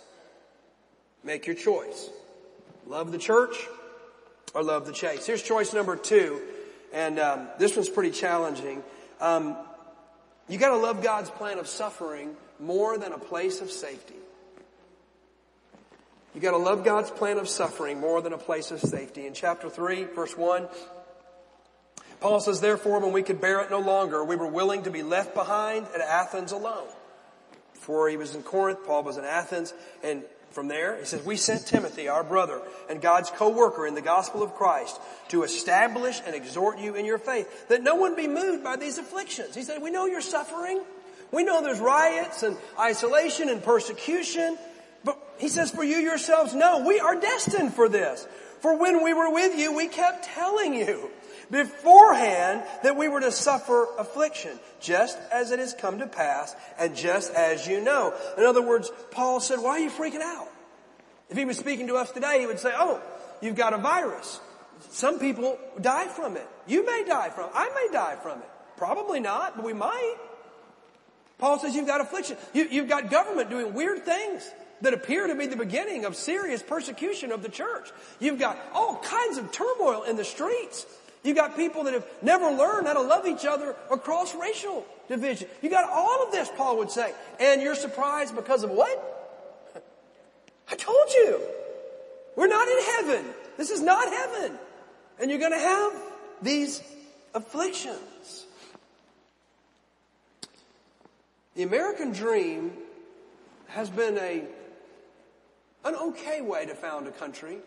Make 1.21 1.47
your 1.47 1.55
choice. 1.55 2.09
Love 2.87 3.11
the 3.11 3.17
church 3.17 3.67
or 4.53 4.63
love 4.63 4.85
the 4.85 4.93
chase. 4.93 5.25
Here's 5.25 5.43
choice 5.43 5.73
number 5.73 5.97
two, 5.97 6.41
and 6.93 7.19
um, 7.19 7.49
this 7.57 7.75
one's 7.75 7.89
pretty 7.89 8.11
challenging. 8.11 8.81
Um, 9.19 9.57
you 10.47 10.57
got 10.57 10.69
to 10.69 10.77
love 10.77 11.03
God's 11.03 11.29
plan 11.29 11.59
of 11.59 11.67
suffering 11.67 12.37
more 12.57 12.97
than 12.97 13.11
a 13.11 13.17
place 13.17 13.59
of 13.59 13.69
safety. 13.69 14.15
You 16.33 16.39
got 16.39 16.51
to 16.51 16.57
love 16.57 16.85
God's 16.85 17.11
plan 17.11 17.37
of 17.37 17.49
suffering 17.49 17.99
more 17.99 18.21
than 18.21 18.31
a 18.31 18.37
place 18.37 18.71
of 18.71 18.79
safety. 18.79 19.27
In 19.27 19.33
chapter 19.33 19.69
3, 19.69 20.05
verse 20.05 20.37
1, 20.37 20.69
Paul 22.21 22.39
says, 22.39 22.61
Therefore, 22.61 23.01
when 23.01 23.11
we 23.11 23.23
could 23.23 23.41
bear 23.41 23.59
it 23.59 23.71
no 23.71 23.79
longer, 23.79 24.23
we 24.23 24.37
were 24.37 24.47
willing 24.47 24.83
to 24.83 24.89
be 24.89 25.03
left 25.03 25.33
behind 25.33 25.85
at 25.93 25.99
Athens 25.99 26.53
alone 26.53 26.87
before 27.89 28.07
he 28.07 28.17
was 28.17 28.35
in 28.35 28.43
Corinth, 28.43 28.85
Paul 28.85 29.01
was 29.01 29.17
in 29.17 29.25
Athens, 29.25 29.73
and 30.03 30.21
from 30.51 30.67
there, 30.67 30.99
he 30.99 31.05
says, 31.05 31.25
we 31.25 31.35
sent 31.35 31.65
Timothy, 31.65 32.07
our 32.07 32.23
brother, 32.23 32.61
and 32.87 33.01
God's 33.01 33.31
co-worker 33.31 33.87
in 33.87 33.95
the 33.95 34.01
gospel 34.03 34.43
of 34.43 34.53
Christ, 34.53 35.01
to 35.29 35.41
establish 35.41 36.21
and 36.23 36.35
exhort 36.35 36.77
you 36.77 36.93
in 36.93 37.03
your 37.03 37.17
faith, 37.17 37.67
that 37.67 37.81
no 37.81 37.95
one 37.95 38.15
be 38.15 38.27
moved 38.27 38.63
by 38.63 38.75
these 38.75 38.99
afflictions. 38.99 39.55
He 39.55 39.63
said, 39.63 39.81
we 39.81 39.89
know 39.89 40.05
you're 40.05 40.21
suffering. 40.21 40.83
We 41.31 41.43
know 41.43 41.63
there's 41.63 41.79
riots 41.79 42.43
and 42.43 42.57
isolation 42.79 43.49
and 43.49 43.63
persecution. 43.63 44.55
But 45.03 45.17
he 45.39 45.47
says, 45.47 45.71
for 45.71 45.83
you 45.83 45.97
yourselves 45.97 46.53
know, 46.53 46.85
we 46.85 46.99
are 46.99 47.19
destined 47.19 47.73
for 47.73 47.89
this. 47.89 48.27
For 48.59 48.77
when 48.77 49.03
we 49.03 49.15
were 49.15 49.33
with 49.33 49.57
you, 49.57 49.75
we 49.75 49.87
kept 49.87 50.25
telling 50.25 50.75
you 50.75 51.09
beforehand 51.51 52.63
that 52.83 52.95
we 52.95 53.07
were 53.07 53.19
to 53.21 53.31
suffer 53.31 53.87
affliction, 53.97 54.59
just 54.79 55.17
as 55.31 55.51
it 55.51 55.59
has 55.59 55.73
come 55.73 55.99
to 55.99 56.07
pass, 56.07 56.55
and 56.77 56.95
just 56.95 57.33
as 57.33 57.67
you 57.67 57.81
know. 57.81 58.13
In 58.37 58.43
other 58.43 58.61
words, 58.61 58.91
Paul 59.11 59.39
said, 59.39 59.59
why 59.59 59.71
are 59.71 59.79
you 59.79 59.89
freaking 59.89 60.21
out? 60.21 60.47
If 61.29 61.37
he 61.37 61.45
was 61.45 61.57
speaking 61.57 61.87
to 61.87 61.95
us 61.95 62.11
today, 62.11 62.39
he 62.39 62.47
would 62.47 62.59
say, 62.59 62.71
oh, 62.75 63.01
you've 63.41 63.55
got 63.55 63.73
a 63.73 63.77
virus. 63.77 64.39
Some 64.91 65.19
people 65.19 65.59
die 65.79 66.07
from 66.07 66.37
it. 66.37 66.47
You 66.67 66.85
may 66.85 67.03
die 67.07 67.29
from 67.29 67.45
it. 67.45 67.51
I 67.53 67.69
may 67.69 67.93
die 67.93 68.15
from 68.21 68.39
it. 68.39 68.49
Probably 68.77 69.19
not, 69.19 69.55
but 69.55 69.65
we 69.65 69.73
might. 69.73 70.15
Paul 71.37 71.59
says 71.59 71.75
you've 71.75 71.87
got 71.87 72.01
affliction. 72.01 72.37
You, 72.53 72.67
have 72.81 72.89
got 72.89 73.09
government 73.09 73.49
doing 73.49 73.73
weird 73.73 74.03
things 74.03 74.49
that 74.81 74.93
appear 74.93 75.27
to 75.27 75.35
be 75.35 75.47
the 75.47 75.55
beginning 75.55 76.05
of 76.05 76.15
serious 76.15 76.63
persecution 76.63 77.31
of 77.31 77.43
the 77.43 77.49
church. 77.49 77.89
You've 78.19 78.39
got 78.39 78.57
all 78.73 78.97
kinds 78.97 79.37
of 79.37 79.51
turmoil 79.51 80.03
in 80.03 80.15
the 80.15 80.23
streets. 80.23 80.85
You 81.23 81.35
got 81.35 81.55
people 81.55 81.83
that 81.83 81.93
have 81.93 82.07
never 82.21 82.49
learned 82.49 82.87
how 82.87 82.93
to 82.93 83.01
love 83.01 83.27
each 83.27 83.45
other 83.45 83.75
across 83.91 84.33
racial 84.33 84.85
division. 85.07 85.49
You 85.61 85.69
got 85.69 85.89
all 85.89 86.25
of 86.25 86.31
this, 86.31 86.49
Paul 86.55 86.77
would 86.77 86.91
say. 86.91 87.13
And 87.39 87.61
you're 87.61 87.75
surprised 87.75 88.35
because 88.35 88.63
of 88.63 88.69
what? 88.69 89.75
I 90.71 90.75
told 90.75 91.09
you. 91.13 91.41
We're 92.35 92.47
not 92.47 92.67
in 92.67 92.79
heaven. 92.95 93.25
This 93.57 93.69
is 93.69 93.81
not 93.81 94.07
heaven. 94.07 94.57
And 95.19 95.29
you're 95.29 95.39
going 95.39 95.51
to 95.51 95.59
have 95.59 95.93
these 96.41 96.81
afflictions. 97.33 98.45
The 101.55 101.63
American 101.63 102.13
dream 102.13 102.71
has 103.67 103.89
been 103.89 104.17
a, 104.17 104.45
an 105.83 105.95
okay 105.95 106.39
way 106.39 106.65
to 106.65 106.75
found 106.75 107.07
a 107.07 107.11
country 107.11 107.57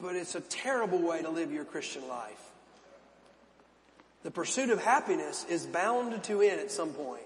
but 0.00 0.16
it's 0.16 0.34
a 0.34 0.40
terrible 0.40 1.00
way 1.00 1.22
to 1.22 1.30
live 1.30 1.52
your 1.52 1.64
Christian 1.64 2.06
life. 2.08 2.50
The 4.22 4.30
pursuit 4.30 4.70
of 4.70 4.82
happiness 4.82 5.44
is 5.48 5.66
bound 5.66 6.22
to 6.24 6.42
end 6.42 6.60
at 6.60 6.70
some 6.70 6.90
point. 6.90 7.22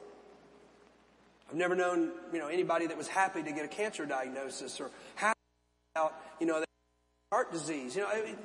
I've 1.48 1.56
never 1.56 1.74
known, 1.74 2.10
you 2.32 2.38
know, 2.38 2.48
anybody 2.48 2.86
that 2.86 2.96
was 2.96 3.08
happy 3.08 3.42
to 3.42 3.52
get 3.52 3.64
a 3.64 3.68
cancer 3.68 4.06
diagnosis 4.06 4.80
or 4.80 4.90
happy 5.16 5.38
about, 5.94 6.14
you 6.40 6.46
know, 6.46 6.64
heart 7.30 7.52
disease. 7.52 7.94
You 7.94 8.02
know, 8.02 8.08
I 8.08 8.22
mean, 8.22 8.36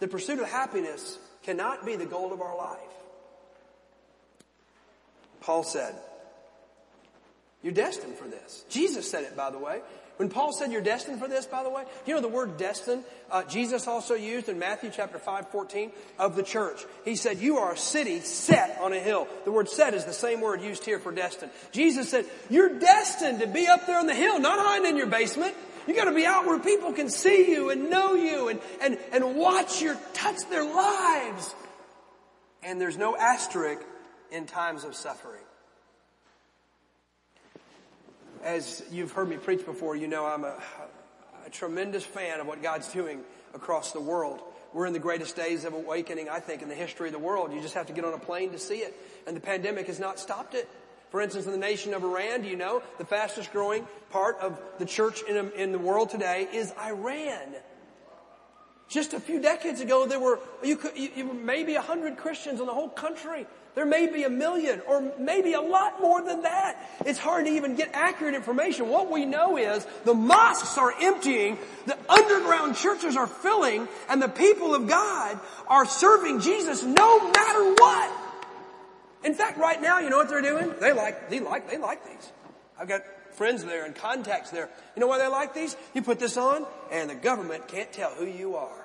the 0.00 0.08
pursuit 0.08 0.38
of 0.38 0.48
happiness 0.48 1.18
cannot 1.42 1.84
be 1.84 1.96
the 1.96 2.06
goal 2.06 2.32
of 2.32 2.40
our 2.40 2.56
life. 2.56 2.78
Paul 5.40 5.62
said, 5.62 5.94
you're 7.62 7.72
destined 7.72 8.16
for 8.16 8.28
this. 8.28 8.64
Jesus 8.68 9.10
said 9.10 9.24
it, 9.24 9.36
by 9.36 9.50
the 9.50 9.58
way. 9.58 9.80
When 10.16 10.28
Paul 10.28 10.52
said 10.52 10.70
you're 10.70 10.80
destined 10.80 11.18
for 11.18 11.26
this, 11.26 11.44
by 11.44 11.64
the 11.64 11.70
way, 11.70 11.84
you 12.06 12.14
know 12.14 12.20
the 12.20 12.28
word 12.28 12.56
destined, 12.56 13.02
uh, 13.30 13.42
Jesus 13.44 13.88
also 13.88 14.14
used 14.14 14.48
in 14.48 14.60
Matthew 14.60 14.90
chapter 14.94 15.18
5, 15.18 15.48
14 15.48 15.90
of 16.20 16.36
the 16.36 16.42
church. 16.44 16.84
He 17.04 17.16
said, 17.16 17.38
you 17.38 17.58
are 17.58 17.72
a 17.72 17.76
city 17.76 18.20
set 18.20 18.78
on 18.80 18.92
a 18.92 19.00
hill. 19.00 19.26
The 19.44 19.50
word 19.50 19.68
set 19.68 19.92
is 19.92 20.04
the 20.04 20.12
same 20.12 20.40
word 20.40 20.62
used 20.62 20.84
here 20.84 21.00
for 21.00 21.10
destined. 21.10 21.50
Jesus 21.72 22.08
said, 22.10 22.26
you're 22.48 22.78
destined 22.78 23.40
to 23.40 23.48
be 23.48 23.66
up 23.66 23.86
there 23.86 23.98
on 23.98 24.06
the 24.06 24.14
hill, 24.14 24.38
not 24.38 24.58
hiding 24.60 24.90
in 24.90 24.96
your 24.96 25.08
basement. 25.08 25.54
You 25.88 25.94
gotta 25.94 26.14
be 26.14 26.26
out 26.26 26.46
where 26.46 26.60
people 26.60 26.92
can 26.92 27.08
see 27.10 27.50
you 27.50 27.70
and 27.70 27.90
know 27.90 28.14
you 28.14 28.48
and, 28.48 28.60
and, 28.80 28.98
and 29.12 29.36
watch 29.36 29.82
your, 29.82 29.96
touch 30.12 30.48
their 30.48 30.64
lives. 30.64 31.54
And 32.62 32.80
there's 32.80 32.96
no 32.96 33.16
asterisk 33.16 33.82
in 34.30 34.46
times 34.46 34.84
of 34.84 34.94
suffering 34.94 35.43
as 38.44 38.82
you've 38.92 39.12
heard 39.12 39.28
me 39.28 39.36
preach 39.36 39.64
before, 39.64 39.96
you 39.96 40.06
know 40.06 40.26
I'm 40.26 40.44
a, 40.44 40.54
a 41.46 41.50
tremendous 41.50 42.04
fan 42.04 42.40
of 42.40 42.46
what 42.46 42.62
God's 42.62 42.92
doing 42.92 43.20
across 43.54 43.92
the 43.92 44.00
world. 44.00 44.40
We're 44.72 44.86
in 44.86 44.92
the 44.92 44.98
greatest 44.98 45.36
days 45.36 45.64
of 45.64 45.72
awakening, 45.72 46.28
I 46.28 46.40
think, 46.40 46.60
in 46.60 46.68
the 46.68 46.74
history 46.74 47.08
of 47.08 47.12
the 47.12 47.18
world. 47.18 47.52
You 47.52 47.60
just 47.60 47.74
have 47.74 47.86
to 47.86 47.92
get 47.92 48.04
on 48.04 48.12
a 48.12 48.18
plane 48.18 48.50
to 48.50 48.58
see 48.58 48.78
it. 48.78 48.94
And 49.26 49.36
the 49.36 49.40
pandemic 49.40 49.86
has 49.86 49.98
not 49.98 50.18
stopped 50.18 50.54
it. 50.54 50.68
For 51.10 51.20
instance, 51.20 51.46
in 51.46 51.52
the 51.52 51.58
nation 51.58 51.94
of 51.94 52.02
Iran, 52.02 52.42
do 52.42 52.48
you 52.48 52.56
know 52.56 52.82
the 52.98 53.04
fastest 53.04 53.52
growing 53.52 53.86
part 54.10 54.36
of 54.40 54.60
the 54.78 54.84
church 54.84 55.22
in, 55.22 55.52
in 55.52 55.72
the 55.72 55.78
world 55.78 56.10
today 56.10 56.48
is 56.52 56.72
Iran. 56.84 57.54
Just 58.88 59.14
a 59.14 59.20
few 59.20 59.40
decades 59.40 59.80
ago, 59.80 60.06
there 60.06 60.20
were 60.20 60.40
you 60.62 60.76
could, 60.76 60.98
you, 60.98 61.32
maybe 61.32 61.76
a 61.76 61.80
hundred 61.80 62.16
Christians 62.16 62.60
in 62.60 62.66
the 62.66 62.74
whole 62.74 62.88
country. 62.88 63.46
There 63.74 63.86
may 63.86 64.06
be 64.06 64.22
a 64.22 64.30
million 64.30 64.80
or 64.86 65.12
maybe 65.18 65.54
a 65.54 65.60
lot 65.60 66.00
more 66.00 66.22
than 66.22 66.42
that. 66.42 66.76
It's 67.04 67.18
hard 67.18 67.46
to 67.46 67.52
even 67.52 67.74
get 67.74 67.90
accurate 67.92 68.34
information. 68.34 68.88
What 68.88 69.10
we 69.10 69.24
know 69.24 69.56
is 69.56 69.84
the 70.04 70.14
mosques 70.14 70.78
are 70.78 70.94
emptying, 71.00 71.58
the 71.86 71.98
underground 72.08 72.76
churches 72.76 73.16
are 73.16 73.26
filling, 73.26 73.88
and 74.08 74.22
the 74.22 74.28
people 74.28 74.74
of 74.74 74.86
God 74.86 75.40
are 75.66 75.86
serving 75.86 76.40
Jesus 76.40 76.84
no 76.84 77.30
matter 77.30 77.74
what. 77.74 78.12
In 79.24 79.34
fact, 79.34 79.58
right 79.58 79.80
now, 79.80 79.98
you 79.98 80.10
know 80.10 80.18
what 80.18 80.28
they're 80.28 80.42
doing? 80.42 80.72
They 80.80 80.92
like, 80.92 81.28
they 81.28 81.40
like, 81.40 81.68
they 81.68 81.78
like 81.78 82.04
these. 82.04 82.32
I've 82.78 82.88
got 82.88 83.02
friends 83.32 83.64
there 83.64 83.84
and 83.84 83.94
contacts 83.94 84.50
there. 84.50 84.68
You 84.94 85.00
know 85.00 85.08
why 85.08 85.18
they 85.18 85.26
like 85.26 85.54
these? 85.54 85.76
You 85.94 86.02
put 86.02 86.20
this 86.20 86.36
on 86.36 86.66
and 86.92 87.10
the 87.10 87.14
government 87.14 87.66
can't 87.66 87.92
tell 87.92 88.10
who 88.10 88.26
you 88.26 88.54
are. 88.56 88.83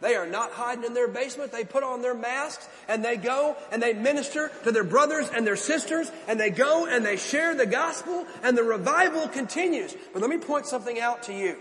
They 0.00 0.14
are 0.14 0.26
not 0.26 0.52
hiding 0.52 0.84
in 0.84 0.94
their 0.94 1.08
basement. 1.08 1.50
They 1.50 1.64
put 1.64 1.82
on 1.82 2.02
their 2.02 2.14
masks 2.14 2.68
and 2.86 3.04
they 3.04 3.16
go 3.16 3.56
and 3.72 3.82
they 3.82 3.94
minister 3.94 4.50
to 4.62 4.70
their 4.70 4.84
brothers 4.84 5.28
and 5.34 5.44
their 5.44 5.56
sisters 5.56 6.10
and 6.28 6.38
they 6.38 6.50
go 6.50 6.86
and 6.86 7.04
they 7.04 7.16
share 7.16 7.54
the 7.56 7.66
gospel 7.66 8.24
and 8.44 8.56
the 8.56 8.62
revival 8.62 9.26
continues. 9.26 9.96
But 10.12 10.22
let 10.22 10.30
me 10.30 10.38
point 10.38 10.66
something 10.66 11.00
out 11.00 11.24
to 11.24 11.32
you. 11.34 11.56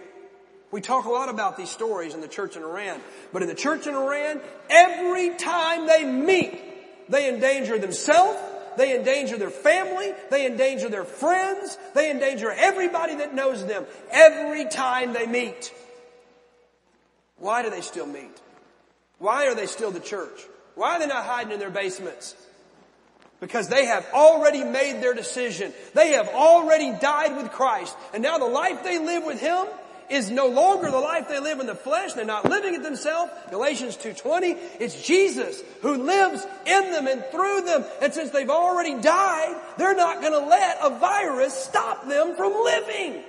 We 0.70 0.82
talk 0.82 1.06
a 1.06 1.10
lot 1.10 1.30
about 1.30 1.58
these 1.58 1.70
stories 1.70 2.14
in 2.14 2.22
the 2.22 2.28
church 2.28 2.58
in 2.58 2.62
Iran, 2.64 3.00
but 3.32 3.42
in 3.42 3.48
the 3.48 3.56
church 3.56 3.88
in 3.88 3.96
Iran, 3.96 4.42
every 4.70 5.36
time 5.36 5.88
they 5.88 6.04
meet, 6.04 7.10
they 7.10 7.34
endanger 7.34 7.80
themselves, 7.80 8.38
they 8.76 8.96
endanger 8.96 9.38
their 9.38 9.50
family, 9.50 10.12
they 10.30 10.46
endanger 10.46 10.90
their 10.90 11.06
friends, 11.06 11.78
they 11.96 12.12
endanger 12.12 12.52
everybody 12.52 13.16
that 13.16 13.34
knows 13.34 13.66
them 13.66 13.86
every 14.12 14.66
time 14.66 15.14
they 15.14 15.26
meet. 15.26 15.74
Why 17.40 17.64
do 17.64 17.70
they 17.70 17.82
still 17.82 18.06
meet? 18.06 18.42
Why 19.20 19.48
are 19.48 19.56
they 19.56 19.66
still 19.66 19.92
the 19.92 20.00
church? 20.00 20.40
Why 20.76 20.96
are 20.96 21.00
they 21.00 21.08
not 21.08 21.26
hiding 21.26 21.54
in 21.54 21.60
their 21.60 21.70
basements? 21.70 22.36
Because 23.40 23.68
they 23.68 23.86
have 23.86 24.06
already 24.14 24.64
made 24.64 25.02
their 25.02 25.14
decision. 25.14 25.74
They 25.94 26.14
have 26.14 26.30
already 26.30 26.92
died 27.00 27.38
with 27.38 27.52
Christ. 27.52 27.96
And 28.14 28.24
now 28.24 28.38
the 28.38 28.46
life 28.46 28.84
they 28.84 28.98
live 28.98 29.24
with 29.26 29.40
Him 29.40 29.68
is 30.10 30.32
no 30.32 30.48
longer 30.48 30.90
the 30.90 31.00
life 31.00 31.28
they 31.28 31.40
live 31.40 31.60
in 31.60 31.68
the 31.68 31.76
flesh. 31.76 32.14
They're 32.14 32.26
not 32.26 32.46
living 32.46 32.74
it 32.74 32.84
themselves. 32.84 33.32
Galatians 33.52 33.98
2.20. 33.98 34.58
It's 34.80 35.06
Jesus 35.06 35.62
who 35.82 36.04
lives 36.04 36.46
in 36.66 36.92
them 36.92 37.08
and 37.08 37.24
through 37.32 37.62
them. 37.62 37.84
And 38.02 38.14
since 38.14 38.32
they've 38.32 38.50
already 38.50 39.00
died, 39.02 39.56
they're 39.78 39.96
not 39.96 40.22
going 40.22 40.34
to 40.34 40.48
let 40.48 40.80
a 40.82 40.98
virus 40.98 41.54
stop 41.54 42.08
them 42.08 42.36
from 42.36 42.54
living 42.54 43.22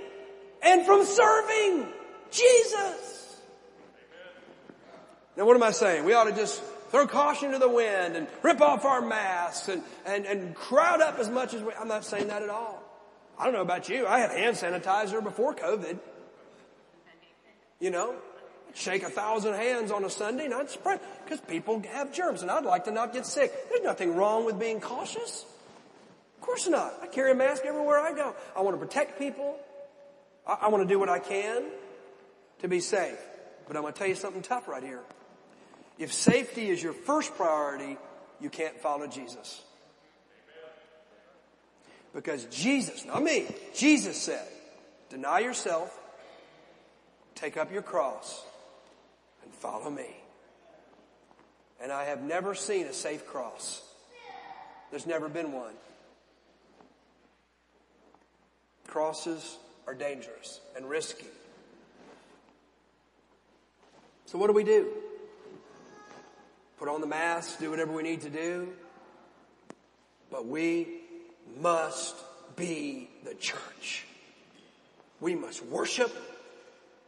and 0.62 0.86
from 0.86 1.04
serving 1.04 1.86
Jesus. 2.30 3.17
Now 5.38 5.46
what 5.46 5.54
am 5.54 5.62
I 5.62 5.70
saying? 5.70 6.04
We 6.04 6.14
ought 6.14 6.24
to 6.24 6.34
just 6.34 6.60
throw 6.90 7.06
caution 7.06 7.52
to 7.52 7.58
the 7.58 7.68
wind 7.68 8.16
and 8.16 8.26
rip 8.42 8.60
off 8.60 8.84
our 8.84 9.00
masks 9.00 9.68
and, 9.68 9.84
and, 10.04 10.26
and 10.26 10.52
crowd 10.52 11.00
up 11.00 11.20
as 11.20 11.30
much 11.30 11.54
as 11.54 11.62
we, 11.62 11.72
I'm 11.74 11.86
not 11.86 12.04
saying 12.04 12.26
that 12.26 12.42
at 12.42 12.50
all. 12.50 12.82
I 13.38 13.44
don't 13.44 13.52
know 13.52 13.62
about 13.62 13.88
you. 13.88 14.04
I 14.04 14.18
had 14.18 14.32
hand 14.32 14.56
sanitizer 14.56 15.22
before 15.22 15.54
COVID. 15.54 15.96
You 17.78 17.90
know, 17.92 18.16
shake 18.74 19.04
a 19.04 19.10
thousand 19.10 19.54
hands 19.54 19.92
on 19.92 20.04
a 20.04 20.10
Sunday 20.10 20.46
and 20.46 20.54
I'd 20.54 20.70
spread 20.70 20.98
because 21.22 21.40
people 21.42 21.80
have 21.92 22.12
germs 22.12 22.42
and 22.42 22.50
I'd 22.50 22.64
like 22.64 22.86
to 22.86 22.90
not 22.90 23.12
get 23.12 23.24
sick. 23.24 23.52
There's 23.68 23.84
nothing 23.84 24.16
wrong 24.16 24.44
with 24.44 24.58
being 24.58 24.80
cautious. 24.80 25.46
Of 26.38 26.44
course 26.44 26.66
not. 26.66 26.94
I 27.00 27.06
carry 27.06 27.30
a 27.30 27.36
mask 27.36 27.62
everywhere 27.64 28.00
I 28.00 28.12
go. 28.12 28.34
I 28.56 28.62
want 28.62 28.74
to 28.74 28.84
protect 28.84 29.20
people. 29.20 29.56
I, 30.44 30.54
I 30.62 30.68
want 30.68 30.82
to 30.82 30.92
do 30.92 30.98
what 30.98 31.08
I 31.08 31.20
can 31.20 31.62
to 32.58 32.66
be 32.66 32.80
safe. 32.80 33.20
But 33.68 33.76
I'm 33.76 33.82
going 33.82 33.92
to 33.92 33.98
tell 34.00 34.08
you 34.08 34.16
something 34.16 34.42
tough 34.42 34.66
right 34.66 34.82
here. 34.82 35.04
If 35.98 36.12
safety 36.12 36.70
is 36.70 36.82
your 36.82 36.92
first 36.92 37.34
priority, 37.34 37.96
you 38.40 38.50
can't 38.50 38.78
follow 38.80 39.06
Jesus. 39.06 39.62
Because 42.14 42.44
Jesus, 42.46 43.04
not 43.04 43.22
me, 43.22 43.46
Jesus 43.74 44.16
said, 44.16 44.46
deny 45.10 45.40
yourself, 45.40 45.96
take 47.34 47.56
up 47.56 47.72
your 47.72 47.82
cross, 47.82 48.44
and 49.44 49.52
follow 49.52 49.90
me. 49.90 50.16
And 51.80 51.92
I 51.92 52.04
have 52.04 52.22
never 52.22 52.54
seen 52.54 52.86
a 52.86 52.92
safe 52.92 53.26
cross. 53.26 53.82
There's 54.90 55.06
never 55.06 55.28
been 55.28 55.52
one. 55.52 55.74
Crosses 58.86 59.58
are 59.86 59.94
dangerous 59.94 60.60
and 60.76 60.88
risky. 60.88 61.26
So 64.26 64.38
what 64.38 64.46
do 64.46 64.52
we 64.52 64.64
do? 64.64 64.88
Put 66.78 66.88
on 66.88 67.00
the 67.00 67.06
mask, 67.06 67.58
do 67.58 67.70
whatever 67.70 67.92
we 67.92 68.02
need 68.02 68.22
to 68.22 68.30
do. 68.30 68.68
But 70.30 70.46
we 70.46 70.86
must 71.60 72.14
be 72.56 73.08
the 73.24 73.34
church. 73.34 74.06
We 75.20 75.34
must 75.34 75.64
worship. 75.64 76.14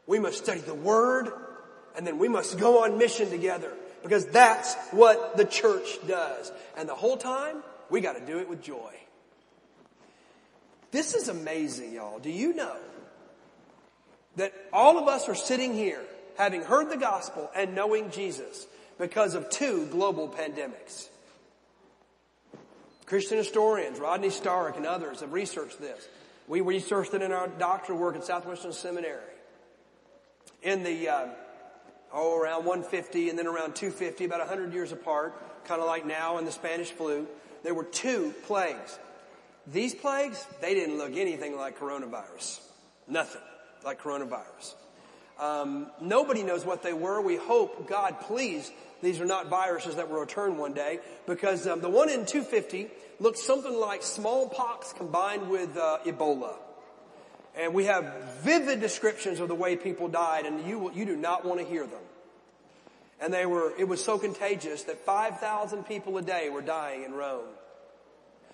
We 0.06 0.18
must 0.18 0.38
study 0.38 0.60
the 0.60 0.74
word. 0.74 1.30
And 1.96 2.06
then 2.06 2.18
we 2.18 2.28
must 2.28 2.58
go 2.58 2.84
on 2.84 2.98
mission 2.98 3.30
together 3.30 3.72
because 4.02 4.26
that's 4.26 4.74
what 4.90 5.36
the 5.36 5.44
church 5.44 5.98
does. 6.06 6.50
And 6.76 6.88
the 6.88 6.94
whole 6.94 7.16
time, 7.16 7.62
we 7.90 8.00
got 8.00 8.14
to 8.14 8.24
do 8.24 8.38
it 8.38 8.48
with 8.48 8.62
joy. 8.62 8.94
This 10.90 11.14
is 11.14 11.28
amazing, 11.28 11.92
y'all. 11.92 12.18
Do 12.18 12.30
you 12.30 12.54
know 12.54 12.76
that 14.36 14.52
all 14.72 14.98
of 14.98 15.06
us 15.06 15.28
are 15.28 15.34
sitting 15.34 15.74
here 15.74 16.00
having 16.36 16.62
heard 16.62 16.90
the 16.90 16.96
gospel 16.96 17.50
and 17.54 17.74
knowing 17.74 18.10
Jesus 18.10 18.66
because 19.00 19.34
of 19.34 19.48
two 19.48 19.86
global 19.86 20.28
pandemics. 20.28 21.08
Christian 23.06 23.38
historians, 23.38 23.98
Rodney 23.98 24.30
Stark 24.30 24.76
and 24.76 24.86
others 24.86 25.20
have 25.20 25.32
researched 25.32 25.80
this. 25.80 26.06
We 26.46 26.60
researched 26.60 27.14
it 27.14 27.22
in 27.22 27.32
our 27.32 27.48
doctoral 27.48 27.98
work 27.98 28.14
at 28.14 28.24
Southwestern 28.24 28.72
Seminary. 28.72 29.24
In 30.62 30.84
the, 30.84 31.08
uh, 31.08 31.26
oh, 32.12 32.38
around 32.38 32.66
150 32.66 33.30
and 33.30 33.38
then 33.38 33.46
around 33.46 33.74
250, 33.74 34.26
about 34.26 34.40
100 34.40 34.74
years 34.74 34.92
apart, 34.92 35.34
kind 35.64 35.80
of 35.80 35.86
like 35.86 36.04
now 36.04 36.38
in 36.38 36.44
the 36.44 36.52
Spanish 36.52 36.90
flu, 36.90 37.26
there 37.62 37.74
were 37.74 37.84
two 37.84 38.34
plagues. 38.44 38.98
These 39.66 39.94
plagues, 39.94 40.46
they 40.60 40.74
didn't 40.74 40.98
look 40.98 41.16
anything 41.16 41.56
like 41.56 41.78
coronavirus. 41.78 42.60
Nothing 43.08 43.42
like 43.82 44.00
coronavirus. 44.02 44.74
Um, 45.38 45.86
nobody 46.02 46.42
knows 46.42 46.66
what 46.66 46.82
they 46.82 46.92
were. 46.92 47.20
We 47.22 47.36
hope, 47.36 47.88
God, 47.88 48.20
please, 48.20 48.70
these 49.02 49.20
are 49.20 49.26
not 49.26 49.48
viruses 49.48 49.96
that 49.96 50.10
will 50.10 50.20
return 50.20 50.58
one 50.58 50.74
day 50.74 51.00
because 51.26 51.66
um, 51.66 51.80
the 51.80 51.88
one 51.88 52.08
in 52.08 52.26
250 52.26 52.88
looks 53.18 53.42
something 53.42 53.74
like 53.74 54.02
smallpox 54.02 54.92
combined 54.92 55.48
with 55.48 55.76
uh, 55.76 55.98
Ebola. 56.04 56.54
And 57.56 57.74
we 57.74 57.84
have 57.84 58.14
vivid 58.42 58.80
descriptions 58.80 59.40
of 59.40 59.48
the 59.48 59.54
way 59.54 59.76
people 59.76 60.08
died 60.08 60.46
and 60.46 60.66
you, 60.66 60.90
you 60.94 61.04
do 61.04 61.16
not 61.16 61.44
want 61.44 61.60
to 61.60 61.66
hear 61.66 61.86
them. 61.86 62.00
And 63.20 63.34
they 63.34 63.44
were, 63.44 63.72
it 63.78 63.84
was 63.84 64.02
so 64.02 64.18
contagious 64.18 64.84
that 64.84 65.04
5,000 65.04 65.84
people 65.84 66.16
a 66.16 66.22
day 66.22 66.48
were 66.48 66.62
dying 66.62 67.04
in 67.04 67.12
Rome. 67.12 67.44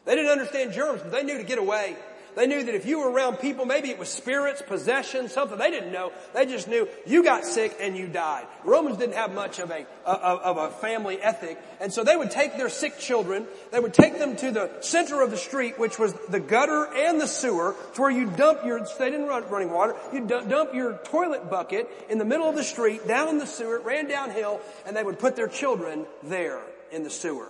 They 0.05 0.15
didn't 0.15 0.31
understand 0.31 0.73
germs, 0.73 1.03
but 1.03 1.13
they 1.13 1.23
knew 1.23 1.39
to 1.39 1.45
get 1.45 1.59
away. 1.59 1.97
They 2.37 2.47
knew 2.47 2.63
that 2.63 2.75
if 2.75 2.85
you 2.85 2.99
were 2.99 3.11
around 3.11 3.39
people, 3.39 3.65
maybe 3.65 3.89
it 3.89 3.99
was 3.99 4.11
spirits, 4.11 4.61
possession, 4.61 5.31
something 5.31 5.57
they 5.57 5.71
didn't 5.71 5.91
know. 5.91 6.13
They 6.35 6.45
just 6.45 6.69
knew 6.69 6.87
you 7.07 7.25
got 7.25 7.47
sick 7.47 7.75
and 7.81 7.97
you 7.97 8.07
died. 8.07 8.47
Romans 8.63 8.99
didn't 8.99 9.15
have 9.15 9.35
much 9.35 9.59
of 9.59 9.71
a, 9.71 9.87
of 10.05 10.59
a 10.59 10.71
family 10.71 11.21
ethic. 11.21 11.59
And 11.81 11.91
so 11.91 12.05
they 12.05 12.15
would 12.15 12.31
take 12.31 12.59
their 12.59 12.69
sick 12.69 12.99
children, 12.99 13.47
they 13.73 13.81
would 13.81 13.95
take 13.95 14.19
them 14.19 14.37
to 14.37 14.51
the 14.51 14.71
center 14.83 15.23
of 15.23 15.31
the 15.31 15.39
street, 15.39 15.79
which 15.79 15.99
was 15.99 16.13
the 16.29 16.39
gutter 16.39 16.85
and 16.95 17.19
the 17.19 17.27
sewer. 17.27 17.75
It's 17.89 17.99
where 17.99 18.11
you 18.11 18.27
dump 18.27 18.67
your, 18.67 18.81
they 18.99 19.11
didn't 19.11 19.27
run 19.27 19.49
running 19.49 19.71
water, 19.71 19.97
you 20.13 20.27
dump 20.27 20.75
your 20.75 20.99
toilet 21.05 21.49
bucket 21.49 21.89
in 22.11 22.19
the 22.19 22.27
middle 22.27 22.49
of 22.49 22.55
the 22.55 22.65
street, 22.65 23.09
down 23.09 23.31
in 23.31 23.39
the 23.39 23.47
sewer, 23.47 23.77
it 23.77 23.85
ran 23.85 24.09
downhill, 24.09 24.61
and 24.87 24.95
they 24.95 25.03
would 25.03 25.19
put 25.19 25.37
their 25.37 25.49
children 25.49 26.05
there 26.23 26.61
in 26.93 27.03
the 27.03 27.11
sewer 27.11 27.49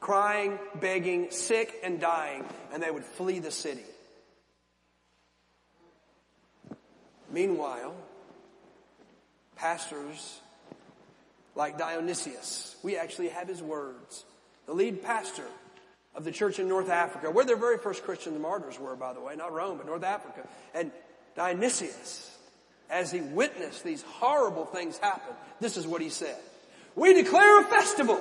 crying, 0.00 0.58
begging, 0.80 1.30
sick, 1.30 1.74
and 1.82 2.00
dying, 2.00 2.44
and 2.72 2.82
they 2.82 2.90
would 2.90 3.04
flee 3.04 3.38
the 3.38 3.50
city. 3.50 3.84
Meanwhile, 7.30 7.94
pastors 9.56 10.40
like 11.54 11.76
Dionysius, 11.76 12.76
we 12.82 12.96
actually 12.96 13.28
have 13.28 13.48
his 13.48 13.62
words. 13.62 14.24
The 14.66 14.72
lead 14.72 15.02
pastor 15.02 15.44
of 16.14 16.24
the 16.24 16.32
church 16.32 16.58
in 16.58 16.68
North 16.68 16.90
Africa, 16.90 17.30
where 17.30 17.44
their 17.44 17.56
very 17.56 17.78
first 17.78 18.04
Christian 18.04 18.40
martyrs 18.40 18.78
were, 18.78 18.96
by 18.96 19.12
the 19.12 19.20
way, 19.20 19.36
not 19.36 19.52
Rome, 19.52 19.76
but 19.76 19.86
North 19.86 20.04
Africa. 20.04 20.48
And 20.74 20.90
Dionysius, 21.36 22.36
as 22.88 23.10
he 23.10 23.20
witnessed 23.20 23.84
these 23.84 24.02
horrible 24.02 24.64
things 24.64 24.98
happen, 24.98 25.34
this 25.60 25.76
is 25.76 25.86
what 25.86 26.00
he 26.00 26.08
said. 26.08 26.36
We 26.96 27.14
declare 27.14 27.60
a 27.60 27.64
festival 27.64 28.20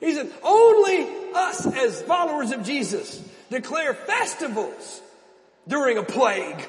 he 0.00 0.14
said, 0.14 0.30
only 0.42 1.08
us 1.34 1.66
as 1.66 2.02
followers 2.02 2.52
of 2.52 2.64
Jesus 2.64 3.22
declare 3.50 3.94
festivals 3.94 5.00
during 5.66 5.98
a 5.98 6.02
plague. 6.02 6.68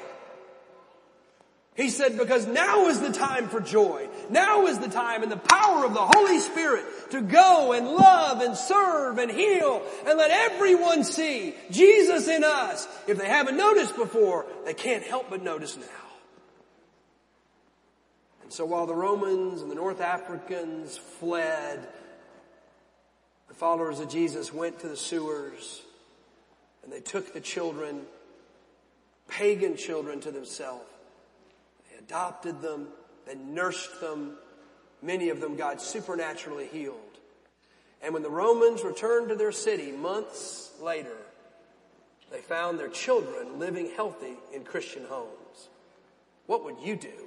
He 1.76 1.88
said, 1.88 2.18
because 2.18 2.46
now 2.46 2.88
is 2.88 3.00
the 3.00 3.12
time 3.12 3.48
for 3.48 3.60
joy. 3.60 4.08
Now 4.28 4.66
is 4.66 4.78
the 4.78 4.88
time 4.88 5.22
and 5.22 5.32
the 5.32 5.36
power 5.36 5.86
of 5.86 5.94
the 5.94 6.00
Holy 6.00 6.38
Spirit 6.40 6.84
to 7.12 7.22
go 7.22 7.72
and 7.72 7.86
love 7.86 8.42
and 8.42 8.56
serve 8.56 9.18
and 9.18 9.30
heal 9.30 9.82
and 10.06 10.18
let 10.18 10.30
everyone 10.30 11.04
see 11.04 11.54
Jesus 11.70 12.28
in 12.28 12.44
us. 12.44 12.86
If 13.06 13.18
they 13.18 13.28
haven't 13.28 13.56
noticed 13.56 13.96
before, 13.96 14.46
they 14.66 14.74
can't 14.74 15.04
help 15.04 15.30
but 15.30 15.42
notice 15.42 15.76
now. 15.76 15.86
And 18.42 18.52
so 18.52 18.66
while 18.66 18.86
the 18.86 18.94
Romans 18.94 19.62
and 19.62 19.70
the 19.70 19.76
North 19.76 20.00
Africans 20.00 20.98
fled, 20.98 21.86
the 23.50 23.56
followers 23.56 23.98
of 23.98 24.08
Jesus 24.08 24.54
went 24.54 24.78
to 24.78 24.88
the 24.88 24.96
sewers 24.96 25.82
and 26.84 26.92
they 26.92 27.00
took 27.00 27.34
the 27.34 27.40
children, 27.40 28.02
pagan 29.28 29.76
children 29.76 30.20
to 30.20 30.30
themselves. 30.30 30.86
They 31.90 31.98
adopted 31.98 32.62
them, 32.62 32.86
they 33.26 33.34
nursed 33.34 34.00
them. 34.00 34.36
Many 35.02 35.30
of 35.30 35.40
them 35.40 35.56
God 35.56 35.80
supernaturally 35.80 36.68
healed. 36.68 36.96
And 38.00 38.14
when 38.14 38.22
the 38.22 38.30
Romans 38.30 38.84
returned 38.84 39.30
to 39.30 39.34
their 39.34 39.50
city 39.50 39.90
months 39.90 40.70
later, 40.80 41.16
they 42.30 42.40
found 42.40 42.78
their 42.78 42.88
children 42.88 43.58
living 43.58 43.90
healthy 43.96 44.34
in 44.54 44.62
Christian 44.62 45.04
homes. 45.06 45.68
What 46.46 46.64
would 46.64 46.78
you 46.84 46.94
do? 46.94 47.26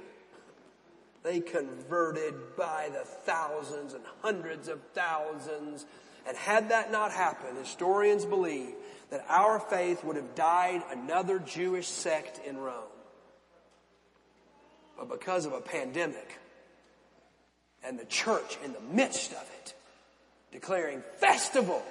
They 1.21 1.41
converted 1.41 2.55
by 2.57 2.89
the 2.93 3.03
thousands 3.03 3.93
and 3.93 4.03
hundreds 4.21 4.69
of 4.69 4.79
thousands. 4.93 5.85
And 6.27 6.37
had 6.37 6.69
that 6.69 6.91
not 6.91 7.11
happened, 7.11 7.57
historians 7.57 8.25
believe 8.25 8.73
that 9.09 9.25
our 9.29 9.59
faith 9.59 10.03
would 10.03 10.15
have 10.15 10.35
died 10.35 10.81
another 10.91 11.39
Jewish 11.39 11.87
sect 11.87 12.39
in 12.47 12.57
Rome. 12.57 12.83
But 14.97 15.09
because 15.09 15.45
of 15.45 15.53
a 15.53 15.61
pandemic 15.61 16.39
and 17.83 17.99
the 17.99 18.05
church 18.05 18.57
in 18.63 18.73
the 18.73 18.79
midst 18.79 19.31
of 19.31 19.49
it, 19.61 19.73
declaring 20.51 21.03
festival, 21.17 21.83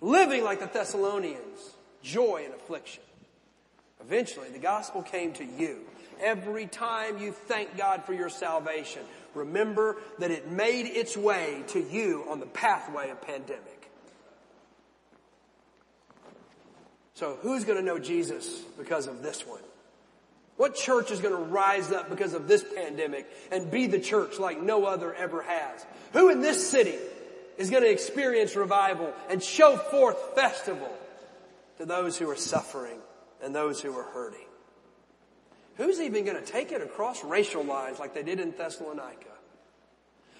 living 0.00 0.44
like 0.44 0.60
the 0.60 0.66
Thessalonians, 0.66 1.72
joy 2.02 2.44
in 2.46 2.52
affliction. 2.52 3.02
Eventually, 4.00 4.48
the 4.50 4.58
gospel 4.58 5.02
came 5.02 5.32
to 5.34 5.44
you. 5.44 5.80
Every 6.20 6.66
time 6.66 7.18
you 7.18 7.32
thank 7.32 7.76
God 7.76 8.04
for 8.04 8.12
your 8.12 8.28
salvation, 8.28 9.02
remember 9.34 9.96
that 10.18 10.30
it 10.30 10.50
made 10.50 10.86
its 10.86 11.16
way 11.16 11.62
to 11.68 11.80
you 11.80 12.24
on 12.28 12.40
the 12.40 12.46
pathway 12.46 13.10
of 13.10 13.20
pandemic. 13.22 13.90
So 17.14 17.36
who's 17.42 17.64
going 17.64 17.78
to 17.78 17.84
know 17.84 17.98
Jesus 17.98 18.48
because 18.78 19.06
of 19.06 19.22
this 19.22 19.46
one? 19.46 19.60
What 20.56 20.74
church 20.74 21.10
is 21.10 21.20
going 21.20 21.34
to 21.34 21.42
rise 21.42 21.92
up 21.92 22.10
because 22.10 22.34
of 22.34 22.48
this 22.48 22.64
pandemic 22.74 23.26
and 23.52 23.70
be 23.70 23.86
the 23.86 24.00
church 24.00 24.38
like 24.38 24.60
no 24.60 24.84
other 24.86 25.14
ever 25.14 25.42
has? 25.42 25.86
Who 26.12 26.30
in 26.30 26.40
this 26.40 26.68
city 26.68 26.96
is 27.56 27.70
going 27.70 27.84
to 27.84 27.90
experience 27.90 28.56
revival 28.56 29.12
and 29.30 29.42
show 29.42 29.76
forth 29.76 30.34
festival 30.34 30.92
to 31.78 31.86
those 31.86 32.16
who 32.16 32.28
are 32.28 32.36
suffering 32.36 32.98
and 33.42 33.54
those 33.54 33.80
who 33.80 33.96
are 33.96 34.04
hurting? 34.04 34.47
Who's 35.78 36.00
even 36.00 36.24
going 36.24 36.36
to 36.36 36.44
take 36.44 36.72
it 36.72 36.82
across 36.82 37.24
racial 37.24 37.64
lines 37.64 37.98
like 37.98 38.12
they 38.12 38.24
did 38.24 38.40
in 38.40 38.50
Thessalonica? 38.50 39.26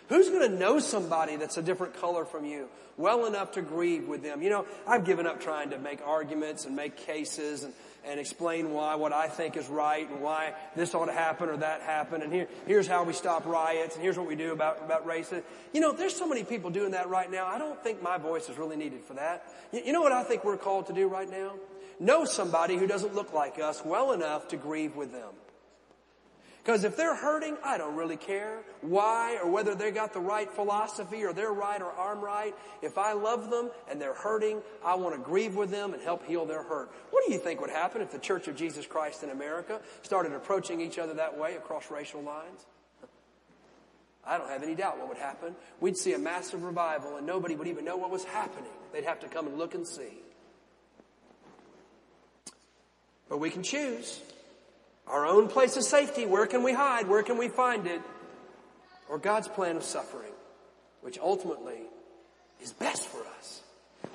Who's 0.09 0.28
going 0.30 0.51
to 0.51 0.57
know 0.57 0.78
somebody 0.78 1.36
that's 1.36 1.57
a 1.57 1.62
different 1.62 1.95
color 2.01 2.24
from 2.24 2.45
you 2.45 2.68
well 2.97 3.24
enough 3.26 3.53
to 3.53 3.62
grieve 3.62 4.09
with 4.09 4.22
them? 4.22 4.43
You 4.43 4.51
know, 4.51 4.66
I've 4.86 5.05
given 5.05 5.26
up 5.26 5.41
trying 5.41 5.70
to 5.70 5.78
make 5.78 6.01
arguments 6.05 6.64
and 6.64 6.74
make 6.74 6.97
cases 6.97 7.62
and, 7.62 7.72
and 8.05 8.19
explain 8.19 8.73
why 8.73 8.95
what 8.95 9.13
I 9.13 9.29
think 9.29 9.57
is 9.57 9.69
right 9.69 10.09
and 10.09 10.21
why 10.21 10.55
this 10.77 10.95
ought 10.95 11.07
to 11.07 11.13
happen 11.13 11.49
or 11.49 11.57
that 11.59 11.83
happen. 11.83 12.23
And 12.23 12.33
here, 12.33 12.49
here's 12.67 12.87
how 12.87 13.05
we 13.05 13.13
stop 13.13 13.47
riots 13.47 13.95
and 13.95 14.03
here's 14.03 14.19
what 14.19 14.27
we 14.27 14.37
do 14.37 14.53
about, 14.53 14.83
about 14.83 15.07
racism. 15.07 15.43
You 15.73 15.81
know, 15.81 15.93
there's 15.93 16.15
so 16.15 16.27
many 16.27 16.45
people 16.45 16.71
doing 16.71 16.93
that 16.93 17.09
right 17.09 17.31
now. 17.31 17.47
I 17.47 17.59
don't 17.59 17.83
think 17.83 18.03
my 18.03 18.19
voice 18.19 18.49
is 18.49 18.59
really 18.59 18.77
needed 18.77 19.05
for 19.05 19.15
that. 19.15 19.45
You, 19.73 19.83
you 19.87 19.93
know 19.93 20.01
what 20.01 20.13
I 20.13 20.25
think 20.25 20.45
we're 20.45 20.57
called 20.57 20.87
to 20.87 20.93
do 20.93 21.09
right 21.09 21.31
now? 21.31 21.55
Know 22.01 22.25
somebody 22.25 22.77
who 22.77 22.87
doesn't 22.87 23.15
look 23.15 23.33
like 23.33 23.59
us 23.59 23.83
well 23.85 24.13
enough 24.13 24.49
to 24.49 24.57
grieve 24.57 24.95
with 24.95 25.13
them. 25.13 25.33
Because 26.69 26.85
if 26.85 26.99
they're 26.99 27.14
hurting, 27.14 27.57
I 27.64 27.79
don't 27.79 27.97
really 27.97 28.19
care 28.19 28.59
why 28.83 29.39
or 29.43 29.51
whether 29.51 29.75
they 29.75 29.91
got 29.91 30.12
the 30.12 30.21
right 30.21 30.53
philosophy 30.53 31.25
or 31.25 31.33
they're 31.33 31.51
right 31.51 31.81
or 31.81 31.99
I'm 31.99 32.21
right. 32.21 32.55
If 32.83 32.99
I 32.99 33.14
love 33.14 33.49
them 33.49 33.71
and 33.91 33.99
they're 33.99 34.12
hurting, 34.12 34.61
I 34.85 34.95
want 34.97 35.14
to 35.14 35.19
grieve 35.19 35.57
with 35.57 35.71
them 35.71 35.95
and 35.95 36.03
help 36.03 36.27
heal 36.27 36.45
their 36.45 36.62
hurt. 36.62 36.91
What 37.11 37.25
do 37.27 37.33
you 37.33 37.39
think 37.39 37.62
would 37.62 37.71
happen 37.71 38.03
if 38.03 38.12
the 38.12 38.19
Church 38.19 38.49
of 38.49 38.55
Jesus 38.55 38.87
Christ 38.87 39.23
in 39.23 39.31
America 39.31 39.81
started 40.03 40.35
approaching 40.35 40.83
each 40.83 40.99
other 40.99 41.14
that 41.14 41.39
way 41.39 41.55
across 41.55 41.91
racial 41.91 42.21
lines? 42.21 42.66
I 44.23 44.37
don't 44.37 44.51
have 44.51 44.62
any 44.62 44.75
doubt 44.75 44.99
what 44.99 45.09
would 45.09 45.16
happen. 45.16 45.55
We'd 45.81 45.97
see 45.97 46.12
a 46.12 46.19
massive 46.19 46.64
revival 46.64 47.16
and 47.16 47.27
nobody 47.27 47.55
would 47.55 47.69
even 47.69 47.87
know 47.87 47.97
what 47.97 48.11
was 48.11 48.25
happening. 48.25 48.71
They'd 48.93 49.05
have 49.05 49.21
to 49.21 49.29
come 49.29 49.47
and 49.47 49.57
look 49.57 49.75
and 49.75 49.87
see. 49.87 50.21
But 53.27 53.39
we 53.39 53.49
can 53.49 53.62
choose. 53.62 54.21
Our 55.09 55.27
own 55.27 55.49
place 55.49 55.77
of 55.77 55.85
safety, 55.85 56.27
where 56.27 56.47
can 56.47 56.63
we 56.63 56.73
hide? 56.73 57.09
Where 57.09 57.23
can 57.23 57.39
we 57.39 57.49
find 57.49 57.87
it? 57.87 58.03
Or 59.09 59.19
God's 59.19 59.49
plan 59.49 59.77
of 59.77 59.83
suffering, 59.83 60.33
which 61.01 61.19
ultimately 61.19 61.81
is 62.61 62.73
best 62.73 63.07
for 63.07 63.23
us. 63.39 63.63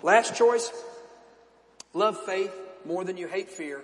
Last 0.04 0.36
choice, 0.36 0.72
love 1.94 2.18
faith 2.26 2.54
more 2.86 3.04
than 3.04 3.18
you 3.18 3.28
hate 3.28 3.50
fear. 3.50 3.82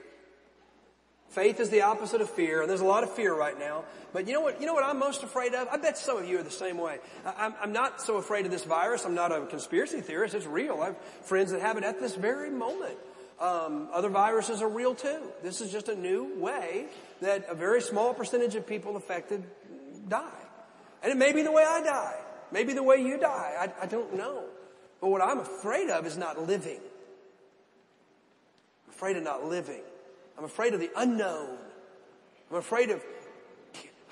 Faith 1.30 1.60
is 1.60 1.70
the 1.70 1.84
opposite 1.84 2.22
of 2.22 2.30
fear, 2.30 2.62
and 2.62 2.70
there's 2.70 2.82
a 2.82 2.86
lot 2.86 3.03
of 3.03 3.12
fear 3.12 3.36
right 3.36 3.57
now. 3.57 3.84
But 4.14 4.28
you 4.28 4.34
know 4.34 4.41
what? 4.41 4.60
You 4.60 4.66
know 4.66 4.74
what 4.74 4.84
I'm 4.84 4.97
most 4.97 5.22
afraid 5.22 5.53
of? 5.53 5.68
I 5.68 5.78
bet 5.78 5.95
some 5.95 6.18
of 6.18 6.28
you 6.28 6.39
are 6.39 6.43
the 6.43 6.49
same 6.49 6.80
way. 6.80 6.97
I'm, 7.24 7.53
I'm 7.62 7.72
not 7.72 8.01
so 8.01 8.18
afraid 8.18 8.45
of 8.45 8.51
this 8.51 8.64
virus. 8.64 9.05
I'm 9.05 9.14
not 9.14 9.32
a 9.32 9.45
conspiracy 9.45 10.01
theorist. 10.01 10.34
It's 10.34 10.47
real. 10.47 10.82
I 10.82 10.88
have 10.88 10.97
friends 11.22 11.51
that 11.51 11.62
have 11.62 11.78
it 11.78 11.84
at 11.84 11.99
this 11.99 12.16
very 12.16 12.49
moment. 12.49 12.97
Um, 13.39 13.87
other 13.93 14.09
viruses 14.09 14.61
are 14.61 14.67
real 14.67 14.93
too. 14.93 15.21
This 15.41 15.61
is 15.61 15.71
just 15.71 15.87
a 15.87 15.95
new 15.95 16.35
way 16.39 16.87
that 17.21 17.47
a 17.49 17.55
very 17.55 17.81
small 17.81 18.13
percentage 18.13 18.55
of 18.55 18.67
people 18.67 18.97
affected 18.97 19.43
die. 20.09 20.43
And 21.01 21.11
it 21.11 21.17
may 21.17 21.31
be 21.31 21.41
the 21.41 21.51
way 21.51 21.63
I 21.65 21.81
die. 21.81 22.19
Maybe 22.51 22.73
the 22.73 22.83
way 22.83 22.97
you 22.97 23.17
die. 23.17 23.55
I, 23.57 23.83
I 23.83 23.85
don't 23.85 24.17
know. 24.17 24.43
But 24.99 25.09
what 25.09 25.21
I'm 25.21 25.39
afraid 25.39 25.89
of 25.89 26.05
is 26.05 26.17
not 26.17 26.45
living. 26.45 26.79
I'm 28.85 28.93
afraid 28.93 29.15
of 29.15 29.23
not 29.23 29.45
living. 29.45 29.81
I'm 30.37 30.43
afraid 30.43 30.73
of 30.73 30.81
the 30.81 30.89
unknown. 30.97 31.57
I'm 32.51 32.57
afraid 32.57 32.89
of 32.89 33.01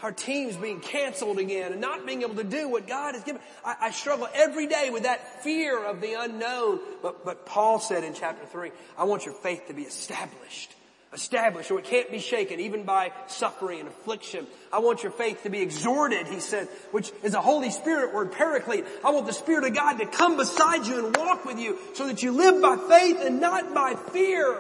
our 0.04 0.12
teams 0.12 0.56
being 0.56 0.80
canceled 0.80 1.40
again 1.40 1.72
and 1.72 1.82
not 1.82 2.06
being 2.06 2.22
able 2.22 2.36
to 2.36 2.44
do 2.44 2.70
what 2.70 2.88
God 2.88 3.16
has 3.16 3.24
given. 3.24 3.42
I, 3.66 3.76
I, 3.82 3.92
struggle 3.92 4.28
every 4.34 4.68
day 4.68 4.90
with 4.92 5.04
that 5.04 5.44
fear 5.44 5.84
of 5.84 6.02
the 6.02 6.14
unknown. 6.14 6.80
But, 7.02 7.26
but 7.26 7.46
Paul 7.46 7.80
said 7.80 8.04
in 8.04 8.14
chapter 8.14 8.46
three, 8.46 8.72
I 8.98 9.06
want 9.06 9.26
your 9.26 9.34
faith 9.34 9.68
to 9.68 9.74
be 9.74 9.84
established. 9.84 10.74
Established, 11.14 11.70
so 11.70 11.78
it 11.78 11.86
can't 11.86 12.12
be 12.12 12.20
shaken, 12.20 12.60
even 12.60 12.84
by 12.84 13.14
suffering 13.28 13.80
and 13.80 13.88
affliction. 13.88 14.46
I 14.74 14.80
want 14.80 15.04
your 15.04 15.12
faith 15.14 15.44
to 15.44 15.50
be 15.50 15.62
exhorted, 15.62 16.28
he 16.28 16.42
said, 16.42 16.68
which 16.92 17.12
is 17.24 17.34
a 17.34 17.40
Holy 17.40 17.72
Spirit 17.72 18.14
word, 18.14 18.34
paraclete. 18.34 18.86
I 19.06 19.12
want 19.12 19.26
the 19.26 19.34
Spirit 19.34 19.64
of 19.64 19.74
God 19.74 19.94
to 20.00 20.06
come 20.06 20.36
beside 20.36 20.86
you 20.86 21.06
and 21.06 21.16
walk 21.16 21.46
with 21.46 21.60
you 21.60 21.78
so 21.94 22.08
that 22.08 22.22
you 22.22 22.34
live 22.34 22.62
by 22.62 22.76
faith 22.90 23.22
and 23.22 23.40
not 23.40 23.74
by 23.74 23.96
fear. 24.12 24.60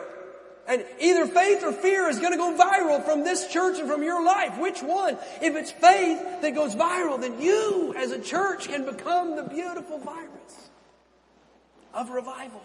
And 0.67 0.83
either 0.99 1.25
faith 1.25 1.63
or 1.63 1.71
fear 1.71 2.09
is 2.09 2.19
going 2.19 2.33
to 2.33 2.37
go 2.37 2.53
viral 2.57 3.03
from 3.03 3.23
this 3.23 3.47
church 3.47 3.79
and 3.79 3.89
from 3.89 4.03
your 4.03 4.23
life. 4.23 4.57
Which 4.59 4.83
one? 4.83 5.17
If 5.41 5.55
it's 5.55 5.71
faith 5.71 6.41
that 6.41 6.53
goes 6.53 6.75
viral, 6.75 7.19
then 7.21 7.41
you 7.41 7.93
as 7.97 8.11
a 8.11 8.19
church 8.19 8.67
can 8.67 8.85
become 8.85 9.37
the 9.37 9.43
beautiful 9.43 9.97
virus 9.97 10.69
of 11.93 12.09
revival. 12.09 12.61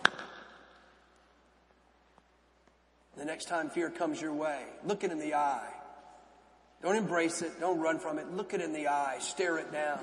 The 3.17 3.25
next 3.25 3.47
time 3.47 3.71
fear 3.71 3.89
comes 3.89 4.21
your 4.21 4.33
way, 4.33 4.65
look 4.85 5.05
it 5.05 5.13
in 5.13 5.21
the 5.21 5.35
eye. 5.35 5.73
Don't 6.83 6.97
embrace 6.97 7.43
it. 7.43 7.61
Don't 7.61 7.79
run 7.79 8.01
from 8.01 8.19
it. 8.19 8.29
Look 8.33 8.55
it 8.55 8.61
in 8.61 8.73
the 8.73 8.89
eye. 8.89 9.19
Stare 9.21 9.59
it 9.59 9.73
down 9.73 10.01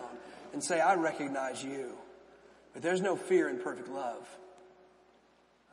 and 0.53 0.63
say, 0.63 0.79
I 0.79 0.95
recognize 0.95 1.61
you. 1.61 1.91
But 2.71 2.81
there's 2.81 3.01
no 3.01 3.17
fear 3.17 3.49
in 3.49 3.59
perfect 3.59 3.89
love. 3.89 4.25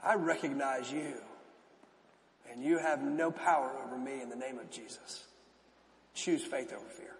I 0.03 0.15
recognize 0.15 0.91
you 0.91 1.15
and 2.53 2.63
you 2.63 2.79
have 2.79 3.03
no 3.03 3.31
power 3.31 3.71
over 3.85 3.99
me 3.99 4.21
in 4.23 4.29
the 4.29 4.37
name 4.37 4.59
of 4.59 4.71
Jesus. 4.71 5.25
Choose 6.15 6.43
faith 6.43 6.73
over 6.73 6.89
fear. 6.89 7.17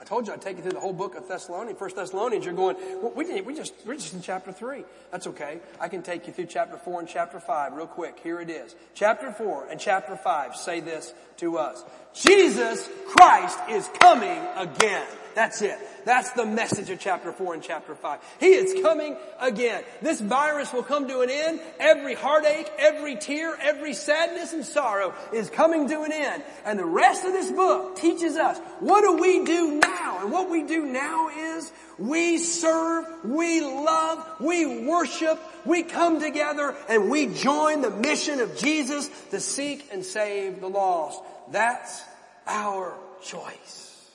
I 0.00 0.04
told 0.04 0.26
you 0.26 0.32
I'd 0.32 0.40
take 0.40 0.56
you 0.56 0.62
through 0.62 0.72
the 0.72 0.80
whole 0.80 0.94
book 0.94 1.14
of 1.14 1.28
Thessalonians, 1.28 1.78
First 1.78 1.94
Thessalonians. 1.94 2.46
You're 2.46 2.54
going, 2.54 2.76
well, 3.02 3.12
we, 3.14 3.26
didn't, 3.26 3.44
we 3.44 3.54
just, 3.54 3.74
we're 3.84 3.96
just 3.96 4.14
in 4.14 4.22
chapter 4.22 4.50
three. 4.50 4.84
That's 5.12 5.26
okay. 5.26 5.60
I 5.78 5.88
can 5.88 6.02
take 6.02 6.26
you 6.26 6.32
through 6.32 6.46
chapter 6.46 6.78
four 6.78 7.00
and 7.00 7.08
chapter 7.08 7.38
five 7.38 7.74
real 7.74 7.86
quick. 7.86 8.18
Here 8.22 8.40
it 8.40 8.48
is. 8.48 8.74
Chapter 8.94 9.30
four 9.30 9.66
and 9.70 9.78
chapter 9.78 10.16
five 10.16 10.56
say 10.56 10.80
this 10.80 11.12
to 11.36 11.58
us. 11.58 11.84
Jesus 12.14 12.88
Christ 13.08 13.58
is 13.68 13.88
coming 14.00 14.38
again. 14.56 15.06
That's 15.34 15.62
it. 15.62 15.78
That's 16.04 16.30
the 16.30 16.44
message 16.44 16.90
of 16.90 16.98
chapter 16.98 17.32
4 17.32 17.54
and 17.54 17.62
chapter 17.62 17.94
5. 17.94 18.20
He 18.40 18.48
is 18.48 18.82
coming 18.82 19.16
again. 19.38 19.84
This 20.02 20.20
virus 20.20 20.72
will 20.72 20.82
come 20.82 21.06
to 21.08 21.20
an 21.20 21.30
end. 21.30 21.60
Every 21.78 22.14
heartache, 22.14 22.70
every 22.78 23.16
tear, 23.16 23.56
every 23.60 23.92
sadness 23.92 24.52
and 24.52 24.64
sorrow 24.64 25.14
is 25.32 25.50
coming 25.50 25.88
to 25.88 26.02
an 26.02 26.12
end. 26.12 26.42
And 26.64 26.78
the 26.78 26.84
rest 26.84 27.24
of 27.24 27.32
this 27.32 27.50
book 27.50 27.96
teaches 27.96 28.36
us 28.36 28.58
what 28.80 29.02
do 29.02 29.22
we 29.22 29.44
do 29.44 29.78
now? 29.78 30.22
And 30.22 30.32
what 30.32 30.50
we 30.50 30.64
do 30.64 30.84
now 30.86 31.28
is 31.28 31.72
we 31.98 32.38
serve, 32.38 33.06
we 33.24 33.60
love, 33.60 34.40
we 34.40 34.84
worship, 34.86 35.38
we 35.64 35.82
come 35.82 36.20
together 36.20 36.74
and 36.88 37.10
we 37.10 37.26
join 37.26 37.82
the 37.82 37.90
mission 37.90 38.40
of 38.40 38.56
Jesus 38.56 39.08
to 39.30 39.38
seek 39.38 39.88
and 39.92 40.04
save 40.04 40.60
the 40.60 40.68
lost. 40.68 41.22
That's 41.50 42.02
our 42.46 42.96
choice. 43.22 44.10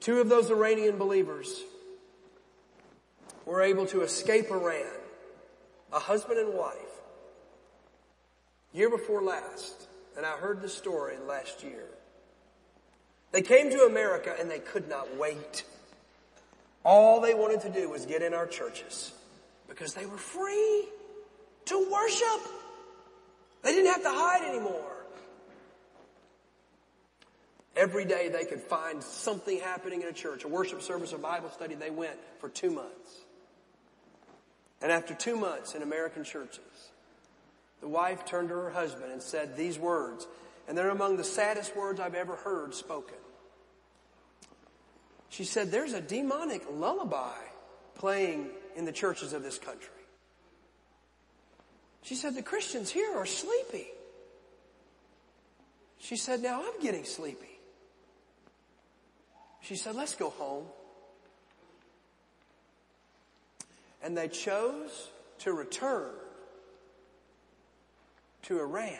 Two 0.00 0.20
of 0.20 0.28
those 0.28 0.50
Iranian 0.50 0.98
believers 0.98 1.62
were 3.46 3.62
able 3.62 3.86
to 3.86 4.02
escape 4.02 4.50
Iran, 4.50 4.84
a 5.92 5.98
husband 5.98 6.38
and 6.38 6.54
wife, 6.54 6.76
year 8.72 8.90
before 8.90 9.22
last. 9.22 9.88
And 10.16 10.24
I 10.24 10.32
heard 10.32 10.60
the 10.60 10.68
story 10.68 11.16
last 11.26 11.62
year. 11.62 11.86
They 13.32 13.42
came 13.42 13.70
to 13.70 13.84
America 13.84 14.34
and 14.38 14.50
they 14.50 14.60
could 14.60 14.88
not 14.88 15.16
wait. 15.16 15.64
All 16.84 17.20
they 17.20 17.34
wanted 17.34 17.62
to 17.62 17.68
do 17.68 17.88
was 17.88 18.06
get 18.06 18.22
in 18.22 18.32
our 18.34 18.46
churches 18.46 19.12
because 19.68 19.94
they 19.94 20.06
were 20.06 20.18
free 20.18 20.84
to 21.64 21.88
worship. 21.90 22.48
They 23.64 23.72
didn't 23.72 23.92
have 23.92 24.02
to 24.02 24.10
hide 24.10 24.42
anymore. 24.42 24.92
Every 27.76 28.04
day 28.04 28.28
they 28.28 28.44
could 28.44 28.60
find 28.60 29.02
something 29.02 29.58
happening 29.58 30.02
in 30.02 30.08
a 30.08 30.12
church, 30.12 30.44
a 30.44 30.48
worship 30.48 30.82
service, 30.82 31.12
a 31.12 31.18
Bible 31.18 31.50
study. 31.50 31.74
They 31.74 31.90
went 31.90 32.16
for 32.38 32.48
two 32.48 32.70
months. 32.70 33.24
And 34.80 34.92
after 34.92 35.14
two 35.14 35.36
months 35.36 35.74
in 35.74 35.82
American 35.82 36.24
churches, 36.24 36.60
the 37.80 37.88
wife 37.88 38.26
turned 38.26 38.50
to 38.50 38.54
her 38.54 38.70
husband 38.70 39.10
and 39.10 39.20
said 39.20 39.56
these 39.56 39.78
words, 39.78 40.26
and 40.68 40.76
they're 40.76 40.90
among 40.90 41.16
the 41.16 41.24
saddest 41.24 41.74
words 41.74 41.98
I've 42.00 42.14
ever 42.14 42.36
heard 42.36 42.74
spoken. 42.74 43.16
She 45.30 45.44
said, 45.44 45.70
There's 45.70 45.94
a 45.94 46.00
demonic 46.00 46.62
lullaby 46.70 47.40
playing 47.94 48.50
in 48.76 48.84
the 48.84 48.92
churches 48.92 49.32
of 49.32 49.42
this 49.42 49.58
country. 49.58 49.88
She 52.04 52.14
said, 52.14 52.34
The 52.34 52.42
Christians 52.42 52.90
here 52.90 53.16
are 53.16 53.26
sleepy. 53.26 53.88
She 55.98 56.16
said, 56.16 56.42
Now 56.42 56.62
I'm 56.62 56.80
getting 56.80 57.04
sleepy. 57.04 57.58
She 59.62 59.74
said, 59.74 59.96
Let's 59.96 60.14
go 60.14 60.28
home. 60.30 60.66
And 64.02 64.16
they 64.16 64.28
chose 64.28 65.08
to 65.40 65.54
return 65.54 66.10
to 68.42 68.60
Iran 68.60 68.98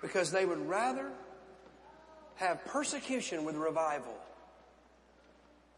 because 0.00 0.30
they 0.30 0.46
would 0.46 0.68
rather 0.68 1.10
have 2.36 2.64
persecution 2.64 3.44
with 3.44 3.56
revival 3.56 4.16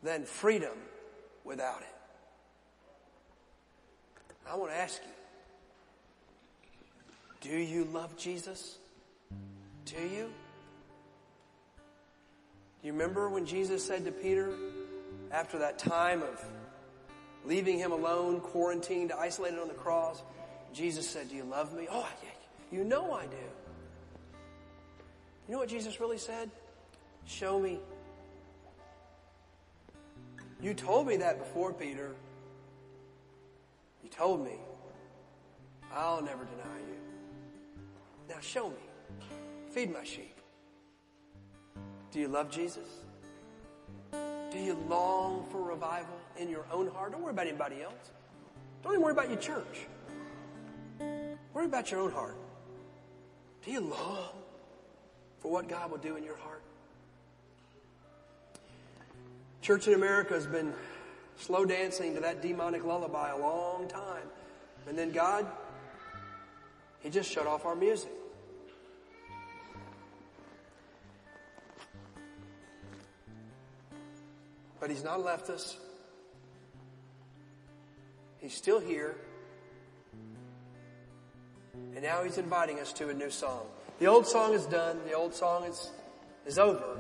than 0.03 0.26
freedom 0.26 0.76
without 1.45 1.80
it. 1.80 1.86
I 4.47 4.57
want 4.57 4.72
to 4.72 4.76
ask 4.76 5.01
you, 5.03 5.20
do 7.41 7.57
you 7.57 7.84
love 7.84 8.16
Jesus? 8.16 8.78
Do 9.86 9.97
you? 9.97 10.30
Do 12.80 12.86
you 12.86 12.93
remember 12.93 13.28
when 13.28 13.47
Jesus 13.47 13.84
said 13.84 14.05
to 14.05 14.12
Peter, 14.12 14.55
after 15.30 15.59
that 15.59 15.78
time 15.78 16.22
of 16.22 16.45
leaving 17.45 17.78
him 17.78 17.93
alone, 17.93 18.41
quarantined, 18.41 19.12
isolated 19.12 19.59
on 19.59 19.68
the 19.68 19.74
cross, 19.74 20.22
Jesus 20.72 21.09
said, 21.09 21.28
Do 21.28 21.36
you 21.36 21.45
love 21.45 21.74
me? 21.74 21.88
Oh, 21.91 22.09
yeah, 22.22 22.30
you 22.78 22.84
know 22.84 23.12
I 23.12 23.24
do. 23.26 23.36
You 25.49 25.55
know 25.55 25.59
what 25.59 25.68
Jesus 25.68 26.01
really 26.01 26.18
said? 26.18 26.51
Show 27.26 27.59
me. 27.59 27.80
You 30.62 30.74
told 30.74 31.07
me 31.07 31.16
that 31.18 31.38
before, 31.38 31.72
Peter. 31.72 32.14
You 34.03 34.11
told 34.11 34.45
me. 34.45 34.57
I'll 35.93 36.22
never 36.22 36.45
deny 36.45 36.78
you. 36.88 36.99
Now 38.31 38.37
show 38.41 38.68
me. 38.68 38.76
Feed 39.70 39.93
my 39.93 40.05
sheep. 40.05 40.37
Do 42.12 42.20
you 42.20 42.28
love 42.28 42.49
Jesus? 42.49 42.87
Do 44.12 44.59
you 44.59 44.78
long 44.89 45.47
for 45.51 45.61
revival 45.61 46.16
in 46.39 46.49
your 46.49 46.64
own 46.72 46.87
heart? 46.89 47.11
Don't 47.11 47.22
worry 47.22 47.33
about 47.33 47.49
anybody 47.49 47.83
else. 47.83 48.12
Don't 48.85 48.93
even 48.93 49.03
worry 49.03 49.12
about 49.12 49.31
your 49.31 49.39
church. 49.39 49.87
Worry 51.55 51.66
about 51.66 51.91
your 51.91 52.01
own 52.01 52.12
heart. 52.12 52.37
Do 53.64 53.72
you 53.72 53.81
long 53.81 54.31
for 55.41 55.51
what 55.51 55.68
God 55.68 55.91
will 55.91 55.99
do 55.99 56.14
in 56.14 56.22
your 56.22 56.37
heart? 56.37 56.62
Church 59.61 59.89
in 59.89 59.95
America 59.95 60.35
has 60.35 60.47
been 60.47 60.72
slow 61.37 61.64
dancing 61.64 62.14
to 62.14 62.20
that 62.20 62.43
demonic 62.43 62.85
lullaby 62.85 63.31
a 63.31 63.39
long 63.39 63.89
time. 63.89 64.28
And 64.89 64.97
then 64.97 65.11
God, 65.11 65.47
He 67.01 67.11
just 67.11 67.28
shut 67.28 67.49
off 67.49 67.66
our 67.66 67.74
music. 67.74 68.11
But 74.81 74.89
He's 74.89 75.05
not 75.05 75.22
left 75.22 75.51
us. 75.51 75.76
He's 78.39 78.55
still 78.55 78.81
here. 78.81 79.14
And 81.95 82.03
now 82.03 82.24
He's 82.24 82.39
inviting 82.39 82.81
us 82.81 82.93
to 82.95 83.11
a 83.11 83.14
new 83.14 83.31
song. 83.31 83.66
The 83.99 84.07
old 84.07 84.26
song 84.26 84.55
is 84.55 84.64
done. 84.64 84.99
The 85.07 85.12
old 85.12 85.35
song 85.35 85.64
is, 85.64 85.91
is 86.47 86.59
over. 86.59 86.99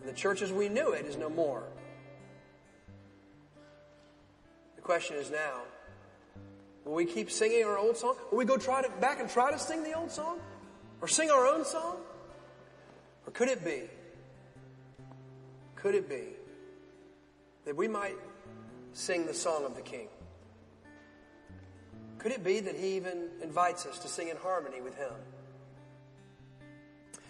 And 0.00 0.08
the 0.08 0.12
church 0.12 0.42
as 0.42 0.52
we 0.52 0.68
knew 0.68 0.92
it 0.92 1.06
is 1.06 1.16
no 1.16 1.30
more. 1.30 1.64
The 4.76 4.82
question 4.82 5.16
is 5.16 5.30
now, 5.30 5.62
will 6.84 6.92
we 6.92 7.06
keep 7.06 7.30
singing 7.30 7.64
our 7.64 7.78
old 7.78 7.96
song? 7.96 8.16
Will 8.30 8.38
we 8.38 8.44
go 8.44 8.58
try 8.58 8.82
to, 8.82 8.90
back 9.00 9.18
and 9.18 9.30
try 9.30 9.50
to 9.50 9.58
sing 9.58 9.82
the 9.82 9.94
old 9.94 10.10
song? 10.10 10.38
Or 11.00 11.08
sing 11.08 11.30
our 11.30 11.46
own 11.46 11.64
song? 11.64 11.96
Or 13.26 13.32
could 13.32 13.48
it 13.48 13.64
be, 13.64 13.82
could 15.74 15.94
it 15.94 16.08
be 16.08 16.22
that 17.66 17.76
we 17.76 17.88
might 17.88 18.16
sing 18.94 19.26
the 19.26 19.34
song 19.34 19.66
of 19.66 19.74
the 19.74 19.82
King? 19.82 20.08
Could 22.18 22.32
it 22.32 22.42
be 22.42 22.60
that 22.60 22.74
He 22.74 22.96
even 22.96 23.28
invites 23.42 23.84
us 23.84 23.98
to 24.00 24.08
sing 24.08 24.28
in 24.28 24.36
harmony 24.38 24.80
with 24.80 24.96
Him? 24.96 25.12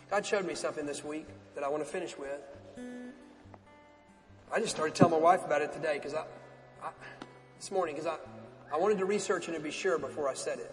God 0.09 0.25
showed 0.25 0.47
me 0.47 0.55
something 0.55 0.87
this 0.87 1.03
week 1.03 1.27
that 1.57 1.65
I 1.65 1.69
want 1.69 1.85
to 1.85 1.91
finish 1.91 2.17
with. 2.17 2.39
I 4.53 4.61
just 4.61 4.77
started 4.77 4.95
telling 4.95 5.13
my 5.13 5.19
wife 5.19 5.45
about 5.45 5.63
it 5.63 5.73
today 5.73 5.95
because 5.95 6.15
I, 6.15 6.25
I, 6.83 6.91
this 7.59 7.73
morning 7.73 7.97
because 7.97 8.07
I, 8.07 8.17
I 8.73 8.79
wanted 8.79 8.99
to 8.99 9.05
research 9.05 9.49
it 9.49 9.55
and 9.55 9.65
be 9.65 9.73
sure 9.73 9.99
before 9.99 10.29
I 10.29 10.35
said 10.35 10.61
it. 10.61 10.73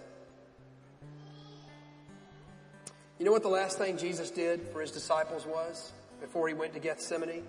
You 3.17 3.25
know 3.25 3.31
what 3.31 3.41
the 3.41 3.49
last 3.49 3.77
thing 3.77 3.97
Jesus 3.97 4.29
did 4.29 4.67
for 4.71 4.81
his 4.81 4.91
disciples 4.91 5.45
was 5.45 5.91
before 6.21 6.47
he 6.47 6.53
went 6.53 6.73
to 6.73 6.79
Gethsemane? 6.79 7.29
He 7.29 7.41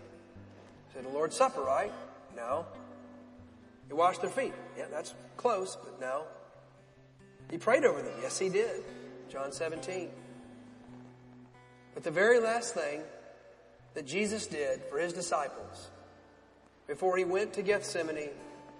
said, 0.95 1.05
the 1.05 1.09
Lord's 1.09 1.37
Supper, 1.37 1.61
right? 1.61 1.93
No. 2.37 2.67
He 3.89 3.95
washed 3.95 4.21
their 4.21 4.31
feet. 4.31 4.55
Yeah, 4.77 4.87
that's 4.91 5.15
close, 5.37 5.77
but 5.83 6.01
no. 6.01 6.25
He 7.51 7.59
prayed 7.59 7.85
over 7.85 8.03
them. 8.03 8.15
Yes, 8.23 8.39
he 8.39 8.49
did. 8.49 8.83
John 9.29 9.53
17. 9.53 10.11
But 11.95 12.03
the 12.03 12.11
very 12.11 12.41
last 12.41 12.75
thing 12.75 13.03
that 13.95 14.07
Jesus 14.07 14.47
did 14.47 14.83
for 14.91 14.99
his 14.99 15.13
disciples 15.13 15.91
before 16.87 17.17
he 17.17 17.25
went 17.25 17.55
to 17.55 17.63
Gethsemane 17.63 18.31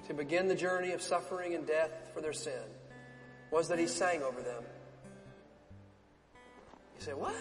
to 0.09 0.15
begin 0.15 0.49
the 0.49 0.55
journey 0.55 0.93
of 0.93 1.01
suffering 1.01 1.55
and 1.55 1.67
death 1.67 2.11
for 2.13 2.21
their 2.21 2.33
sin 2.33 2.63
was 3.51 3.69
that 3.69 3.79
he 3.79 3.87
sang 3.87 4.23
over 4.23 4.41
them. 4.41 4.63
You 6.99 7.05
say, 7.05 7.13
what? 7.13 7.35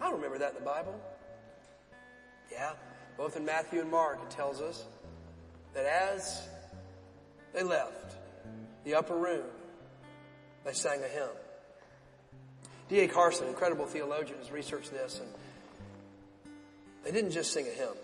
I 0.00 0.04
don't 0.04 0.14
remember 0.14 0.38
that 0.38 0.50
in 0.50 0.56
the 0.56 0.64
Bible. 0.64 0.98
Yeah, 2.50 2.72
both 3.16 3.36
in 3.36 3.44
Matthew 3.44 3.80
and 3.80 3.90
Mark 3.90 4.18
it 4.22 4.30
tells 4.30 4.60
us 4.60 4.84
that 5.74 5.86
as 5.86 6.48
they 7.52 7.62
left 7.62 8.16
the 8.84 8.94
upper 8.94 9.16
room, 9.16 9.44
they 10.64 10.72
sang 10.72 11.02
a 11.02 11.08
hymn. 11.08 11.28
D.A. 12.88 13.08
Carson, 13.08 13.48
incredible 13.48 13.86
theologian, 13.86 14.38
has 14.38 14.50
researched 14.50 14.90
this, 14.90 15.20
and 15.20 15.28
they 17.04 17.10
didn't 17.10 17.30
just 17.30 17.52
sing 17.52 17.66
a 17.66 17.70
hymn. 17.70 17.96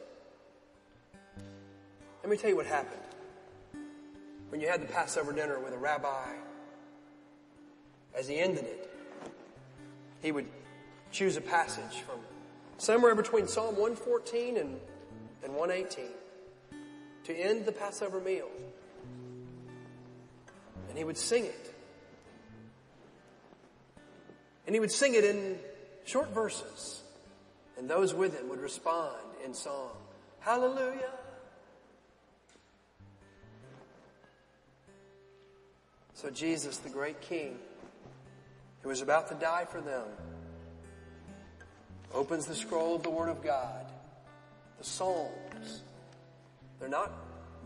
Let 2.22 2.30
me 2.30 2.36
tell 2.36 2.50
you 2.50 2.56
what 2.56 2.66
happened. 2.66 3.00
When 4.48 4.60
you 4.60 4.68
had 4.68 4.80
the 4.80 4.86
Passover 4.86 5.32
dinner 5.32 5.60
with 5.60 5.74
a 5.74 5.78
rabbi, 5.78 6.32
as 8.18 8.28
he 8.28 8.38
ended 8.38 8.64
it, 8.64 8.90
he 10.22 10.32
would 10.32 10.46
choose 11.12 11.36
a 11.36 11.40
passage 11.40 12.02
from 12.06 12.18
somewhere 12.78 13.14
between 13.14 13.46
Psalm 13.46 13.76
114 13.76 14.56
and, 14.56 14.80
and 15.42 15.54
118 15.54 16.06
to 17.28 17.34
end 17.34 17.66
the 17.66 17.72
Passover 17.72 18.20
meal. 18.20 18.48
And 20.88 20.96
he 20.96 21.04
would 21.04 21.18
sing 21.18 21.44
it. 21.44 21.74
And 24.66 24.74
he 24.74 24.80
would 24.80 24.90
sing 24.90 25.14
it 25.14 25.24
in 25.24 25.58
short 26.06 26.32
verses. 26.32 27.02
And 27.76 27.88
those 27.88 28.14
with 28.14 28.38
him 28.38 28.48
would 28.48 28.60
respond 28.60 29.14
in 29.44 29.52
song. 29.52 29.90
Hallelujah. 30.40 31.12
So 36.14 36.30
Jesus, 36.30 36.78
the 36.78 36.88
great 36.88 37.20
King, 37.20 37.58
who 38.80 38.88
was 38.88 39.02
about 39.02 39.28
to 39.28 39.34
die 39.34 39.66
for 39.66 39.82
them, 39.82 40.06
opens 42.14 42.46
the 42.46 42.54
scroll 42.54 42.96
of 42.96 43.02
the 43.02 43.10
Word 43.10 43.28
of 43.28 43.44
God 43.44 43.84
the 44.78 44.84
Psalms. 44.84 45.82
They're 46.80 46.88
not 46.88 47.12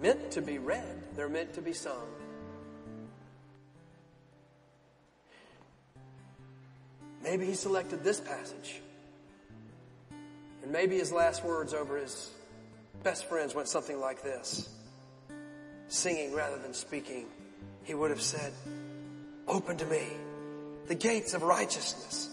meant 0.00 0.32
to 0.32 0.42
be 0.42 0.58
read, 0.58 1.16
they're 1.16 1.28
meant 1.28 1.54
to 1.54 1.62
be 1.62 1.72
sung. 1.72 2.06
Maybe 7.22 7.46
he 7.46 7.54
selected 7.54 8.02
this 8.02 8.20
passage. 8.20 8.80
And 10.62 10.72
maybe 10.72 10.96
his 10.96 11.12
last 11.12 11.44
words 11.44 11.72
over 11.72 11.96
his 11.96 12.30
best 13.02 13.26
friends 13.26 13.54
went 13.54 13.68
something 13.68 14.00
like 14.00 14.22
this. 14.22 14.68
Singing 15.88 16.34
rather 16.34 16.58
than 16.58 16.74
speaking, 16.74 17.26
he 17.84 17.94
would 17.94 18.10
have 18.10 18.22
said, 18.22 18.52
Open 19.46 19.76
to 19.76 19.86
me 19.86 20.02
the 20.88 20.94
gates 20.94 21.34
of 21.34 21.42
righteousness, 21.42 22.28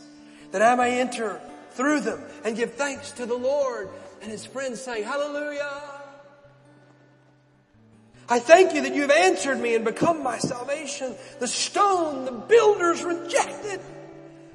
that 0.51 0.61
I 0.61 0.75
may 0.75 0.99
enter 0.99 1.39
through 1.71 2.01
them 2.01 2.23
and 2.43 2.55
give 2.55 2.73
thanks 2.73 3.11
to 3.13 3.25
the 3.25 3.35
Lord. 3.35 3.89
And 4.21 4.31
his 4.31 4.45
friends 4.45 4.81
sang, 4.81 5.03
Hallelujah. 5.03 5.98
I 8.31 8.37
thank 8.37 8.75
you 8.75 8.81
that 8.83 8.93
you've 8.93 9.09
answered 9.09 9.59
me 9.59 9.73
and 9.73 9.83
become 9.83 10.21
my 10.21 10.37
salvation. 10.37 11.15
The 11.39 11.47
stone 11.47 12.25
the 12.25 12.31
builders 12.31 13.03
rejected 13.03 13.81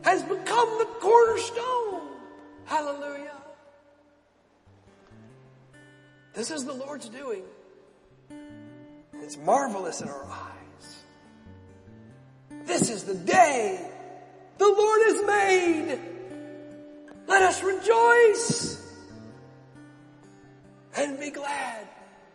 has 0.02 0.22
become 0.22 0.78
the 0.78 0.88
cornerstone. 1.00 2.08
Hallelujah. 2.66 3.32
This 6.34 6.52
is 6.52 6.64
the 6.64 6.72
Lord's 6.72 7.08
doing. 7.08 7.42
It's 9.14 9.36
marvelous 9.38 10.00
in 10.02 10.08
our 10.08 10.24
eyes. 10.24 11.04
This 12.66 12.90
is 12.90 13.04
the 13.04 13.14
day 13.14 13.90
the 14.58 14.68
Lord 14.68 15.00
has 15.06 15.26
made. 15.26 15.98
Let 17.26 17.42
us 17.42 17.62
rejoice 17.62 18.80
and 20.96 21.18
be 21.18 21.30
glad 21.30 21.88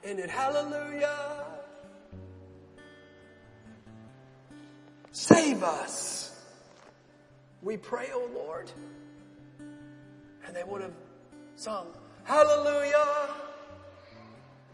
in 0.09 0.19
it. 0.19 0.29
Hallelujah. 0.29 1.45
Save 5.11 5.63
us. 5.63 6.35
We 7.61 7.77
pray, 7.77 8.09
O 8.13 8.27
oh 8.27 8.33
Lord. 8.33 8.71
And 10.45 10.55
they 10.55 10.63
would 10.63 10.81
have 10.81 10.93
sung, 11.55 11.87
Hallelujah. 12.23 13.29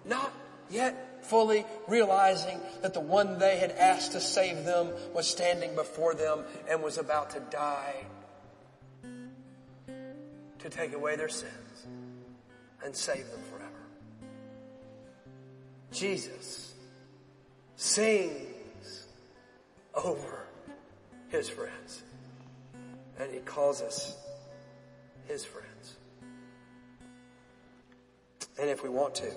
Not 0.06 0.32
yet 0.70 1.24
fully 1.24 1.66
realizing 1.88 2.60
that 2.82 2.94
the 2.94 3.00
one 3.00 3.40
they 3.40 3.58
had 3.58 3.72
asked 3.72 4.12
to 4.12 4.22
save 4.22 4.64
them 4.64 4.90
was 5.14 5.28
standing 5.28 5.76
before 5.76 6.14
them 6.14 6.44
and 6.70 6.84
was 6.84 6.98
about 6.98 7.32
to 7.32 7.40
die 7.50 8.06
to 10.60 10.70
take 10.70 10.94
away 10.94 11.16
their 11.16 11.30
sins 11.30 11.88
and 12.84 12.96
save 12.96 13.30
them. 13.32 13.40
Jesus 15.96 16.74
sings 17.78 19.08
over 19.94 20.46
his 21.30 21.48
friends 21.48 22.04
and 23.18 23.32
he 23.32 23.40
calls 23.40 23.82
us 23.82 24.18
his 25.26 25.46
friends. 25.46 25.96
And 28.60 28.70
if 28.70 28.84
we 28.84 28.90
want 28.90 29.16
to, 29.16 29.32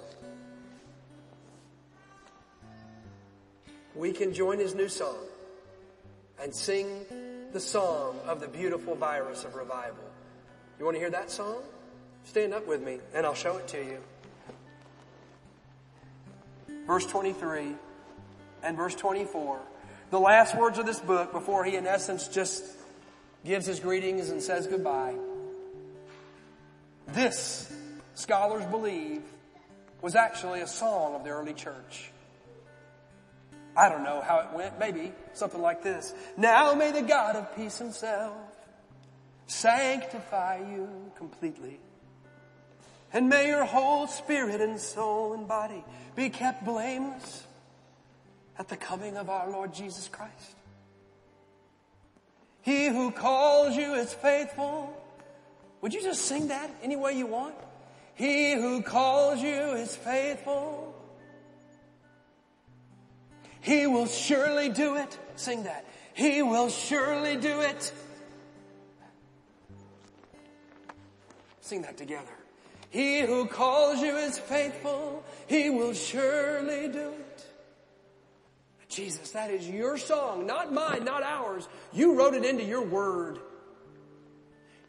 we 3.95 4.11
can 4.11 4.35
join 4.35 4.59
his 4.59 4.75
new 4.75 4.89
song 4.89 5.17
and 6.43 6.53
sing 6.53 6.89
the 7.53 7.61
song 7.61 8.19
of 8.27 8.41
the 8.41 8.49
beautiful 8.49 8.97
virus 8.97 9.45
of 9.45 9.55
revival. 9.55 10.05
You 10.79 10.85
want 10.85 10.97
to 10.97 11.01
hear 11.01 11.11
that 11.11 11.31
song? 11.31 11.63
Stand 12.25 12.53
up 12.53 12.67
with 12.67 12.83
me 12.83 12.99
and 13.15 13.25
I'll 13.25 13.35
show 13.35 13.59
it 13.59 13.69
to 13.69 13.79
you. 13.79 13.99
Verse 16.89 17.05
23 17.05 17.75
and 18.63 18.77
verse 18.77 18.95
24. 18.95 19.61
The 20.11 20.19
last 20.19 20.57
words 20.57 20.79
of 20.79 20.87
this 20.87 20.99
book 20.99 21.33
before 21.33 21.65
he 21.65 21.77
in 21.77 21.87
essence 21.87 22.29
just 22.29 22.65
gives 23.45 23.67
his 23.67 23.79
greetings 23.79 24.31
and 24.31 24.43
says 24.43 24.67
goodbye. 24.67 25.15
This, 27.09 27.71
scholars 28.15 28.65
believe, 28.65 29.21
was 30.01 30.17
actually 30.17 30.63
a 30.63 30.67
song 30.67 31.15
of 31.15 31.25
the 31.25 31.31
early 31.31 31.53
church. 31.53 32.11
I 33.77 33.91
don't 33.91 34.03
know 34.03 34.23
how 34.23 34.39
it 34.41 34.57
went. 34.57 34.79
Maybe 34.79 35.13
something 35.35 35.61
like 35.61 35.83
this. 35.83 36.15
Now 36.39 36.73
may 36.73 36.91
the 36.91 37.03
God 37.03 37.37
of 37.37 37.55
peace 37.55 37.77
himself 37.77 38.35
sanctify 39.47 40.63
you 40.71 40.89
completely. 41.17 41.81
And 43.13 43.29
may 43.29 43.49
your 43.49 43.65
whole 43.65 44.07
spirit 44.07 44.61
and 44.61 44.79
soul 44.79 45.33
and 45.33 45.49
body 45.49 45.85
be 46.15 46.29
kept 46.29 46.65
blameless 46.65 47.47
at 48.59 48.69
the 48.69 48.77
coming 48.77 49.17
of 49.17 49.31
our 49.31 49.51
Lord 49.51 49.73
Jesus 49.73 50.09
Christ. 50.09 50.57
He 52.63 52.87
who 52.89 53.11
calls 53.11 53.77
you 53.77 53.95
is 53.95 54.13
faithful. 54.13 54.93
Would 55.81 55.95
you 55.95 56.03
just 56.03 56.23
sing 56.23 56.49
that 56.49 56.71
any 56.83 56.97
way 56.97 57.15
you 57.15 57.27
want? 57.27 57.55
He 58.15 58.53
who 58.55 58.83
calls 58.83 59.41
you 59.41 59.49
is 59.49 59.95
faithful. 59.97 60.95
He 63.61 63.87
will 63.87 64.07
surely 64.07 64.69
do 64.69 64.97
it. 64.97 65.19
Sing 65.37 65.65
that. 65.65 65.87
He 66.15 66.43
will 66.43 66.69
surely 66.69 67.37
do 67.37 67.61
it. 67.61 67.93
Sing 71.61 71.83
that 71.83 71.97
together. 71.97 72.38
He 72.91 73.21
who 73.21 73.47
calls 73.47 74.01
you 74.01 74.17
is 74.17 74.39
faithful. 74.39 75.25
He 75.47 75.71
will 75.71 75.93
surely 75.93 76.89
do 76.89 77.11
it. 77.11 77.47
Jesus, 78.89 79.31
that 79.33 79.51
is 79.51 79.69
your 79.69 79.99
song, 79.99 80.47
not 80.47 80.73
mine, 80.73 81.05
not 81.05 81.23
ours. 81.23 81.69
You 81.93 82.19
wrote 82.19 82.35
it 82.35 82.45
into 82.45 82.65
your 82.65 82.83
word. 82.83 83.39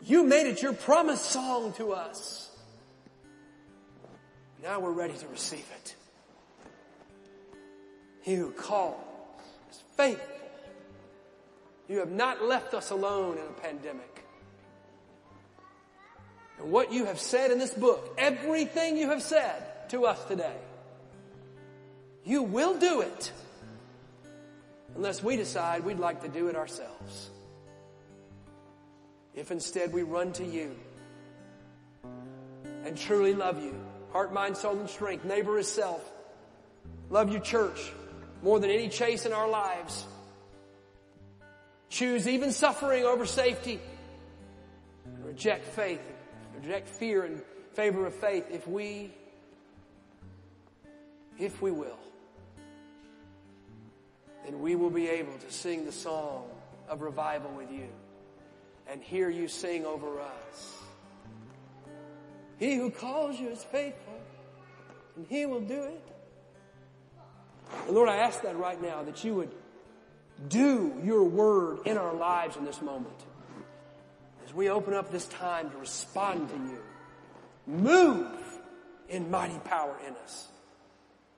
You 0.01 0.23
made 0.23 0.47
it 0.47 0.61
your 0.61 0.73
promise 0.73 1.21
song 1.21 1.73
to 1.73 1.91
us. 1.91 2.49
Now 4.63 4.79
we're 4.79 4.91
ready 4.91 5.13
to 5.13 5.27
receive 5.27 5.65
it. 5.81 5.95
He 8.21 8.35
who 8.35 8.51
calls 8.51 8.95
is 9.71 9.83
faithful. 9.97 10.35
You 11.89 11.99
have 11.99 12.11
not 12.11 12.43
left 12.43 12.73
us 12.73 12.91
alone 12.91 13.37
in 13.37 13.43
a 13.43 13.61
pandemic. 13.61 14.18
And 16.59 16.71
what 16.71 16.91
you 16.91 17.05
have 17.05 17.19
said 17.19 17.51
in 17.51 17.59
this 17.59 17.73
book, 17.73 18.15
everything 18.17 18.97
you 18.97 19.09
have 19.09 19.21
said 19.21 19.89
to 19.89 20.05
us 20.05 20.23
today, 20.25 20.57
you 22.23 22.43
will 22.43 22.77
do 22.77 23.01
it 23.01 23.31
unless 24.95 25.23
we 25.23 25.35
decide 25.35 25.83
we'd 25.83 25.99
like 25.99 26.21
to 26.21 26.27
do 26.27 26.47
it 26.47 26.55
ourselves. 26.55 27.29
If 29.33 29.51
instead 29.51 29.93
we 29.93 30.03
run 30.03 30.33
to 30.33 30.45
you 30.45 30.75
and 32.83 32.97
truly 32.97 33.33
love 33.33 33.63
you, 33.63 33.73
heart, 34.11 34.33
mind, 34.33 34.57
soul, 34.57 34.77
and 34.77 34.89
strength, 34.89 35.23
neighbor 35.23 35.57
as 35.57 35.67
self, 35.67 36.03
love 37.09 37.31
you, 37.31 37.39
church, 37.39 37.91
more 38.43 38.59
than 38.59 38.69
any 38.69 38.89
chase 38.89 39.25
in 39.25 39.33
our 39.33 39.47
lives. 39.47 40.05
Choose 41.89 42.27
even 42.27 42.51
suffering 42.51 43.05
over 43.05 43.25
safety. 43.25 43.79
Reject 45.23 45.65
faith, 45.65 46.01
reject 46.61 46.89
fear 46.89 47.25
in 47.25 47.41
favor 47.73 48.05
of 48.05 48.13
faith 48.13 48.45
if 48.51 48.67
we, 48.67 49.13
if 51.37 51.61
we 51.61 51.71
will. 51.71 51.99
Then 54.45 54.61
we 54.61 54.75
will 54.75 54.89
be 54.89 55.07
able 55.07 55.37
to 55.37 55.51
sing 55.51 55.85
the 55.85 55.91
song 55.91 56.45
of 56.89 57.01
revival 57.01 57.51
with 57.51 57.71
you 57.71 57.87
and 58.89 59.01
hear 59.01 59.29
you 59.29 59.47
sing 59.47 59.85
over 59.85 60.19
us. 60.19 60.75
He 62.57 62.75
who 62.75 62.91
calls 62.91 63.39
you 63.39 63.49
is 63.49 63.63
faithful 63.63 64.19
and 65.15 65.25
he 65.27 65.45
will 65.45 65.61
do 65.61 65.81
it. 65.83 66.03
And 67.87 67.95
Lord, 67.95 68.09
I 68.09 68.17
ask 68.17 68.41
that 68.41 68.57
right 68.57 68.81
now 68.81 69.03
that 69.03 69.23
you 69.23 69.35
would 69.35 69.51
do 70.47 70.93
your 71.03 71.23
word 71.23 71.79
in 71.85 71.97
our 71.97 72.13
lives 72.13 72.57
in 72.57 72.65
this 72.65 72.81
moment. 72.81 73.25
As 74.49 74.55
we 74.55 74.67
open 74.69 74.95
up 74.95 75.11
this 75.11 75.27
time 75.27 75.69
to 75.69 75.77
respond 75.77 76.49
to 76.49 76.55
you, 76.55 76.79
move 77.67 78.25
in 79.07 79.29
mighty 79.29 79.59
power 79.59 79.95
in 80.07 80.15
us. 80.15 80.47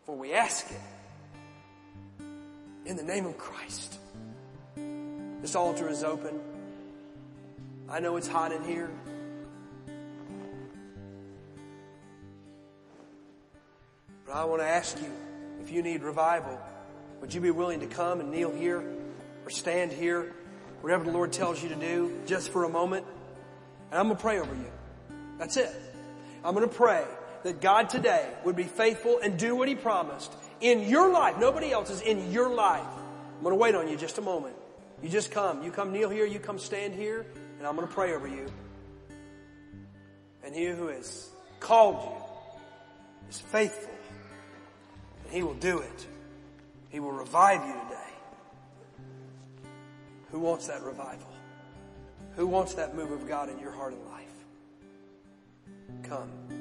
For 0.06 0.16
we 0.16 0.32
ask 0.32 0.66
it 0.72 2.26
in 2.86 2.96
the 2.96 3.04
name 3.04 3.26
of 3.26 3.38
Christ. 3.38 4.00
This 5.42 5.56
altar 5.56 5.90
is 5.90 6.06
open. 6.06 6.40
I 7.90 8.00
know 8.00 8.16
it's 8.16 8.30
hot 8.30 8.54
in 8.54 8.64
here. 8.64 8.90
But 14.26 14.36
I 14.36 14.46
want 14.46 14.62
to 14.62 14.68
ask 14.68 14.98
you 14.98 15.12
if 15.60 15.70
you 15.70 15.82
need 15.82 16.02
revival, 16.02 16.58
would 17.20 17.34
you 17.34 17.42
be 17.42 17.52
willing 17.52 17.82
to 17.82 17.88
come 17.88 18.22
and 18.22 18.32
kneel 18.32 18.54
here 18.54 18.82
or 19.44 19.50
stand 19.50 19.92
here, 19.92 20.34
whatever 20.82 21.04
the 21.06 21.12
Lord 21.12 21.32
tells 21.32 21.62
you 21.64 21.70
to 21.70 21.76
do, 21.76 22.20
just 22.26 22.50
for 22.50 22.66
a 22.66 22.70
moment? 22.70 23.06
And 23.90 24.00
I'm 24.00 24.08
going 24.08 24.18
to 24.18 24.22
pray 24.22 24.40
over 24.40 24.54
you. 24.54 24.72
That's 25.38 25.58
it. 25.58 25.74
I'm 26.44 26.54
going 26.54 26.68
to 26.68 26.76
pray. 26.76 27.06
that 27.44 27.62
God 27.62 27.90
today 27.90 28.28
would 28.46 28.56
be 28.56 28.64
faithful 28.64 29.20
and 29.22 29.38
do 29.38 29.56
what 29.56 29.68
He 29.68 29.76
promised 29.76 30.32
in 30.60 30.88
your 30.88 31.12
life. 31.12 31.38
Nobody 31.40 31.72
else's, 31.72 32.02
in 32.02 32.32
your 32.32 32.50
life. 32.50 32.86
I'm 33.38 33.44
going 33.44 33.54
to 33.54 33.60
wait 33.60 33.76
on 33.76 33.88
you 33.88 33.98
just 33.98 34.18
a 34.18 34.22
moment. 34.22 34.56
You 35.02 35.10
just 35.10 35.32
come. 35.32 35.64
You 35.64 35.72
come 35.72 35.92
kneel 35.92 36.10
here. 36.10 36.26
You 36.26 36.40
come 36.40 36.60
stand 36.60 36.94
here. 36.94 37.26
And 37.58 37.68
I'm 37.68 37.76
going 37.76 37.88
to 37.88 37.94
pray 37.94 38.14
over 38.14 38.28
you. 38.28 38.46
And 40.44 40.56
He 40.56 40.66
who 40.66 40.88
has 40.88 41.30
called 41.60 42.04
you 42.04 43.30
is 43.30 43.40
faithful. 43.40 43.94
And 45.26 45.34
He 45.34 45.44
will 45.44 45.56
do 45.56 45.80
it. 45.80 46.08
He 46.90 47.00
will 47.00 47.12
revive 47.12 47.66
you 47.66 47.74
today. 47.74 47.91
Who 50.32 50.40
wants 50.40 50.68
that 50.68 50.82
revival? 50.82 51.28
Who 52.36 52.48
wants 52.48 52.74
that 52.76 52.96
move 52.96 53.12
of 53.12 53.28
God 53.28 53.50
in 53.50 53.60
your 53.60 53.72
heart 53.72 53.94
and 53.94 54.06
life? 54.06 54.28
Come. 56.04 56.61